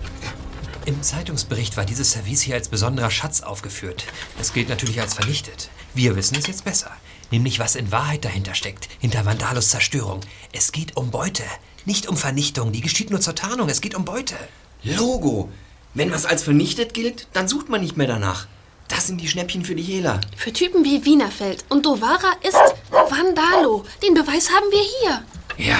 Im 0.88 1.02
Zeitungsbericht 1.02 1.76
war 1.76 1.84
dieses 1.84 2.12
Service 2.12 2.40
hier 2.40 2.54
als 2.54 2.70
besonderer 2.70 3.10
Schatz 3.10 3.42
aufgeführt. 3.42 4.06
Es 4.40 4.54
gilt 4.54 4.70
natürlich 4.70 5.02
als 5.02 5.12
vernichtet. 5.12 5.68
Wir 5.92 6.16
wissen 6.16 6.38
es 6.38 6.46
jetzt 6.46 6.64
besser. 6.64 6.90
Nämlich, 7.30 7.58
was 7.58 7.76
in 7.76 7.92
Wahrheit 7.92 8.24
dahinter 8.24 8.54
steckt. 8.54 8.88
Hinter 8.98 9.26
Vandalos 9.26 9.68
Zerstörung. 9.68 10.20
Es 10.50 10.72
geht 10.72 10.96
um 10.96 11.10
Beute. 11.10 11.42
Nicht 11.84 12.08
um 12.08 12.16
Vernichtung. 12.16 12.72
Die 12.72 12.80
geschieht 12.80 13.10
nur 13.10 13.20
zur 13.20 13.34
Tarnung. 13.34 13.68
Es 13.68 13.82
geht 13.82 13.94
um 13.94 14.06
Beute. 14.06 14.34
Logo. 14.82 15.50
Wenn 15.92 16.10
was 16.10 16.24
als 16.24 16.42
vernichtet 16.42 16.94
gilt, 16.94 17.28
dann 17.34 17.48
sucht 17.48 17.68
man 17.68 17.82
nicht 17.82 17.98
mehr 17.98 18.06
danach. 18.06 18.46
Das 18.88 19.06
sind 19.06 19.20
die 19.20 19.28
Schnäppchen 19.28 19.66
für 19.66 19.74
die 19.74 19.82
Hehler. 19.82 20.22
Für 20.38 20.54
Typen 20.54 20.86
wie 20.86 21.04
Wienerfeld 21.04 21.66
und 21.68 21.84
Dovara 21.84 22.32
ist 22.40 22.56
Vandalo. 22.90 23.84
Den 24.02 24.14
Beweis 24.14 24.48
haben 24.48 24.70
wir 24.70 24.80
hier. 25.02 25.22
Ja, 25.58 25.76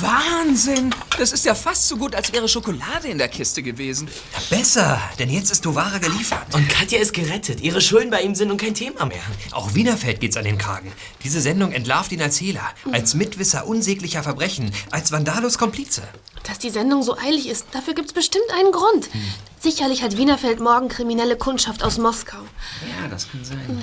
Wahnsinn! 0.00 0.92
Das 1.16 1.30
ist 1.30 1.44
ja 1.44 1.54
fast 1.54 1.86
so 1.86 1.96
gut, 1.96 2.16
als 2.16 2.32
wäre 2.32 2.48
Schokolade 2.48 3.06
in 3.06 3.16
der 3.16 3.28
Kiste 3.28 3.62
gewesen. 3.62 4.08
Besser, 4.50 5.00
denn 5.20 5.30
jetzt 5.30 5.52
ist 5.52 5.64
Dovara 5.64 5.98
geliefert. 5.98 6.52
Und 6.52 6.68
Katja 6.68 6.98
ist 6.98 7.12
gerettet. 7.12 7.60
Ihre 7.60 7.80
Schulden 7.80 8.10
bei 8.10 8.22
ihm 8.22 8.34
sind 8.34 8.48
nun 8.48 8.56
kein 8.56 8.74
Thema 8.74 9.06
mehr. 9.06 9.22
Auch 9.52 9.72
Wienerfeld 9.74 10.18
geht's 10.18 10.36
an 10.36 10.44
den 10.44 10.58
Kragen. 10.58 10.90
Diese 11.22 11.40
Sendung 11.40 11.70
entlarvt 11.70 12.10
ihn 12.10 12.20
als 12.22 12.40
Hehler, 12.40 12.68
als 12.90 13.14
Mitwisser 13.14 13.68
unsäglicher 13.68 14.24
Verbrechen, 14.24 14.72
als 14.90 15.12
Vandalos 15.12 15.58
Komplize. 15.58 16.02
Dass 16.42 16.58
die 16.58 16.70
Sendung 16.70 17.04
so 17.04 17.16
eilig 17.16 17.48
ist, 17.48 17.66
dafür 17.70 17.94
gibt's 17.94 18.12
bestimmt 18.12 18.50
einen 18.58 18.72
Grund. 18.72 19.08
Sicherlich 19.60 20.02
hat 20.02 20.16
Wienerfeld 20.16 20.58
morgen 20.58 20.88
kriminelle 20.88 21.36
Kundschaft 21.36 21.84
aus 21.84 21.98
Moskau. 21.98 22.38
Ja, 23.00 23.06
das 23.08 23.30
kann 23.30 23.44
sein. 23.44 23.80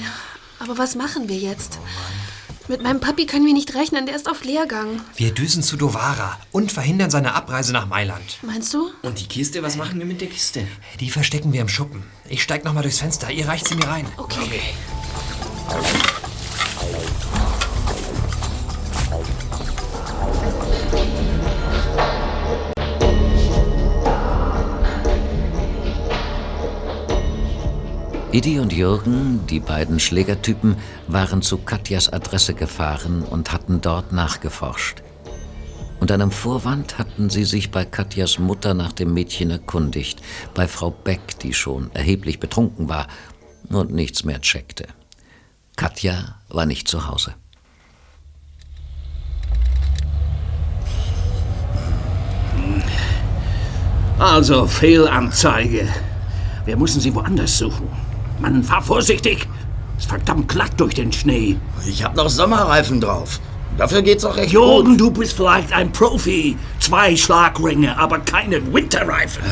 Aber 0.60 0.77
was 0.77 0.95
machen 0.95 1.29
wir 1.29 1.38
jetzt? 1.38 1.79
Mit 2.69 2.84
meinem 2.84 2.99
Papi 2.99 3.25
können 3.25 3.45
wir 3.45 3.53
nicht 3.53 3.75
rechnen, 3.75 4.06
der 4.06 4.15
ist 4.15 4.30
auf 4.30 4.43
Lehrgang. 4.43 5.00
Wir 5.15 5.33
düsen 5.33 5.63
zu 5.63 5.77
Dovara 5.77 6.37
und 6.52 6.69
verhindern 6.69 7.10
seine 7.10 7.33
Abreise 7.33 7.71
nach 7.71 7.87
Mailand. 7.87 8.39
Meinst 8.41 8.73
du? 8.73 8.89
Und 9.04 9.21
die 9.21 9.25
Kiste, 9.25 9.63
was 9.63 9.77
machen 9.77 10.00
wir 10.00 10.06
mit 10.06 10.19
der 10.19 10.27
Kiste? 10.27 10.67
Die 11.00 11.10
verstecken 11.10 11.54
wir 11.54 11.62
im 11.62 11.69
Schuppen. 11.69 12.04
Ich 12.27 12.44
steig 12.44 12.65
noch 12.65 12.73
mal 12.73 12.81
durchs 12.81 13.00
Fenster. 13.00 13.31
Ihr 13.31 13.48
reicht 13.48 13.69
sie 13.69 13.75
mir 13.75 13.87
rein. 13.87 14.06
Okay. 14.17 14.62
Idi 28.34 28.60
und 28.60 28.73
Jürgen, 28.73 29.48
die 29.48 29.62
beiden 29.62 30.02
Schlägertypen, 30.02 30.75
waren 31.08 31.42
zu 31.42 31.60
Katjas 31.60 32.12
Adresse 32.12 32.54
gefahren 32.54 33.23
und 33.23 33.54
hatten 33.54 33.80
dort 33.80 34.12
nachgeforscht. 34.12 35.02
Unter 36.02 36.15
einem 36.15 36.32
Vorwand 36.32 37.00
hatten 37.00 37.30
sie 37.30 37.46
sich 37.46 37.71
bei 37.71 37.86
Katjas 37.86 38.38
Mutter 38.38 38.73
nach 38.73 38.92
dem 38.92 39.13
Mädchen 39.13 39.50
erkundigt, 39.50 40.21
bei 40.54 40.67
Frau 40.67 40.92
Beck, 40.92 41.40
die 41.40 41.54
schon 41.54 41.90
erheblich 41.94 42.42
betrunken 42.42 42.90
war 42.90 43.08
und 43.69 43.94
nichts 43.94 44.25
mehr 44.25 44.42
checkte. 44.42 44.88
Katja 45.78 46.36
war 46.50 46.65
nicht 46.65 46.90
zu 46.90 47.08
Hause. 47.08 47.34
Also, 54.19 54.67
Fehlanzeige. 54.67 55.88
Wir 56.65 56.75
müssen 56.75 57.00
sie 57.00 57.15
woanders 57.15 57.58
suchen. 57.58 58.06
Mann, 58.40 58.63
fahr 58.63 58.81
vorsichtig. 58.81 59.48
Es 59.98 60.04
ist 60.04 60.10
verdammt 60.10 60.48
glatt 60.48 60.71
durch 60.77 60.94
den 60.96 61.12
Schnee. 61.12 61.58
Ich 61.88 62.04
hab 62.04 62.15
noch 62.15 62.29
Sommerreifen 62.29 63.02
drauf. 63.02 63.40
Dafür 63.77 64.02
geht's 64.02 64.25
auch 64.25 64.35
recht 64.35 64.52
Jürgen, 64.52 64.92
gut. 64.92 65.00
du 65.00 65.12
bist 65.12 65.35
vielleicht 65.38 65.71
ein 65.73 65.92
Profi. 65.92 66.58
Zwei 66.79 67.15
Schlagringe, 67.15 67.98
aber 67.98 68.19
keine 68.19 68.62
Winterreifen. 68.73 69.44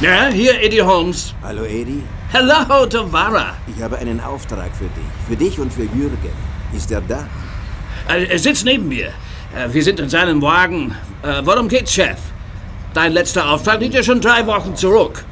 Ja, 0.00 0.26
hier 0.28 0.60
Eddie 0.60 0.82
Holmes. 0.82 1.32
Hallo 1.42 1.64
Edi, 1.64 2.02
Hello, 2.32 2.86
Tavara. 2.86 3.54
ich 3.74 3.82
habe 3.82 3.98
einen 3.98 4.20
Auftrag 4.20 4.70
für 4.76 4.84
dich. 4.84 5.04
Für 5.28 5.36
dich 5.36 5.58
und 5.60 5.72
für 5.72 5.82
Jürgen. 5.84 6.32
Ist 6.74 6.90
er 6.90 7.02
da? 7.02 7.26
Äh, 8.08 8.24
Er 8.24 8.38
sitzt 8.38 8.64
neben 8.64 8.88
mir. 8.88 9.08
Äh, 9.54 9.68
Wir 9.72 9.82
sind 9.84 10.00
in 10.00 10.08
seinem 10.08 10.40
Wagen. 10.42 10.94
Äh, 11.22 11.42
Worum 11.44 11.68
geht's, 11.68 11.92
Chef? 11.92 12.16
Dein 12.94 13.12
letzter 13.12 13.50
Auftrag 13.50 13.80
liegt 13.80 13.94
ja 13.94 14.02
schon 14.02 14.20
drei 14.20 14.46
Wochen 14.46 14.76
zurück. 14.76 15.24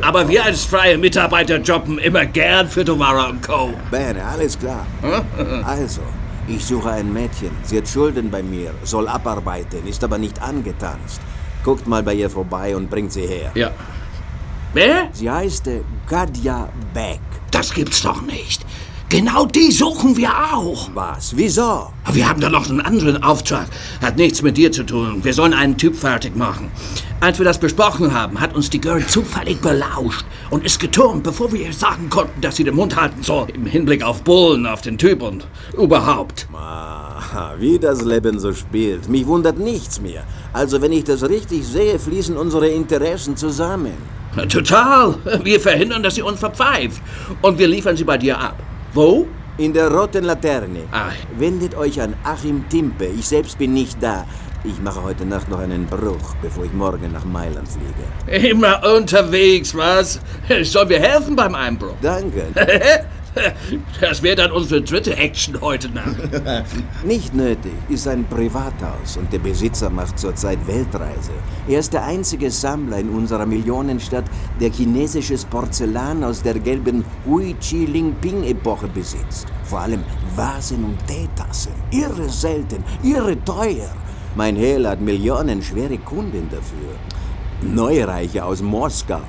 Aber 0.00 0.26
wir 0.28 0.44
als 0.44 0.64
freie 0.64 0.96
Mitarbeiter 0.96 1.58
jobben 1.58 1.98
immer 1.98 2.24
gern 2.24 2.68
für 2.68 2.84
Tavara 2.84 3.28
und 3.28 3.42
Co. 3.46 3.70
Bene, 3.90 4.24
alles 4.24 4.58
klar. 4.58 4.86
Also, 5.64 6.00
ich 6.48 6.64
suche 6.64 6.90
ein 6.90 7.12
Mädchen. 7.12 7.50
Sie 7.64 7.76
hat 7.76 7.88
Schulden 7.88 8.30
bei 8.30 8.42
mir, 8.42 8.70
soll 8.84 9.08
abarbeiten, 9.08 9.86
ist 9.86 10.02
aber 10.02 10.16
nicht 10.16 10.40
angetanzt. 10.40 11.20
Guckt 11.62 11.86
mal 11.86 12.02
bei 12.02 12.14
ihr 12.14 12.30
vorbei 12.30 12.74
und 12.74 12.88
bringt 12.88 13.12
sie 13.12 13.26
her. 13.26 13.50
Ja. 13.54 13.70
Wer? 14.72 15.08
Sie 15.12 15.30
heißt 15.30 15.66
äh, 15.68 15.80
Gadja 16.08 16.68
Beck. 16.94 17.20
Das 17.50 17.72
gibt's 17.74 18.02
doch 18.02 18.22
nicht. 18.22 18.64
Genau 19.08 19.46
die 19.46 19.70
suchen 19.70 20.16
wir 20.16 20.30
auch. 20.52 20.90
Was? 20.94 21.36
Wieso? 21.36 21.92
Wir 22.12 22.28
haben 22.28 22.40
da 22.40 22.50
noch 22.50 22.68
einen 22.68 22.80
anderen 22.80 23.22
Auftrag. 23.22 23.68
Hat 24.02 24.16
nichts 24.16 24.42
mit 24.42 24.56
dir 24.56 24.72
zu 24.72 24.82
tun. 24.82 25.22
Wir 25.22 25.32
sollen 25.32 25.54
einen 25.54 25.76
Typ 25.76 25.94
fertig 25.94 26.34
machen. 26.34 26.72
Als 27.20 27.38
wir 27.38 27.44
das 27.44 27.58
besprochen 27.58 28.12
haben, 28.12 28.40
hat 28.40 28.56
uns 28.56 28.68
die 28.68 28.80
Girl 28.80 29.06
zufällig 29.06 29.60
belauscht 29.60 30.26
und 30.50 30.64
ist 30.64 30.80
geturnt, 30.80 31.22
bevor 31.22 31.52
wir 31.52 31.66
ihr 31.66 31.72
sagen 31.72 32.10
konnten, 32.10 32.40
dass 32.40 32.56
sie 32.56 32.64
den 32.64 32.74
Mund 32.74 33.00
halten 33.00 33.22
soll. 33.22 33.46
Im 33.54 33.66
Hinblick 33.66 34.02
auf 34.02 34.22
Bullen, 34.22 34.66
auf 34.66 34.80
den 34.80 34.98
Typ 34.98 35.22
und 35.22 35.46
überhaupt. 35.78 36.48
Ah, 36.52 37.54
wie 37.60 37.78
das 37.78 38.02
Leben 38.02 38.40
so 38.40 38.52
spielt. 38.52 39.08
Mich 39.08 39.24
wundert 39.24 39.60
nichts 39.60 40.00
mehr. 40.00 40.24
Also, 40.52 40.82
wenn 40.82 40.90
ich 40.90 41.04
das 41.04 41.22
richtig 41.22 41.64
sehe, 41.64 42.00
fließen 42.00 42.36
unsere 42.36 42.66
Interessen 42.66 43.36
zusammen. 43.36 43.94
Total. 44.48 45.14
Wir 45.44 45.60
verhindern, 45.60 46.02
dass 46.02 46.16
sie 46.16 46.22
uns 46.22 46.40
verpfeift. 46.40 47.00
Und 47.40 47.56
wir 47.56 47.68
liefern 47.68 47.96
sie 47.96 48.04
bei 48.04 48.18
dir 48.18 48.36
ab. 48.38 48.56
Wo? 48.96 49.26
In 49.58 49.74
der 49.74 49.90
roten 49.92 50.24
Laterne. 50.24 50.84
Ah. 50.90 51.10
Wendet 51.38 51.74
euch 51.74 52.00
an 52.00 52.14
Achim 52.24 52.66
Timpe. 52.70 53.04
Ich 53.04 53.28
selbst 53.28 53.58
bin 53.58 53.74
nicht 53.74 54.02
da. 54.02 54.24
Ich 54.64 54.80
mache 54.80 55.02
heute 55.02 55.26
Nacht 55.26 55.50
noch 55.50 55.58
einen 55.58 55.84
Bruch, 55.84 56.34
bevor 56.40 56.64
ich 56.64 56.72
morgen 56.72 57.12
nach 57.12 57.26
Mailand 57.26 57.68
fliege. 57.68 58.48
Immer 58.48 58.82
unterwegs, 58.96 59.76
was? 59.76 60.18
Sollen 60.62 60.88
wir 60.88 60.98
helfen 60.98 61.36
beim 61.36 61.54
Einbruch? 61.54 61.92
Danke. 62.00 62.46
Das 64.00 64.22
wäre 64.22 64.36
dann 64.36 64.52
unsere 64.52 64.82
dritte 64.82 65.16
Action 65.16 65.60
heute 65.60 65.88
Nacht. 65.90 66.16
Nicht 67.04 67.34
nötig, 67.34 67.72
ist 67.88 68.08
ein 68.08 68.24
Privathaus 68.24 69.16
und 69.16 69.32
der 69.32 69.38
Besitzer 69.38 69.90
macht 69.90 70.18
zurzeit 70.18 70.66
Weltreise. 70.66 71.32
Er 71.68 71.80
ist 71.80 71.92
der 71.92 72.04
einzige 72.04 72.50
Sammler 72.50 72.98
in 72.98 73.10
unserer 73.10 73.46
Millionenstadt, 73.46 74.24
der 74.60 74.70
chinesisches 74.70 75.44
Porzellan 75.44 76.24
aus 76.24 76.42
der 76.42 76.58
gelben 76.58 77.04
Hui 77.26 77.54
Chi 77.60 77.86
Ling 77.86 78.14
Ping 78.20 78.44
Epoche 78.44 78.88
besitzt. 78.88 79.46
Vor 79.64 79.80
allem 79.80 80.02
Vasen 80.34 80.84
und 80.84 80.98
Teetassen. 81.06 81.72
Irre 81.90 82.28
selten, 82.28 82.84
irre 83.02 83.42
teuer. 83.44 83.90
Mein 84.34 84.56
Herr 84.56 84.90
hat 84.90 85.00
millionenschwere 85.00 85.98
Kunden 85.98 86.48
dafür. 86.50 87.15
Neureiche 87.62 88.44
aus 88.44 88.60
Moskau. 88.62 89.20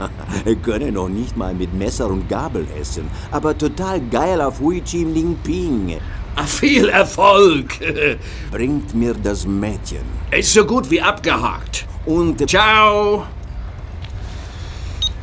Können 0.62 0.94
noch 0.94 1.08
nicht 1.08 1.36
mal 1.36 1.54
mit 1.54 1.74
Messer 1.74 2.06
und 2.08 2.28
Gabel 2.28 2.66
essen, 2.80 3.08
aber 3.30 3.56
total 3.56 4.00
geil 4.00 4.40
auf 4.40 4.60
Hui 4.60 4.80
Chi 4.82 5.04
Ling 5.04 5.36
Ping. 5.42 5.96
Ah, 6.36 6.44
Viel 6.44 6.88
Erfolg. 6.88 7.74
Bringt 8.50 8.94
mir 8.94 9.14
das 9.14 9.46
Mädchen. 9.46 10.04
Ist 10.30 10.52
so 10.52 10.64
gut 10.64 10.90
wie 10.90 11.00
abgehakt. 11.00 11.86
Und 12.06 12.48
Ciao. 12.48 13.24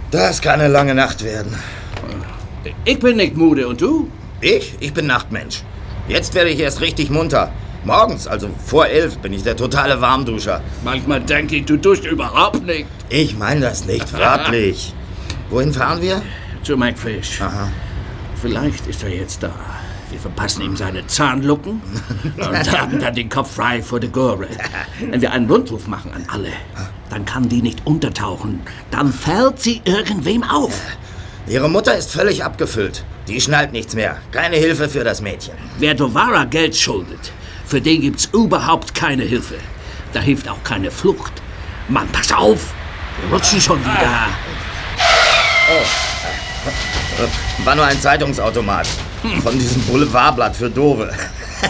Das 0.10 0.42
kann 0.42 0.60
eine 0.60 0.68
lange 0.72 0.94
Nacht 0.96 1.24
werden. 1.24 1.56
Ich 2.86 3.00
bin 3.00 3.18
nicht 3.18 3.36
müde 3.38 3.68
und 3.68 3.80
du? 3.82 4.10
Ich? 4.42 4.76
Ich 4.80 4.94
bin 4.94 5.08
Nachtmensch. 5.08 5.64
Jetzt 6.08 6.34
werde 6.34 6.50
ich 6.50 6.60
erst 6.60 6.82
richtig 6.82 7.10
munter. 7.10 7.52
Morgens, 7.84 8.28
also 8.28 8.50
vor 8.66 8.86
elf, 8.86 9.18
bin 9.18 9.34
ich 9.34 9.42
der 9.44 9.56
totale 9.56 10.00
Warmduscher. 10.00 10.62
Manchmal 10.84 11.22
denke 11.22 11.56
ich, 11.56 11.66
du 11.66 11.78
tust 11.78 12.06
überhaupt 12.06 12.64
nicht. 12.64 12.86
Ich 13.10 13.36
meine 13.38 13.62
das 13.62 13.86
nicht 13.86 14.14
wörtlich. 14.18 14.94
Wohin 15.50 15.74
fahren 15.74 16.02
wir? 16.02 16.22
Zu 16.64 16.78
McFish. 16.78 17.42
Aha. 17.42 17.70
Vielleicht 18.40 18.86
ist 18.88 19.04
er 19.04 19.10
jetzt 19.10 19.42
da. 19.42 19.52
Wir 20.12 20.20
verpassen 20.20 20.62
ihm 20.62 20.76
seine 20.76 21.08
Zahnlucken 21.08 21.82
und 22.38 22.72
haben 22.80 23.00
dann 23.00 23.16
den 23.16 23.30
Kopf 23.30 23.56
frei 23.56 23.82
vor 23.82 24.00
der 24.00 24.10
Göre. 24.10 24.48
Wenn 25.00 25.22
wir 25.22 25.32
einen 25.32 25.50
Rundruf 25.50 25.88
machen 25.88 26.12
an 26.14 26.26
alle, 26.32 26.50
dann 27.10 27.26
kann 27.26 27.50
die 27.50 27.62
nicht 27.62 27.80
untertauchen. 27.86 28.60
Dann 28.92 29.12
fällt 29.12 29.60
sie 29.60 29.82
irgendwem 29.86 30.44
auf. 30.44 30.74
Ihre 31.48 31.70
Mutter 31.70 31.98
ist 31.98 32.12
völlig 32.12 32.44
abgefüllt. 32.44 33.04
Die 33.28 33.42
schnallt 33.42 33.72
nichts 33.72 33.96
mehr. 33.96 34.18
Keine 34.32 34.58
Hilfe 34.58 34.88
für 34.90 35.04
das 35.04 35.22
Mädchen. 35.22 35.56
Wer 35.80 35.96
Dovara 35.96 36.44
Geld 36.44 36.76
schuldet, 36.76 37.32
für 37.72 37.80
den 37.80 38.02
gibt's 38.02 38.28
überhaupt 38.34 38.94
keine 38.94 39.24
Hilfe. 39.24 39.56
Da 40.12 40.20
hilft 40.20 40.50
auch 40.50 40.62
keine 40.62 40.92
Flucht. 40.92 41.32
Mann, 41.88 42.06
pass 42.10 42.34
auf! 42.34 42.74
Wir 43.22 43.34
rutschen 43.34 43.62
schon 43.62 43.80
wieder. 43.80 44.28
War 47.64 47.76
nur 47.76 47.86
ein 47.86 47.98
Zeitungsautomat. 47.98 48.88
Von 49.42 49.58
diesem 49.58 49.82
Boulevardblatt 49.84 50.54
für 50.54 50.70
Dove. 50.70 51.14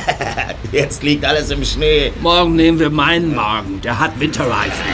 Jetzt 0.72 1.04
liegt 1.04 1.24
alles 1.24 1.52
im 1.52 1.64
Schnee. 1.64 2.12
Morgen 2.20 2.56
nehmen 2.56 2.80
wir 2.80 2.90
meinen 2.90 3.36
Wagen. 3.36 3.80
Der 3.82 4.00
hat 4.00 4.20
Winterreifen. 4.20 4.86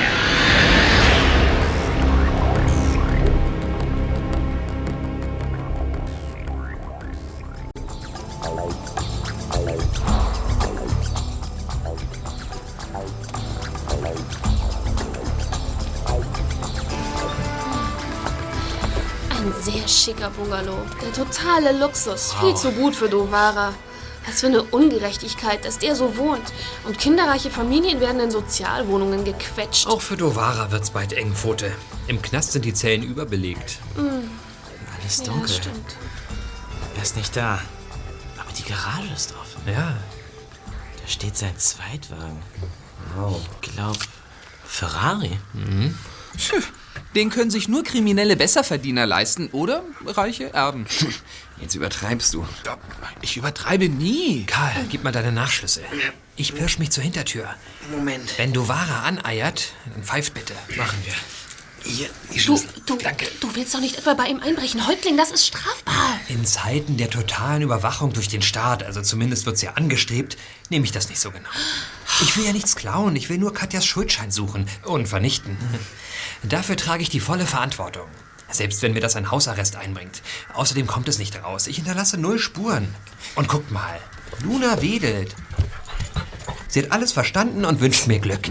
Bungalow. 20.47 20.77
Der 21.01 21.11
totale 21.11 21.77
Luxus. 21.77 22.33
Viel 22.39 22.55
zu 22.55 22.71
gut 22.71 22.95
für 22.95 23.09
Dovara. 23.09 23.73
Was 24.25 24.41
für 24.41 24.47
eine 24.47 24.63
Ungerechtigkeit, 24.63 25.63
dass 25.65 25.77
der 25.79 25.95
so 25.95 26.17
wohnt. 26.17 26.51
Und 26.85 26.97
kinderreiche 26.97 27.49
Familien 27.49 27.99
werden 27.99 28.19
in 28.21 28.31
Sozialwohnungen 28.31 29.23
gequetscht. 29.23 29.87
Auch 29.87 30.01
für 30.01 30.17
Dovara 30.17 30.71
wird's 30.71 30.91
bald 30.91 31.13
eng, 31.13 31.33
Pfote. 31.33 31.71
Im 32.07 32.21
Knast 32.21 32.51
sind 32.53 32.65
die 32.65 32.73
Zellen 32.73 33.03
überbelegt. 33.03 33.79
Alles 35.01 35.19
Ja, 35.19 35.25
dunkel. 35.25 35.49
stimmt. 35.49 35.95
er 36.95 37.03
ist 37.03 37.15
nicht 37.15 37.35
da. 37.35 37.59
Aber 38.37 38.51
die 38.57 38.63
Garage 38.63 39.13
ist 39.15 39.33
offen. 39.39 39.61
Ja, 39.65 39.95
Da 41.01 41.07
steht 41.07 41.37
sein 41.37 41.57
Zweitwagen. 41.57 42.41
Wow. 43.15 43.39
Ich 43.61 43.71
glaube, 43.73 43.99
Ferrari. 44.65 45.37
Den 47.15 47.29
können 47.29 47.51
sich 47.51 47.67
nur 47.67 47.83
kriminelle 47.83 48.35
Besserverdiener 48.35 49.05
leisten 49.05 49.47
oder 49.51 49.83
reiche 50.05 50.53
Erben. 50.53 50.85
Jetzt 51.61 51.75
übertreibst 51.75 52.33
du. 52.33 52.45
Ich 53.21 53.37
übertreibe 53.37 53.89
nie. 53.89 54.43
Karl, 54.45 54.73
gib 54.89 55.03
mal 55.03 55.11
deine 55.11 55.31
Nachschlüsse. 55.31 55.81
Ich 56.35 56.53
pirsch 56.53 56.77
mich 56.77 56.91
zur 56.91 57.03
Hintertür. 57.03 57.49
Moment. 57.91 58.37
Wenn 58.37 58.53
Dovara 58.53 59.03
aneiert, 59.03 59.71
dann 59.93 60.03
pfeift 60.03 60.33
bitte. 60.35 60.53
Machen 60.75 60.97
wir. 61.03 61.13
Hier, 61.83 62.09
die 62.33 62.37
Du, 62.43 62.57
Schlüssel. 62.57 62.69
du, 62.85 62.97
du 63.39 63.55
willst 63.55 63.73
doch 63.73 63.79
nicht 63.79 63.97
etwa 63.97 64.13
bei 64.13 64.25
ihm 64.27 64.39
einbrechen. 64.41 64.85
Häuptling, 64.87 65.15
das 65.15 65.31
ist 65.31 65.47
strafbar. 65.47 66.19
In 66.27 66.45
Zeiten 66.45 66.97
der 66.97 67.09
totalen 67.09 67.61
Überwachung 67.61 68.11
durch 68.13 68.27
den 68.27 68.41
Staat, 68.41 68.83
also 68.83 69.01
zumindest 69.01 69.45
wird's 69.45 69.61
ja 69.61 69.73
angestrebt, 69.73 70.37
nehme 70.69 70.85
ich 70.85 70.91
das 70.91 71.07
nicht 71.09 71.19
so 71.21 71.31
genau. 71.31 71.49
Ich 72.21 72.35
will 72.35 72.45
ja 72.45 72.51
nichts 72.51 72.75
klauen, 72.75 73.15
ich 73.15 73.29
will 73.29 73.37
nur 73.37 73.53
Katjas 73.53 73.85
Schuldschein 73.85 74.31
suchen 74.31 74.67
und 74.83 75.07
vernichten. 75.07 75.55
Dafür 76.43 76.77
trage 76.77 77.03
ich 77.03 77.09
die 77.09 77.19
volle 77.19 77.45
Verantwortung. 77.45 78.07
Selbst 78.49 78.81
wenn 78.81 78.93
mir 78.93 79.01
das 79.01 79.15
ein 79.15 79.29
Hausarrest 79.29 79.75
einbringt. 79.75 80.21
Außerdem 80.53 80.87
kommt 80.87 81.09
es 81.09 81.19
nicht 81.19 81.43
raus. 81.43 81.67
Ich 81.67 81.75
hinterlasse 81.75 82.17
null 82.17 82.39
Spuren. 82.39 82.87
Und 83.35 83.49
guckt 83.49 83.71
mal, 83.71 83.99
Luna 84.43 84.81
wedelt. 84.81 85.35
Sie 86.67 86.83
hat 86.83 86.91
alles 86.91 87.11
verstanden 87.11 87.65
und 87.65 87.79
wünscht 87.81 88.07
mir 88.07 88.19
Glück. 88.19 88.49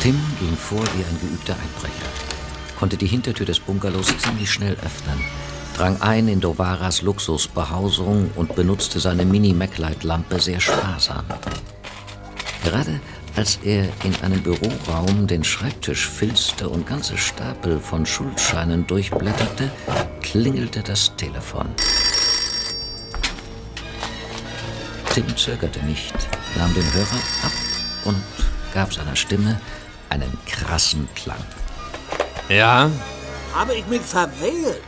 Tim 0.00 0.18
ging 0.38 0.56
vor 0.56 0.80
wie 0.80 1.04
ein 1.04 1.20
geübter 1.20 1.54
Einbrecher, 1.54 2.08
konnte 2.78 2.96
die 2.96 3.06
Hintertür 3.06 3.44
des 3.44 3.60
Bungalows 3.60 4.16
ziemlich 4.16 4.50
schnell 4.50 4.72
öffnen, 4.82 5.22
drang 5.76 6.00
ein 6.00 6.26
in 6.26 6.40
Dovaras 6.40 7.02
Luxusbehausung 7.02 8.30
und 8.34 8.54
benutzte 8.54 8.98
seine 8.98 9.26
Mini-Maglite-Lampe 9.26 10.40
sehr 10.40 10.58
sparsam. 10.58 11.26
Gerade 12.64 12.98
als 13.36 13.58
er 13.64 13.84
in 14.04 14.14
einem 14.22 14.42
Büroraum 14.42 15.26
den 15.26 15.44
Schreibtisch 15.44 16.08
filzte 16.08 16.68
und 16.68 16.86
ganze 16.86 17.16
Stapel 17.16 17.78
von 17.80 18.04
Schuldscheinen 18.04 18.86
durchblätterte, 18.86 19.70
klingelte 20.20 20.82
das 20.82 21.14
Telefon. 21.16 21.68
Tim 25.14 25.36
zögerte 25.36 25.80
nicht, 25.84 26.14
nahm 26.56 26.72
den 26.74 26.92
Hörer 26.92 27.20
ab 27.44 27.52
und 28.04 28.22
gab 28.72 28.92
seiner 28.92 29.16
Stimme 29.16 29.60
einen 30.08 30.36
krassen 30.46 31.08
Klang. 31.14 31.44
Ja, 32.48 32.90
Habe 33.54 33.74
ich 33.74 33.86
mich 33.86 34.02
verwählt? 34.02 34.82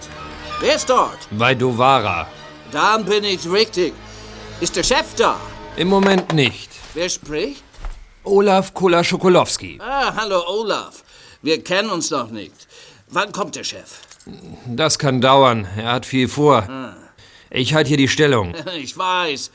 Wer 0.61 0.77
ist 0.77 0.89
dort? 0.89 1.19
bei 1.33 1.55
Dovara. 1.55 2.27
Dann 2.71 3.05
bin 3.05 3.25
ich 3.25 3.49
richtig. 3.51 3.93
Ist 4.61 4.77
der 4.77 4.83
Chef 4.85 5.15
da? 5.17 5.37
Im 5.77 5.89
Moment 5.89 6.33
nicht. 6.33 6.71
Wer 6.95 7.09
spricht? 7.09 7.65
Olaf 8.25 8.73
Kola-Schokolowski. 8.75 9.79
Ah, 9.81 10.15
hallo 10.15 10.43
Olaf. 10.49 11.03
Wir 11.43 11.63
kennen 11.63 11.91
uns 11.91 12.11
noch 12.11 12.31
nicht. 12.31 12.55
Wann 13.09 13.33
kommt 13.33 13.57
der 13.57 13.65
Chef? 13.65 14.01
Das 14.67 14.99
kann 14.99 15.21
dauern. 15.21 15.67
Er 15.77 15.93
hat 15.93 16.07
viel 16.07 16.29
vor. 16.29 16.67
Ich 17.51 17.75
halte 17.75 17.89
hier 17.89 17.97
die 17.97 18.09
Stellung. 18.09 18.55
Ich 18.77 18.97
weiß. 18.97 19.51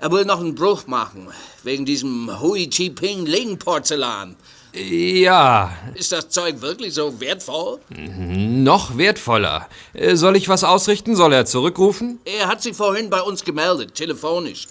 Er 0.00 0.12
will 0.12 0.24
noch 0.24 0.40
einen 0.40 0.54
Bruch 0.54 0.86
machen, 0.86 1.28
wegen 1.64 1.84
diesem 1.84 2.40
Hui 2.40 2.68
Chi 2.70 2.88
Ping 2.90 3.26
Ling 3.26 3.58
Porzellan. 3.58 4.36
Ja, 4.72 5.72
Ist 5.94 6.12
das 6.12 6.28
Zeug 6.28 6.60
wirklich 6.60 6.94
so 6.94 7.18
wertvoll? 7.20 7.80
noch 7.90 8.96
wertvoller. 8.96 9.66
Äh, 9.94 10.14
Soll 10.14 10.36
ich 10.36 10.48
was 10.48 10.62
ausrichten? 10.62 11.16
Soll 11.16 11.32
er 11.32 11.46
zurückrufen? 11.46 12.20
Er 12.24 12.46
hat 12.46 12.62
sich 12.62 12.76
vorhin 12.76 13.10
bei 13.10 13.20
uns 13.22 13.44
gemeldet, 13.44 13.94
telefonisch. 13.94 14.66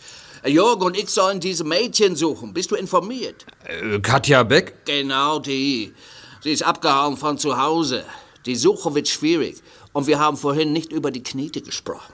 Jörg 0.48 0.82
und 0.82 0.98
ich 0.98 1.10
sollen 1.10 1.40
diese 1.40 1.64
Mädchen 1.64 2.16
suchen. 2.16 2.54
Bist 2.54 2.72
du 2.72 2.76
informiert? 2.76 3.46
Äh, 3.66 4.00
Katja 4.00 4.44
Beck? 4.44 4.86
Genau 4.86 5.40
die. 5.40 5.94
Sie 6.42 6.52
ist 6.52 6.64
abgehauen 6.64 7.18
von 7.18 7.38
zu 7.38 7.58
Hause. 7.58 8.04
Die 8.46 8.56
Suche 8.56 8.96
wird 8.96 9.08
schwierig. 9.08 9.58
Und 9.94 10.08
wir 10.08 10.20
haben 10.20 10.38
vorhin 10.38 10.74
nicht 10.74 10.92
über 10.92 11.12
die 11.12 11.24
Knete 11.24 11.62
gesprochen. 11.62 12.14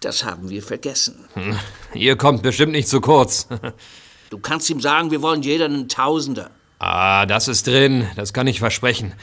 Das 0.00 0.24
haben 0.24 0.48
wir 0.48 0.62
vergessen. 0.62 1.28
Hm, 1.34 1.58
Ihr 1.94 2.16
kommt 2.16 2.42
bestimmt 2.42 2.72
nicht 2.72 2.88
zu 2.88 3.00
kurz. 3.00 3.48
Du 4.30 4.38
kannst 4.38 4.68
ihm 4.68 4.78
sagen, 4.78 5.10
wir 5.10 5.22
wollen 5.22 5.42
jeder 5.42 5.64
einen 5.64 5.88
Tausender. 5.88 6.50
Ah, 6.78 7.24
das 7.24 7.48
ist 7.48 7.66
drin. 7.66 8.06
Das 8.14 8.34
kann 8.34 8.46
ich 8.46 8.58
versprechen. 8.58 9.14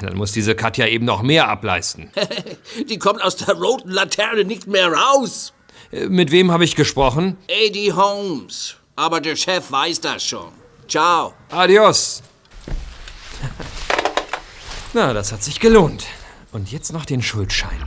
Dann 0.00 0.16
muss 0.16 0.32
diese 0.32 0.56
Katja 0.56 0.88
eben 0.88 1.04
noch 1.04 1.22
mehr 1.22 1.48
ableisten. 1.48 2.10
die 2.90 2.98
kommt 2.98 3.22
aus 3.22 3.36
der 3.36 3.54
roten 3.54 3.90
Laterne 3.90 4.44
nicht 4.44 4.66
mehr 4.66 4.92
raus. 4.92 5.52
Mit 5.92 6.30
wem 6.30 6.50
habe 6.50 6.64
ich 6.64 6.74
gesprochen? 6.74 7.36
Eddie 7.48 7.92
Holmes. 7.92 8.76
Aber 8.96 9.20
der 9.20 9.36
Chef 9.36 9.70
weiß 9.70 10.00
das 10.00 10.24
schon. 10.24 10.52
Ciao. 10.88 11.34
Adios. 11.50 12.22
Na, 14.94 15.12
das 15.12 15.32
hat 15.32 15.42
sich 15.42 15.60
gelohnt. 15.60 16.04
Und 16.52 16.72
jetzt 16.72 16.92
noch 16.92 17.04
den 17.04 17.22
Schuldschein. 17.22 17.78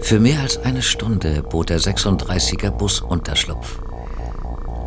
Für 0.00 0.20
mehr 0.20 0.40
als 0.40 0.58
eine 0.58 0.82
Stunde 0.82 1.42
bot 1.42 1.68
der 1.68 1.80
36er 1.80 2.70
Bus 2.70 3.00
Unterschlupf. 3.00 3.78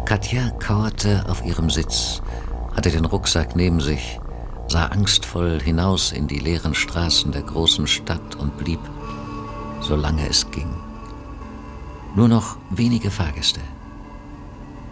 Katja 0.05 0.49
kauerte 0.59 1.25
auf 1.29 1.45
ihrem 1.45 1.69
Sitz, 1.69 2.21
hatte 2.75 2.89
den 2.89 3.05
Rucksack 3.05 3.55
neben 3.55 3.79
sich, 3.79 4.19
sah 4.71 4.85
angstvoll 4.85 5.59
hinaus 5.61 6.13
in 6.13 6.27
die 6.27 6.39
leeren 6.39 6.73
Straßen 6.73 7.33
der 7.33 7.41
großen 7.41 7.87
Stadt 7.87 8.35
und 8.35 8.57
blieb, 8.57 8.79
solange 9.81 10.29
es 10.29 10.49
ging. 10.49 10.73
Nur 12.15 12.29
noch 12.29 12.55
wenige 12.69 13.11
Fahrgäste. 13.11 13.59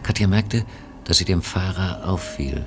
Katja 0.03 0.27
merkte, 0.27 0.65
dass 1.05 1.19
sie 1.19 1.25
dem 1.25 1.41
Fahrer 1.41 2.01
auffiel. 2.05 2.65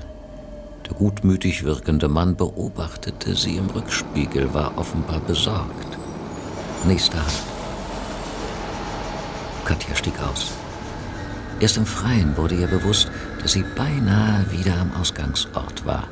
Der 0.86 0.94
gutmütig 0.94 1.64
wirkende 1.64 2.08
Mann 2.08 2.34
beobachtete 2.34 3.36
sie 3.36 3.56
im 3.58 3.66
Rückspiegel, 3.66 4.54
war 4.54 4.78
offenbar 4.78 5.20
besorgt. 5.20 5.98
Nächster 6.86 7.18
Halt. 7.18 7.42
Katja 9.66 9.94
stieg 9.94 10.18
aus. 10.18 10.46
Erst 11.60 11.76
im 11.76 11.84
Freien 11.84 12.38
wurde 12.38 12.54
ihr 12.54 12.68
bewusst, 12.68 13.10
dass 13.42 13.52
sie 13.52 13.64
beinahe 13.76 14.50
wieder 14.50 14.78
am 14.80 14.92
Ausgangsort 14.98 15.84
war. 15.84 16.08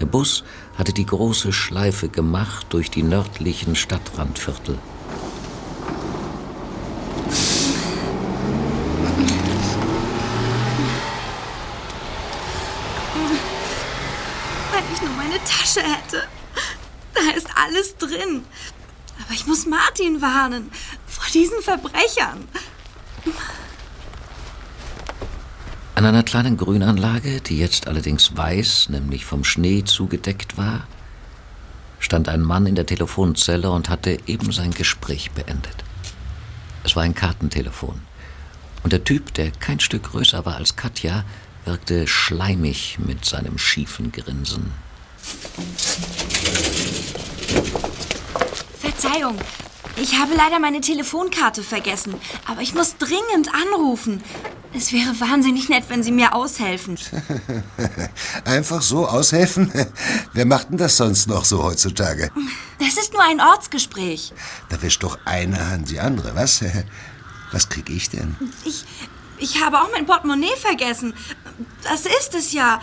Der 0.00 0.06
Bus 0.06 0.44
hatte 0.76 0.92
die 0.92 1.06
große 1.06 1.52
Schleife 1.52 2.08
gemacht 2.08 2.66
durch 2.70 2.90
die 2.90 3.02
nördlichen 3.02 3.74
Stadtrandviertel. 3.76 4.78
Wenn 14.72 14.84
ich 14.92 15.00
nur 15.00 15.12
meine 15.16 15.38
Tasche 15.44 15.80
hätte. 15.80 16.28
Da 17.14 17.34
ist 17.34 17.48
alles 17.56 17.96
drin. 17.96 18.44
Aber 19.24 19.32
ich 19.32 19.46
muss 19.46 19.64
Martin 19.64 20.20
warnen. 20.20 20.70
Vor 21.06 21.24
diesen 21.32 21.62
Verbrechern. 21.62 22.46
An 25.96 26.04
einer 26.04 26.22
kleinen 26.22 26.58
Grünanlage, 26.58 27.40
die 27.40 27.58
jetzt 27.58 27.88
allerdings 27.88 28.36
weiß, 28.36 28.90
nämlich 28.90 29.24
vom 29.24 29.44
Schnee 29.44 29.82
zugedeckt 29.82 30.58
war, 30.58 30.86
stand 32.00 32.28
ein 32.28 32.42
Mann 32.42 32.66
in 32.66 32.74
der 32.74 32.84
Telefonzelle 32.84 33.70
und 33.70 33.88
hatte 33.88 34.18
eben 34.26 34.52
sein 34.52 34.72
Gespräch 34.72 35.30
beendet. 35.30 35.84
Es 36.84 36.96
war 36.96 37.02
ein 37.02 37.14
Kartentelefon. 37.14 38.02
Und 38.82 38.92
der 38.92 39.04
Typ, 39.04 39.32
der 39.32 39.50
kein 39.52 39.80
Stück 39.80 40.10
größer 40.10 40.44
war 40.44 40.56
als 40.56 40.76
Katja, 40.76 41.24
wirkte 41.64 42.06
schleimig 42.06 42.98
mit 42.98 43.24
seinem 43.24 43.56
schiefen 43.56 44.12
Grinsen. 44.12 44.72
Verzeihung. 48.80 49.38
Ich 49.96 50.18
habe 50.20 50.34
leider 50.36 50.58
meine 50.58 50.82
Telefonkarte 50.82 51.62
vergessen. 51.62 52.16
Aber 52.44 52.60
ich 52.60 52.74
muss 52.74 52.98
dringend 52.98 53.48
anrufen. 53.54 54.22
Es 54.76 54.92
wäre 54.92 55.18
wahnsinnig 55.20 55.70
nett, 55.70 55.84
wenn 55.88 56.02
Sie 56.02 56.12
mir 56.12 56.34
aushelfen. 56.34 56.98
Einfach 58.44 58.82
so 58.82 59.08
aushelfen? 59.08 59.72
Wer 60.34 60.44
macht 60.44 60.68
denn 60.68 60.76
das 60.76 60.98
sonst 60.98 61.28
noch 61.28 61.46
so 61.46 61.62
heutzutage? 61.62 62.30
Das 62.78 62.98
ist 62.98 63.14
nur 63.14 63.22
ein 63.22 63.40
Ortsgespräch. 63.40 64.34
Da 64.68 64.80
wischt 64.82 65.02
doch 65.02 65.18
eine 65.24 65.70
Hand 65.70 65.90
die 65.90 65.98
andere, 65.98 66.34
was? 66.34 66.62
Was 67.52 67.68
krieg 67.68 67.88
ich 67.88 68.10
denn? 68.10 68.36
Ich, 68.64 68.84
ich 69.38 69.64
habe 69.64 69.80
auch 69.80 69.88
mein 69.92 70.04
Portemonnaie 70.04 70.56
vergessen. 70.60 71.14
Das 71.84 72.00
ist 72.00 72.34
es 72.34 72.52
ja. 72.52 72.80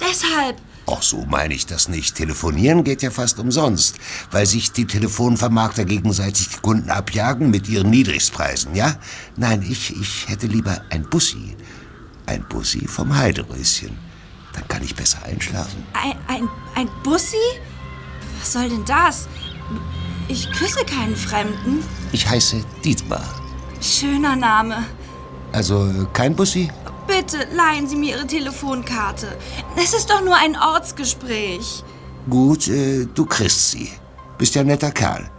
Deshalb. 0.00 0.60
Ach, 0.86 1.02
so 1.02 1.24
meine 1.24 1.54
ich 1.54 1.66
das 1.66 1.88
nicht. 1.88 2.14
Telefonieren 2.14 2.84
geht 2.84 3.02
ja 3.02 3.10
fast 3.10 3.38
umsonst, 3.38 3.96
weil 4.30 4.44
sich 4.44 4.72
die 4.72 4.86
Telefonvermarkter 4.86 5.84
gegenseitig 5.84 6.48
die 6.50 6.60
Kunden 6.60 6.90
abjagen 6.90 7.50
mit 7.50 7.68
ihren 7.68 7.90
Niedrigstpreisen, 7.90 8.74
ja? 8.74 8.96
Nein, 9.36 9.62
ich, 9.62 9.98
ich 9.98 10.28
hätte 10.28 10.46
lieber 10.46 10.82
ein 10.90 11.08
Bussi. 11.08 11.56
Ein 12.26 12.44
Bussi 12.48 12.86
vom 12.86 13.16
Heideröschen. 13.16 13.96
Dann 14.52 14.68
kann 14.68 14.82
ich 14.82 14.94
besser 14.94 15.22
einschlafen. 15.24 15.84
Ein, 15.94 16.16
ein, 16.28 16.48
ein 16.74 16.88
Bussi? 17.02 17.36
Was 18.38 18.52
soll 18.52 18.68
denn 18.68 18.84
das? 18.84 19.26
Ich 20.28 20.50
küsse 20.52 20.84
keinen 20.84 21.16
Fremden. 21.16 21.82
Ich 22.12 22.28
heiße 22.28 22.62
Dietmar. 22.84 23.24
Schöner 23.80 24.36
Name. 24.36 24.84
Also 25.52 26.08
kein 26.12 26.34
Bussi? 26.36 26.70
Bitte 27.06 27.46
leihen 27.52 27.86
Sie 27.86 27.96
mir 27.96 28.16
Ihre 28.16 28.26
Telefonkarte. 28.26 29.36
Es 29.76 29.92
ist 29.94 30.10
doch 30.10 30.22
nur 30.22 30.36
ein 30.36 30.56
Ortsgespräch. 30.56 31.84
Gut, 32.28 32.68
äh, 32.68 33.06
du 33.06 33.26
kriegst 33.26 33.70
sie. 33.70 33.90
Bist 34.38 34.54
ja 34.54 34.62
ein 34.62 34.66
netter 34.68 34.90
Kerl. 34.90 35.30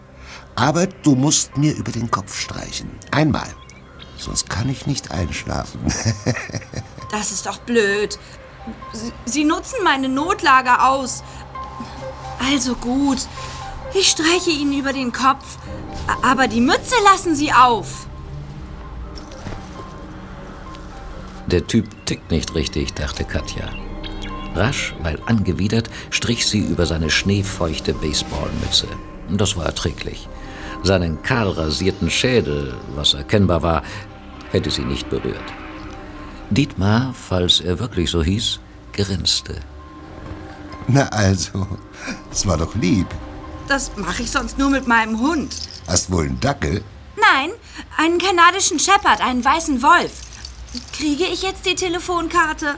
Aber 0.55 0.85
du 0.87 1.15
musst 1.15 1.57
mir 1.57 1.75
über 1.75 1.91
den 1.91 2.09
Kopf 2.11 2.39
streichen. 2.39 2.89
Einmal. 3.11 3.47
Sonst 4.17 4.49
kann 4.49 4.69
ich 4.69 4.85
nicht 4.85 5.11
einschlafen. 5.11 5.79
Das 7.11 7.31
ist 7.31 7.45
doch 7.45 7.59
blöd. 7.59 8.17
Sie, 8.91 9.13
Sie 9.25 9.43
nutzen 9.45 9.77
meine 9.83 10.09
Notlage 10.09 10.81
aus. 10.83 11.23
Also 12.51 12.75
gut. 12.75 13.19
Ich 13.93 14.09
streiche 14.09 14.49
Ihnen 14.49 14.77
über 14.77 14.91
den 14.91 15.13
Kopf. 15.13 15.57
Aber 16.23 16.47
die 16.47 16.59
Mütze 16.59 16.95
lassen 17.05 17.35
Sie 17.35 17.53
auf. 17.53 18.04
Der 21.47 21.67
Typ 21.67 21.85
tickt 22.05 22.31
nicht 22.31 22.55
richtig, 22.55 22.93
dachte 22.93 23.23
Katja. 23.23 23.69
Rasch, 24.55 24.95
weil 25.01 25.19
angewidert, 25.25 25.89
strich 26.09 26.47
sie 26.47 26.61
über 26.61 26.85
seine 26.85 27.09
schneefeuchte 27.09 27.93
Baseballmütze. 27.93 28.87
Das 29.29 29.55
war 29.55 29.65
erträglich. 29.65 30.27
Seinen 30.83 31.21
kahl 31.21 31.49
rasierten 31.49 32.09
Schädel, 32.09 32.73
was 32.95 33.13
erkennbar 33.13 33.61
war, 33.63 33.83
hätte 34.51 34.71
sie 34.71 34.85
nicht 34.85 35.09
berührt. 35.09 35.53
Dietmar, 36.49 37.13
falls 37.13 37.59
er 37.59 37.79
wirklich 37.79 38.09
so 38.09 38.23
hieß, 38.23 38.59
grinste. 38.93 39.55
Na 40.87 41.07
also, 41.07 41.67
das 42.29 42.45
war 42.47 42.57
doch 42.57 42.75
lieb. 42.75 43.07
Das 43.67 43.91
mache 43.97 44.21
ich 44.23 44.31
sonst 44.31 44.57
nur 44.57 44.69
mit 44.69 44.87
meinem 44.87 45.19
Hund. 45.19 45.55
Hast 45.87 46.11
wohl 46.11 46.25
einen 46.25 46.39
Dackel? 46.39 46.83
Nein, 47.15 47.49
einen 47.97 48.19
kanadischen 48.19 48.79
Shepherd, 48.79 49.21
einen 49.21 49.43
weißen 49.43 49.81
Wolf. 49.81 50.24
Kriege 50.91 51.25
ich 51.25 51.41
jetzt 51.41 51.65
die 51.65 51.75
Telefonkarte? 51.75 52.75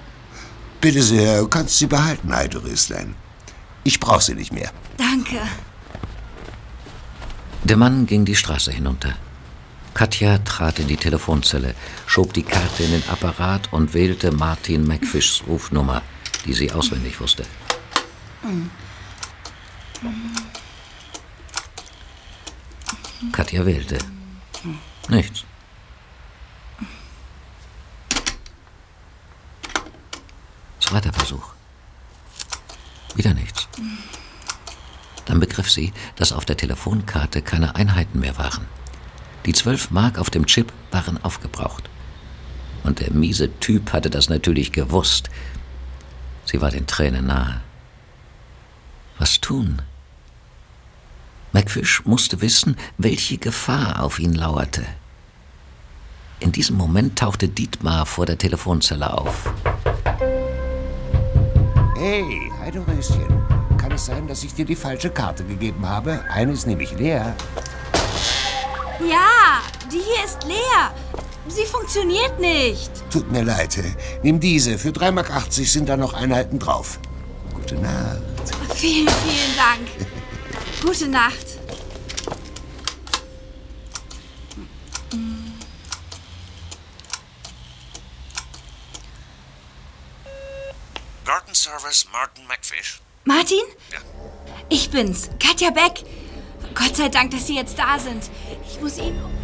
Bitte 0.82 1.02
sehr, 1.02 1.42
du 1.42 1.48
kannst 1.48 1.78
sie 1.78 1.88
behalten, 1.88 2.34
Heideröslein. 2.34 3.16
Ich 3.84 4.00
brauch 4.00 4.22
sie 4.22 4.36
nicht 4.36 4.52
mehr. 4.52 4.72
Danke. 4.98 5.40
Der 7.64 7.78
Mann 7.78 8.06
ging 8.06 8.26
die 8.26 8.36
Straße 8.36 8.72
hinunter. 8.72 9.16
Katja 9.94 10.38
trat 10.40 10.80
in 10.80 10.88
die 10.88 10.98
Telefonzelle, 10.98 11.74
schob 12.06 12.34
die 12.34 12.44
Karte 12.44 12.84
in 12.84 12.92
den 12.92 13.10
Apparat 13.10 13.74
und 13.74 13.94
wählte 13.94 14.32
Martin 14.32 14.86
McFishs 14.86 15.44
Rufnummer, 15.48 16.04
die 16.46 16.54
sie 16.54 16.72
auswendig 16.72 17.20
wusste. 17.20 17.46
Katja 23.32 23.66
wählte. 23.66 23.98
Nichts. 25.10 25.46
Zweiter 30.88 31.12
Versuch. 31.12 31.44
Wieder 33.14 33.34
nichts. 33.34 33.68
Dann 35.26 35.42
begriff 35.42 35.70
sie, 35.70 35.92
dass 36.16 36.32
auf 36.32 36.46
der 36.46 36.56
Telefonkarte 36.56 37.42
keine 37.42 37.76
Einheiten 37.76 38.22
mehr 38.22 38.38
waren. 38.38 38.66
Die 39.46 39.52
zwölf 39.52 39.92
Mark 39.92 40.18
auf 40.18 40.30
dem 40.30 40.46
Chip 40.46 40.72
waren 40.92 41.22
aufgebraucht. 41.26 41.90
Und 42.86 43.02
der 43.02 43.12
miese 43.12 43.52
Typ 43.60 43.92
hatte 43.92 44.10
das 44.10 44.30
natürlich 44.30 44.72
gewusst. 44.72 45.30
Sie 46.46 46.62
war 46.62 46.72
den 46.72 46.88
Tränen 46.88 47.28
nahe. 47.28 47.60
Was 49.18 49.42
tun? 49.42 49.82
McFish 51.52 52.06
musste 52.06 52.40
wissen, 52.40 52.78
welche 52.98 53.38
Gefahr 53.38 54.02
auf 54.02 54.20
ihn 54.20 54.36
lauerte. 54.36 54.86
In 56.40 56.54
diesem 56.54 56.78
Moment 56.78 57.20
tauchte 57.20 57.50
Dietmar 57.50 58.06
vor 58.06 58.26
der 58.26 58.38
Telefonzelle 58.38 59.12
auf. 59.12 59.52
Hey, 62.00 62.52
Heideröschen. 62.60 63.26
Kann 63.76 63.92
es 63.92 64.06
sein, 64.06 64.28
dass 64.28 64.44
ich 64.44 64.54
dir 64.54 64.66
die 64.66 64.76
falsche 64.76 65.10
Karte 65.10 65.44
gegeben 65.44 65.90
habe? 65.90 66.24
Eine 66.30 66.52
ist 66.52 66.68
nämlich 66.68 66.92
leer. 66.92 67.36
Ja, 69.00 69.64
die 69.92 69.98
hier 69.98 70.24
ist 70.24 70.44
leer. 70.44 70.94
Sie 71.48 71.66
funktioniert 71.66 72.40
nicht. 72.40 72.92
Tut 73.10 73.32
mir 73.32 73.42
leid. 73.42 73.80
Nimm 74.22 74.40
diese. 74.40 74.78
Für 74.78 74.90
3,80 74.90 75.12
Mark 75.12 75.52
sind 75.52 75.90
da 75.90 75.98
noch 75.98 76.14
Einheiten 76.14 76.60
drauf. 76.60 77.00
Gute 77.56 77.74
Nacht. 77.76 78.22
Vielen, 78.76 79.10
vielen 79.10 79.58
Dank. 79.58 79.88
Gute 80.84 81.08
Nacht. 81.08 81.57
Gartenservice 91.68 92.08
Martin 92.12 92.48
McFish. 92.48 93.00
Martin? 93.26 93.64
Ja. 93.92 94.00
Ich 94.70 94.90
bin's, 94.90 95.30
Katja 95.40 95.70
Beck. 95.70 96.04
Gott 96.74 96.96
sei 96.96 97.10
Dank, 97.10 97.32
dass 97.32 97.48
Sie 97.48 97.56
jetzt 97.56 97.78
da 97.78 98.00
sind. 98.00 98.30
Ich 98.66 98.80
muss 98.80 98.98
Ihnen. 98.98 99.37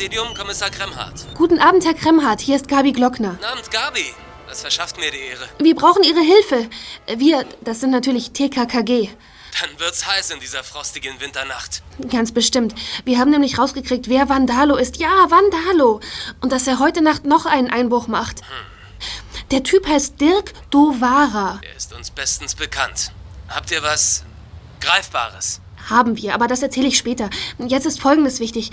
Polizeipräsidium, 0.00 0.34
Kommissar 0.34 0.70
Kremhardt. 0.70 1.26
Guten 1.34 1.58
Abend, 1.58 1.84
Herr 1.84 1.92
Kremhardt. 1.92 2.40
Hier 2.40 2.56
ist 2.56 2.68
Gabi 2.68 2.92
Glockner. 2.92 3.32
Guten 3.32 3.44
Abend, 3.44 3.70
Gabi. 3.70 4.14
Das 4.48 4.62
verschafft 4.62 4.96
mir 4.98 5.10
die 5.10 5.18
Ehre. 5.18 5.46
Wir 5.58 5.74
brauchen 5.74 6.02
Ihre 6.02 6.20
Hilfe. 6.20 6.70
Wir, 7.18 7.44
das 7.60 7.80
sind 7.80 7.90
natürlich 7.90 8.30
TKKG. 8.30 9.10
Dann 9.60 9.78
wird's 9.78 10.06
heiß 10.06 10.30
in 10.30 10.40
dieser 10.40 10.64
frostigen 10.64 11.20
Winternacht. 11.20 11.82
Ganz 12.10 12.32
bestimmt. 12.32 12.74
Wir 13.04 13.18
haben 13.18 13.30
nämlich 13.30 13.58
rausgekriegt, 13.58 14.08
wer 14.08 14.30
Vandalo 14.30 14.76
ist. 14.76 14.96
Ja, 14.96 15.26
Vandalo. 15.28 16.00
Und 16.40 16.50
dass 16.50 16.66
er 16.66 16.78
heute 16.78 17.02
Nacht 17.02 17.26
noch 17.26 17.44
einen 17.44 17.70
Einbruch 17.70 18.06
macht. 18.06 18.40
Der 19.50 19.62
Typ 19.64 19.86
heißt 19.86 20.18
Dirk 20.18 20.54
Dovara. 20.70 21.60
Er 21.60 21.76
ist 21.76 21.92
uns 21.92 22.10
bestens 22.10 22.54
bekannt. 22.54 23.12
Habt 23.48 23.70
ihr 23.70 23.82
was 23.82 24.24
Greifbares? 24.80 25.60
Haben 25.90 26.16
wir, 26.16 26.34
aber 26.34 26.46
das 26.46 26.62
erzähle 26.62 26.88
ich 26.88 26.96
später. 26.96 27.28
Jetzt 27.58 27.84
ist 27.84 28.00
Folgendes 28.00 28.40
wichtig. 28.40 28.70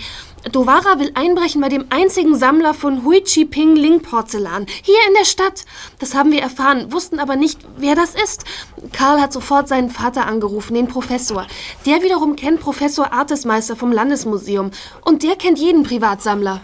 Dovara 0.52 0.98
will 0.98 1.10
einbrechen 1.14 1.60
bei 1.60 1.68
dem 1.68 1.86
einzigen 1.90 2.38
Sammler 2.38 2.74
von 2.74 3.04
Hui 3.04 3.22
Chi 3.22 3.44
Ping 3.44 3.74
Ling 3.74 4.00
Porzellan. 4.00 4.66
Hier 4.82 4.98
in 5.08 5.14
der 5.14 5.24
Stadt. 5.24 5.64
Das 5.98 6.14
haben 6.14 6.30
wir 6.30 6.40
erfahren, 6.40 6.92
wussten 6.92 7.18
aber 7.18 7.36
nicht, 7.36 7.60
wer 7.76 7.96
das 7.96 8.14
ist. 8.14 8.44
Karl 8.92 9.20
hat 9.20 9.32
sofort 9.32 9.68
seinen 9.68 9.90
Vater 9.90 10.26
angerufen, 10.26 10.74
den 10.74 10.86
Professor. 10.86 11.46
Der 11.84 12.02
wiederum 12.02 12.36
kennt 12.36 12.60
Professor 12.60 13.12
Artesmeister 13.12 13.76
vom 13.76 13.92
Landesmuseum. 13.92 14.70
Und 15.04 15.22
der 15.24 15.36
kennt 15.36 15.58
jeden 15.58 15.82
Privatsammler. 15.82 16.60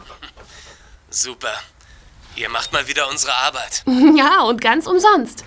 Super. 1.11 1.52
Ihr 2.37 2.49
macht 2.49 2.72
mal 2.72 2.89
wieder 2.89 3.09
unsere 3.11 3.35
Arbeit. 3.35 3.82
Ja, 4.16 4.43
und 4.43 4.61
ganz 4.61 4.87
umsonst. 4.87 5.45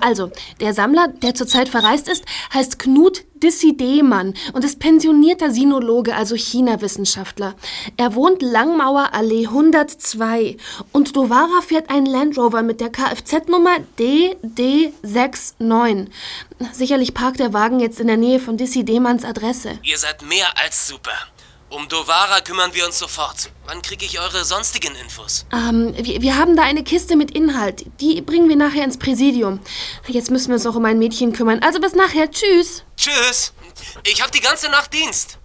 Also, 0.00 0.30
der 0.60 0.74
Sammler, 0.74 1.08
der 1.08 1.34
zurzeit 1.34 1.68
verreist 1.68 2.08
ist, 2.08 2.24
heißt 2.52 2.78
Knut 2.78 3.24
Dissi 3.34 3.76
Demann 3.76 4.34
und 4.52 4.64
ist 4.64 4.78
pensionierter 4.78 5.50
Sinologe, 5.50 6.14
also 6.14 6.36
China-Wissenschaftler. 6.36 7.56
Er 7.96 8.14
wohnt 8.14 8.40
Langmauer 8.40 9.12
Allee 9.12 9.46
102 9.46 10.56
und 10.92 11.16
Dovara 11.16 11.60
fährt 11.60 11.90
einen 11.90 12.06
Land 12.06 12.38
Rover 12.38 12.62
mit 12.62 12.80
der 12.80 12.90
Kfz-Nummer 12.90 13.78
DD69. 13.98 16.06
Sicherlich 16.72 17.14
parkt 17.14 17.40
der 17.40 17.52
Wagen 17.52 17.80
jetzt 17.80 17.98
in 18.00 18.06
der 18.06 18.16
Nähe 18.16 18.40
von 18.40 18.56
Dissi 18.56 18.84
Demanns 18.84 19.24
Adresse. 19.24 19.78
Ihr 19.82 19.98
seid 19.98 20.22
mehr 20.22 20.46
als 20.56 20.88
super. 20.88 21.12
Um 21.74 21.88
Dovara 21.88 22.40
kümmern 22.40 22.72
wir 22.72 22.86
uns 22.86 23.00
sofort. 23.00 23.50
Wann 23.66 23.82
kriege 23.82 24.04
ich 24.04 24.20
eure 24.20 24.44
sonstigen 24.44 24.94
Infos? 24.94 25.44
Ähm, 25.52 25.92
wir, 25.96 26.22
wir 26.22 26.36
haben 26.36 26.54
da 26.54 26.62
eine 26.62 26.84
Kiste 26.84 27.16
mit 27.16 27.32
Inhalt. 27.32 27.84
Die 28.00 28.20
bringen 28.20 28.48
wir 28.48 28.54
nachher 28.54 28.84
ins 28.84 28.96
Präsidium. 28.96 29.58
Jetzt 30.06 30.30
müssen 30.30 30.48
wir 30.50 30.54
uns 30.54 30.62
noch 30.62 30.76
um 30.76 30.84
ein 30.84 31.00
Mädchen 31.00 31.32
kümmern. 31.32 31.60
Also 31.64 31.80
bis 31.80 31.96
nachher. 31.96 32.30
Tschüss. 32.30 32.84
Tschüss. 32.96 33.52
Ich 34.04 34.22
hab 34.22 34.30
die 34.30 34.40
ganze 34.40 34.70
Nacht 34.70 34.92
Dienst. 34.94 35.38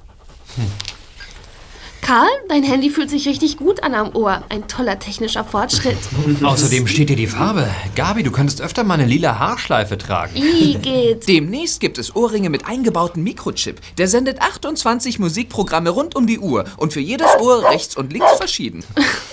Karl, 2.10 2.28
dein 2.47 2.64
Handy 2.64 2.89
fühlt 2.89 3.12
sich 3.12 3.28
richtig 3.28 3.57
gut 3.57 3.84
an 3.84 3.93
am 3.93 4.16
Ohr. 4.16 4.41
Ein 4.49 4.68
toller 4.68 4.97
technischer 4.97 5.45
Fortschritt. 5.45 5.95
Außerdem 6.41 6.88
steht 6.88 7.10
dir 7.10 7.16
die 7.16 7.28
Farbe. 7.28 7.70
Gabi, 7.95 8.24
du 8.24 8.32
könntest 8.32 8.62
öfter 8.62 8.84
mal 8.84 8.95
eine 8.95 9.05
lila 9.05 9.38
Haarschleife 9.38 9.95
tragen. 9.95 10.36
Igitt. 10.36 11.28
Demnächst 11.28 11.80
gibt 11.80 11.99
es 11.99 12.16
Ohrringe 12.16 12.49
mit 12.49 12.66
eingebautem 12.66 13.24
Mikrochip. 13.24 13.80
Der 13.99 14.07
sendet 14.07 14.41
28 14.41 15.20
Musikprogramme 15.20 15.91
rund 15.91 16.16
um 16.16 16.26
die 16.26 16.39
Uhr 16.39 16.66
und 16.78 16.93
für 16.93 16.99
jedes 16.99 17.28
Ohr 17.39 17.70
rechts 17.70 17.95
und 17.95 18.12
links 18.12 18.34
verschieden. 18.38 18.84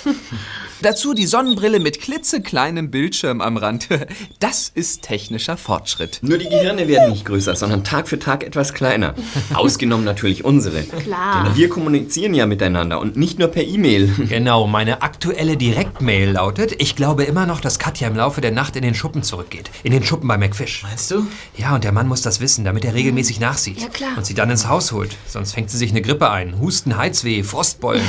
Dazu 0.82 1.14
die 1.14 1.26
Sonnenbrille 1.26 1.80
mit 1.80 2.00
klitzekleinem 2.00 2.90
Bildschirm 2.90 3.40
am 3.40 3.56
Rand. 3.56 3.88
Das 4.38 4.70
ist 4.74 5.02
technischer 5.02 5.56
Fortschritt. 5.56 6.18
Nur 6.22 6.38
die 6.38 6.48
Gehirne 6.48 6.88
werden 6.88 7.10
nicht 7.10 7.24
größer, 7.24 7.56
sondern 7.56 7.84
Tag 7.84 8.08
für 8.08 8.18
Tag 8.18 8.44
etwas 8.44 8.74
kleiner. 8.74 9.14
Ausgenommen 9.54 10.04
natürlich 10.04 10.44
unsere. 10.44 10.82
Klar. 10.82 11.44
Denn 11.44 11.56
wir 11.56 11.68
kommunizieren 11.68 12.34
ja 12.34 12.46
miteinander 12.46 13.00
und 13.00 13.16
nicht 13.16 13.38
nur 13.38 13.48
per 13.48 13.64
E-Mail. 13.64 14.14
Genau, 14.36 14.66
meine 14.66 15.02
aktuelle 15.02 15.56
Direktmail 15.56 16.32
lautet, 16.32 16.74
ich 16.78 16.96
glaube 16.96 17.24
immer 17.24 17.46
noch, 17.46 17.60
dass 17.60 17.78
Katja 17.78 18.08
im 18.08 18.16
Laufe 18.16 18.40
der 18.40 18.50
Nacht 18.50 18.76
in 18.76 18.82
den 18.82 18.94
Schuppen 18.94 19.22
zurückgeht. 19.22 19.70
In 19.82 19.92
den 19.92 20.02
Schuppen 20.02 20.28
bei 20.28 20.36
McFish. 20.36 20.82
Meinst 20.82 21.10
du? 21.10 21.26
Ja, 21.56 21.74
und 21.74 21.84
der 21.84 21.92
Mann 21.92 22.08
muss 22.08 22.22
das 22.22 22.40
wissen, 22.40 22.64
damit 22.64 22.84
er 22.84 22.94
regelmäßig 22.94 23.40
nachsieht. 23.40 23.80
Ja, 23.80 23.88
klar. 23.88 24.10
Und 24.16 24.26
sie 24.26 24.34
dann 24.34 24.50
ins 24.50 24.68
Haus 24.68 24.92
holt. 24.92 25.16
Sonst 25.26 25.52
fängt 25.52 25.70
sie 25.70 25.78
sich 25.78 25.90
eine 25.90 26.02
Grippe 26.02 26.30
ein. 26.30 26.60
Husten, 26.60 26.96
Heizweh, 26.96 27.42
Frostbeulen. 27.42 28.04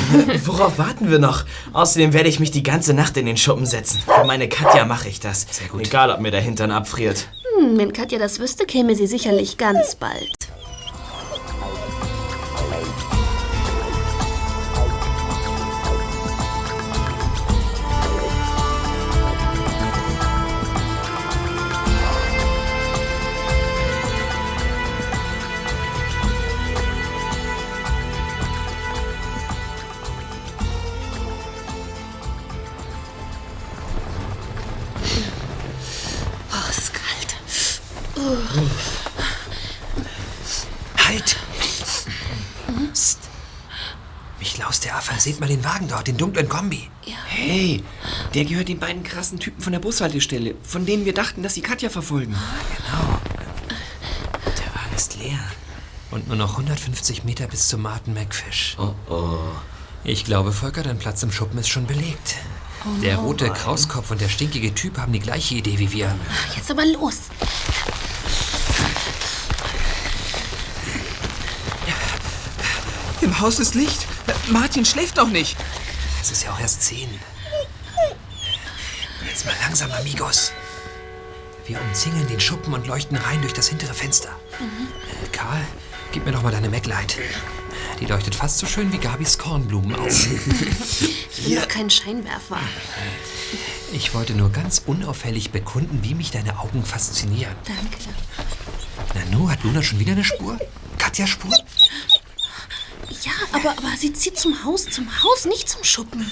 Worauf 0.45 0.77
warten 0.77 1.09
wir 1.09 1.19
noch? 1.19 1.45
Außerdem 1.71 2.13
werde 2.13 2.29
ich 2.29 2.39
mich 2.39 2.51
die 2.51 2.56
ganze 2.63 2.93
Nacht 2.93 3.17
in 3.17 3.25
den 3.25 3.37
Schuppen 3.37 3.65
setzen. 3.65 3.99
Für 4.05 4.25
meine 4.25 4.49
Katja 4.49 4.85
mache 4.85 5.09
ich 5.09 5.19
das. 5.19 5.47
Sehr 5.49 5.67
gut. 5.67 5.87
Egal, 5.87 6.11
ob 6.11 6.19
mir 6.19 6.31
der 6.31 6.41
Hintern 6.41 6.71
abfriert. 6.71 7.27
Hm, 7.57 7.77
wenn 7.77 7.93
Katja 7.93 8.19
das 8.19 8.39
wüsste, 8.39 8.65
käme 8.65 8.95
sie 8.95 9.07
sicherlich 9.07 9.57
ganz 9.57 9.95
bald. 9.95 10.46
Halt! 41.07 41.37
Psst. 42.93 43.19
Michlaus, 44.39 44.79
der 44.79 44.95
Affe, 44.95 45.19
seht 45.19 45.39
mal 45.39 45.47
den 45.47 45.63
Wagen 45.63 45.87
dort, 45.87 46.07
den 46.07 46.17
dunklen 46.17 46.47
Kombi. 46.47 46.89
Hey, 47.27 47.83
der 48.33 48.45
gehört 48.45 48.67
den 48.67 48.79
beiden 48.79 49.03
krassen 49.03 49.39
Typen 49.39 49.61
von 49.61 49.73
der 49.73 49.79
Bushaltestelle, 49.79 50.55
von 50.63 50.85
denen 50.85 51.05
wir 51.05 51.13
dachten, 51.13 51.43
dass 51.43 51.53
sie 51.55 51.61
Katja 51.61 51.89
verfolgen. 51.89 52.35
Der 54.45 54.75
Wagen 54.75 54.95
ist 54.95 55.15
leer. 55.17 55.39
Und 56.11 56.27
nur 56.27 56.37
noch 56.37 56.51
150 56.51 57.23
Meter 57.23 57.47
bis 57.47 57.67
zum 57.67 57.81
Martin 57.81 58.13
McFish. 58.13 58.77
Oh 58.79 58.93
oh. 59.09 59.37
Ich 60.03 60.23
glaube, 60.23 60.53
Volker, 60.53 60.83
dein 60.83 60.99
Platz 60.99 61.21
im 61.23 61.31
Schuppen 61.31 61.59
ist 61.59 61.67
schon 61.67 61.85
belegt. 61.85 62.35
der 63.01 63.17
rote 63.17 63.49
Krauskopf 63.49 64.11
und 64.11 64.21
der 64.21 64.29
stinkige 64.29 64.73
Typ 64.73 64.97
haben 64.97 65.11
die 65.11 65.19
gleiche 65.19 65.55
Idee 65.55 65.79
wie 65.79 65.91
wir. 65.91 66.15
Jetzt 66.55 66.71
aber 66.71 66.85
los. 66.85 67.23
Im 73.37 73.43
Haus 73.43 73.59
ist 73.59 73.75
Licht. 73.75 74.07
Martin 74.49 74.83
schläft 74.83 75.17
noch 75.17 75.29
nicht. 75.29 75.57
Es 76.19 76.31
ist 76.31 76.43
ja 76.43 76.51
auch 76.51 76.59
erst 76.59 76.81
zehn. 76.81 77.07
Langsam, 79.61 79.91
amigos. 79.91 80.51
Wir 81.67 81.79
umzingeln 81.79 82.27
den 82.27 82.39
Schuppen 82.39 82.73
und 82.73 82.87
leuchten 82.87 83.15
rein 83.15 83.39
durch 83.41 83.53
das 83.53 83.67
hintere 83.67 83.93
Fenster. 83.93 84.29
Äh, 84.59 85.27
Karl, 85.31 85.61
gib 86.11 86.25
mir 86.25 86.31
doch 86.31 86.41
mal 86.41 86.51
deine 86.51 86.67
Maglite. 86.67 87.21
Die 87.99 88.07
leuchtet 88.07 88.33
fast 88.33 88.57
so 88.57 88.65
schön 88.65 88.91
wie 88.91 88.97
Gabis 88.97 89.37
Kornblumenaugen. 89.37 90.09
Ich 91.37 91.43
bin 91.43 91.61
doch 91.61 91.67
kein 91.67 91.91
Scheinwerfer. 91.91 92.59
Ich 93.93 94.15
wollte 94.15 94.33
nur 94.33 94.51
ganz 94.51 94.81
unauffällig 94.87 95.51
bekunden, 95.51 95.99
wie 96.01 96.15
mich 96.15 96.31
deine 96.31 96.57
Augen 96.57 96.83
faszinieren. 96.83 97.55
Danke. 97.65 97.97
Nanu, 99.13 99.47
hat 99.51 99.63
Luna 99.63 99.83
schon 99.83 99.99
wieder 99.99 100.13
eine 100.13 100.23
Spur? 100.23 100.57
Katja 100.97 101.27
Spur? 101.27 101.53
Ja, 103.23 103.31
aber, 103.51 103.71
aber 103.71 103.97
sie 103.97 104.13
zieht 104.13 104.37
zum 104.37 104.63
Haus, 104.63 104.89
zum 104.89 105.23
Haus, 105.23 105.45
nicht 105.45 105.69
zum 105.69 105.83
Schuppen. 105.83 106.31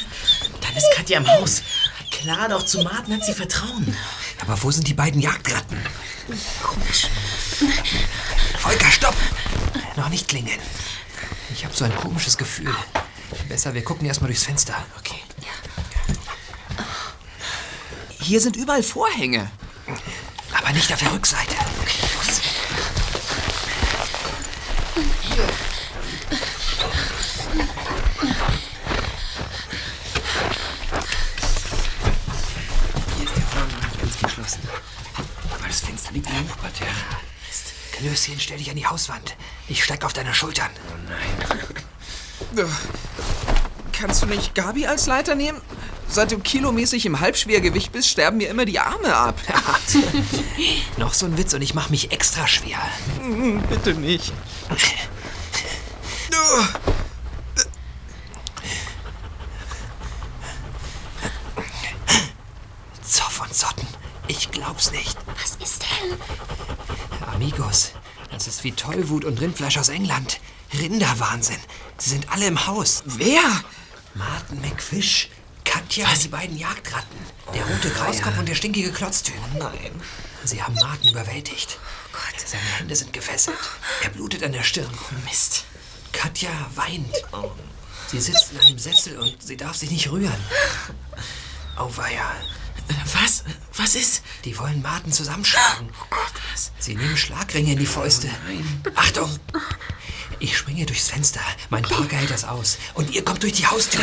Dann 0.62 0.76
ist 0.76 0.88
Katja 0.94 1.18
im 1.18 1.28
Haus. 1.28 1.64
Klar, 2.12 2.50
doch 2.50 2.66
zu 2.66 2.82
Martin 2.82 3.16
hat 3.16 3.26
sie 3.26 3.34
Vertrauen. 3.34 3.96
Aber 4.42 4.62
wo 4.62 4.72
sind 4.72 4.88
die 4.88 4.94
beiden 4.94 5.22
Jagdratten? 5.22 5.78
Komisch. 6.64 7.08
Volker, 8.60 8.92
stopp! 8.92 9.16
Noch 9.96 10.10
nicht 10.10 10.28
klingeln. 10.28 10.60
Ich 11.54 11.64
habe 11.66 11.76
so 11.76 11.86
ein 11.86 11.96
komisches 11.96 12.38
Gefühl. 12.38 12.74
Besser, 13.48 13.74
wir 13.74 13.84
gucken 13.84 14.06
erst 14.08 14.22
mal 14.22 14.28
durchs 14.28 14.44
Fenster. 14.44 14.76
Okay. 15.00 15.20
Hier 18.20 18.42
sind 18.42 18.56
überall 18.56 18.84
Vorhänge. 18.84 19.52
Aber 20.58 20.72
nicht 20.72 20.92
auf 20.92 21.00
der 21.00 21.14
Rückseite. 21.14 21.56
Hier 25.22 25.48
ist 33.24 33.36
der 33.36 33.44
Vorhang 33.44 33.68
nicht 33.68 34.00
ganz 34.02 34.18
geschlossen. 34.22 34.62
Aber 35.54 35.68
das 35.68 35.80
Fenster 35.82 36.12
liegt 36.12 36.30
im 36.30 36.50
Hochparterre. 36.50 36.90
Mist. 37.48 37.74
Klößchen, 37.94 38.40
stell 38.40 38.58
dich 38.58 38.70
an 38.70 38.76
die 38.76 38.86
Hauswand. 38.88 39.36
Ich 39.68 39.84
steig 39.84 40.04
auf 40.04 40.14
deine 40.14 40.34
Schultern. 40.34 40.70
Oh 40.90 40.94
nein. 42.56 42.68
Kannst 43.92 44.22
du 44.24 44.26
nicht 44.28 44.54
Gabi 44.56 44.86
als 44.88 45.08
Leiter 45.08 45.36
nehmen? 45.36 45.62
Seit 46.08 46.32
du 46.32 46.38
kilomäßig 46.38 47.06
im 47.08 47.20
Halbschwergewicht 47.20 47.92
bist, 47.92 48.10
sterben 48.10 48.38
mir 48.38 48.50
immer 48.50 48.66
die 48.66 48.80
Arme 48.80 49.16
ab. 49.16 49.40
Noch 50.98 51.14
so 51.14 51.26
ein 51.26 51.38
Witz 51.38 51.54
und 51.54 51.62
ich 51.62 51.74
mach 51.74 51.90
mich 51.90 52.12
extra 52.12 52.48
schwer. 52.48 52.78
Mm, 53.22 53.60
Bitte 53.70 53.94
nicht. 53.96 54.32
Zoff 63.04 63.42
und 63.42 63.54
Zotten. 63.54 63.88
Ich 64.28 64.52
glaub's 64.52 64.92
nicht. 64.92 65.18
Was 65.42 65.56
ist 65.64 65.84
denn? 65.84 66.18
Amigos, 67.34 67.92
das 68.32 68.48
ist 68.48 68.64
wie 68.64 68.75
Tollwut 68.86 69.26
und 69.26 69.42
Rindfleisch 69.42 69.78
aus 69.80 69.90
England. 69.90 70.40
Rinderwahnsinn. 70.72 71.58
Sie 71.98 72.12
sind 72.12 72.32
alle 72.32 72.46
im 72.46 72.68
Haus. 72.68 73.02
Wer? 73.06 73.42
Martin 74.14 74.62
McFish, 74.62 75.30
Katja 75.64 76.08
und 76.08 76.24
die 76.24 76.28
beiden 76.28 76.56
Jagdratten. 76.56 77.18
Der 77.54 77.66
rote 77.66 77.90
Krauskopf 77.90 78.38
und 78.38 78.48
der 78.48 78.54
stinkige 78.54 78.92
Klotztyp. 78.92 79.34
Nein. 79.58 79.92
Sie 80.44 80.62
haben 80.62 80.76
Martin 80.76 81.10
überwältigt. 81.10 81.80
Oh 81.82 82.14
Gott. 82.14 82.48
Seine 82.48 82.64
Hände 82.78 82.96
sind 82.96 83.12
gefesselt. 83.12 83.58
Er 84.04 84.12
blutet 84.12 84.44
an 84.44 84.52
der 84.52 84.62
Stirn. 84.62 84.92
Mist. 85.26 85.66
Katja 86.12 86.52
weint. 86.76 87.16
Sie 88.08 88.22
sitzt 88.22 88.52
in 88.52 88.60
einem 88.60 88.78
Sessel 88.78 89.18
und 89.18 89.36
sie 89.42 89.58
darf 89.58 89.76
sich 89.76 89.90
nicht 89.90 90.12
rühren. 90.12 90.46
Auweia. 91.76 92.36
Was? 93.22 93.44
Was 93.78 93.96
ist? 93.96 94.24
Die 94.44 94.58
wollen 94.58 94.82
Martin 94.82 95.12
zusammenschlagen. 95.12 95.90
Oh 96.02 96.06
Gott, 96.10 96.34
was? 96.52 96.72
Sie 96.80 96.96
nehmen 96.96 97.18
Schlagringe 97.18 97.74
in 97.74 97.80
die 97.80 97.86
Fäuste. 97.86 98.30
Achtung! 98.96 99.30
Ich 100.40 100.58
springe 100.58 100.86
durchs 100.86 101.10
Fenster. 101.10 101.40
Mein 101.70 101.84
Parker 101.84 102.18
hält 102.18 102.30
das 102.30 102.44
aus. 102.44 102.78
Und 102.94 103.10
ihr 103.12 103.24
kommt 103.24 103.42
durch 103.42 103.54
die 103.54 103.66
Haustür. 103.66 104.02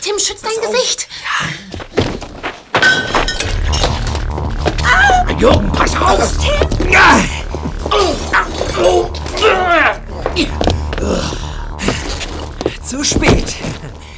Tim, 0.00 0.18
schütz 0.18 0.40
dein 0.42 0.70
Gesicht. 0.70 1.08
Jürgen, 5.38 5.72
pass 5.72 5.96
auf! 5.96 6.32
Zu 12.84 13.04
spät. 13.04 13.56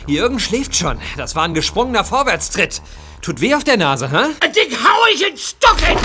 Jürgen 0.07 0.39
schläft 0.39 0.77
schon. 0.77 0.99
Das 1.17 1.35
war 1.35 1.45
ein 1.45 1.55
gesprungener 1.55 2.05
Vorwärtstritt. 2.05 2.83
Tut 3.25 3.41
weh 3.41 3.55
auf 3.55 3.65
der 3.65 3.79
Nase, 3.79 4.11
hä? 4.11 4.35
Dich 4.51 4.77
hau 4.85 5.07
ich 5.11 5.27
in 5.27 5.35
Stocken! 5.35 5.97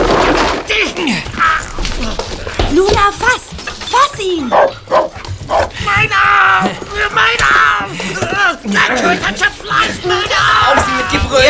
Dich! 0.69 0.95
Luna, 2.73 3.11
fass! 3.11 3.49
Fass 3.91 4.19
ihn! 4.21 4.47
Mein 4.47 6.09
Arm! 6.13 6.69
Mein 7.13 7.41
Arm! 7.43 7.91
Natürlich 8.63 9.21
hat 9.21 9.37
zerfleischt 9.37 10.05
mein 10.05 10.31
Arm! 10.31 10.77
Auf 10.77 10.85
sie 10.85 10.93
mit 10.95 11.09
Gebrüll! 11.11 11.43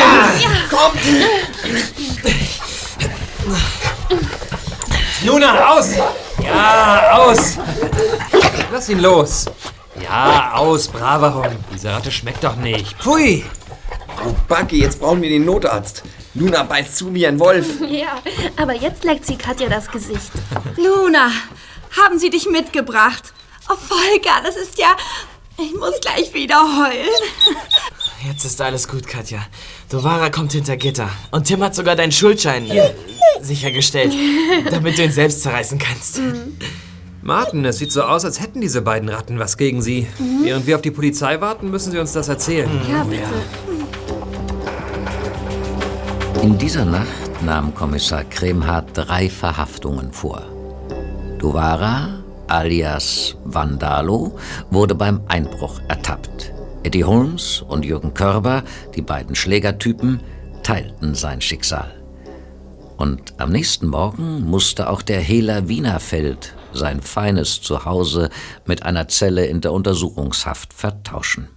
Kommt! 0.72 1.02
Luna, 5.24 5.70
aus! 5.70 5.90
Ja, 6.44 7.12
aus! 7.12 7.60
Lass 8.72 8.90
ihn 8.90 9.02
los. 9.02 9.46
Ja, 10.02 10.54
aus, 10.56 10.88
braver 10.88 11.36
Hund. 11.36 11.60
Diese 11.72 11.92
Ratte 11.92 12.12
schmeckt 12.12 12.44
doch 12.44 12.56
nicht. 12.56 12.98
Pfui! 12.98 13.46
Oh, 14.26 14.36
Bucky, 14.48 14.82
jetzt 14.82 15.00
brauchen 15.00 15.22
wir 15.22 15.30
den 15.30 15.46
Notarzt. 15.46 16.04
Luna 16.36 16.64
beißt 16.64 16.98
zu 16.98 17.14
wie 17.14 17.26
ein 17.26 17.40
Wolf. 17.40 17.68
Ja, 17.90 18.20
aber 18.58 18.74
jetzt 18.74 19.04
leckt 19.04 19.26
sie 19.26 19.36
Katja 19.36 19.68
das 19.70 19.90
Gesicht. 19.90 20.32
Luna, 20.78 21.32
haben 22.00 22.20
sie 22.20 22.30
dich 22.30 22.48
mitgebracht? 22.50 23.34
Oh, 23.70 23.76
Volker, 23.76 24.42
das 24.44 24.56
ist 24.56 24.78
ja... 24.78 24.96
Ich 25.58 25.74
muss 25.74 26.00
gleich 26.00 26.34
wieder 26.34 26.56
heulen. 26.56 27.10
Jetzt 28.26 28.46
ist 28.46 28.62
alles 28.62 28.88
gut, 28.88 29.06
Katja. 29.08 29.40
Dovara 29.90 30.30
kommt 30.30 30.54
hinter 30.54 30.78
Gitter. 30.78 31.10
Und 31.32 31.46
Tim 31.48 31.62
hat 31.62 31.76
sogar 31.76 31.98
deinen 31.98 32.14
Schuldschein 32.14 32.70
äh, 32.70 32.94
sichergestellt, 33.42 34.14
damit 34.72 34.98
du 34.98 35.04
ihn 35.04 35.12
selbst 35.12 35.42
zerreißen 35.42 35.78
kannst. 35.78 36.22
Martin, 37.22 37.66
es 37.66 37.78
sieht 37.78 37.92
so 37.92 38.04
aus, 38.04 38.24
als 38.24 38.40
hätten 38.40 38.62
diese 38.62 38.82
beiden 38.82 39.10
Ratten 39.10 39.38
was 39.40 39.58
gegen 39.58 39.82
sie. 39.82 40.08
Während 40.42 40.66
wir 40.66 40.78
auf 40.78 40.82
die 40.82 40.92
Polizei 40.92 41.42
warten, 41.42 41.70
müssen 41.70 41.92
sie 41.92 42.00
uns 42.00 42.14
das 42.14 42.30
erzählen. 42.30 42.70
Ja, 42.90 43.04
bitte. 43.04 43.24
In 46.42 46.58
dieser 46.58 46.86
Nacht 46.86 47.44
nahm 47.44 47.76
Kommissar 47.76 48.24
Kremhardt 48.24 48.92
drei 48.94 49.30
Verhaftungen 49.30 50.14
vor. 50.14 50.42
Duvara, 51.38 52.24
alias 52.48 53.36
Vandalo, 53.44 54.38
wurde 54.72 54.96
beim 54.96 55.20
Einbruch 55.28 55.82
ertappt. 55.90 56.54
Eddie 56.84 57.04
Holmes 57.04 57.62
und 57.62 57.84
Jürgen 57.84 58.14
Körber, 58.14 58.64
die 58.96 59.02
beiden 59.02 59.36
Schlägertypen, 59.36 60.22
teilten 60.64 61.14
sein 61.14 61.42
Schicksal. 61.42 61.94
Und 62.96 63.34
am 63.38 63.52
nächsten 63.52 63.88
Morgen 63.88 64.46
musste 64.46 64.90
auch 64.90 65.02
der 65.02 65.20
Hehler 65.20 65.68
Wienerfeld 65.68 66.56
sein 66.72 67.02
feines 67.02 67.62
Zuhause 67.62 68.30
mit 68.66 68.84
einer 68.84 69.10
Zelle 69.10 69.46
in 69.46 69.60
der 69.60 69.74
Untersuchungshaft 69.74 70.74
vertauschen. 70.74 71.50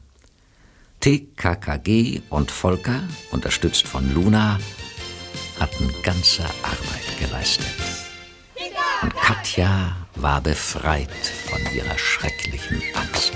TKKG 1.03 2.23
und 2.31 2.53
Volker, 2.53 3.03
unterstützt 3.33 3.89
von 3.89 4.15
Luna, 4.15 4.61
hatten 5.59 5.93
ganze 6.05 6.45
Arbeit 6.63 7.19
geleistet. 7.19 7.67
Und 9.03 9.13
Katja 9.17 9.97
war 10.15 10.41
befreit 10.41 11.11
von 11.51 11.61
ihrer 11.75 11.99
schrecklichen 11.99 12.81
Angst. 12.95 13.33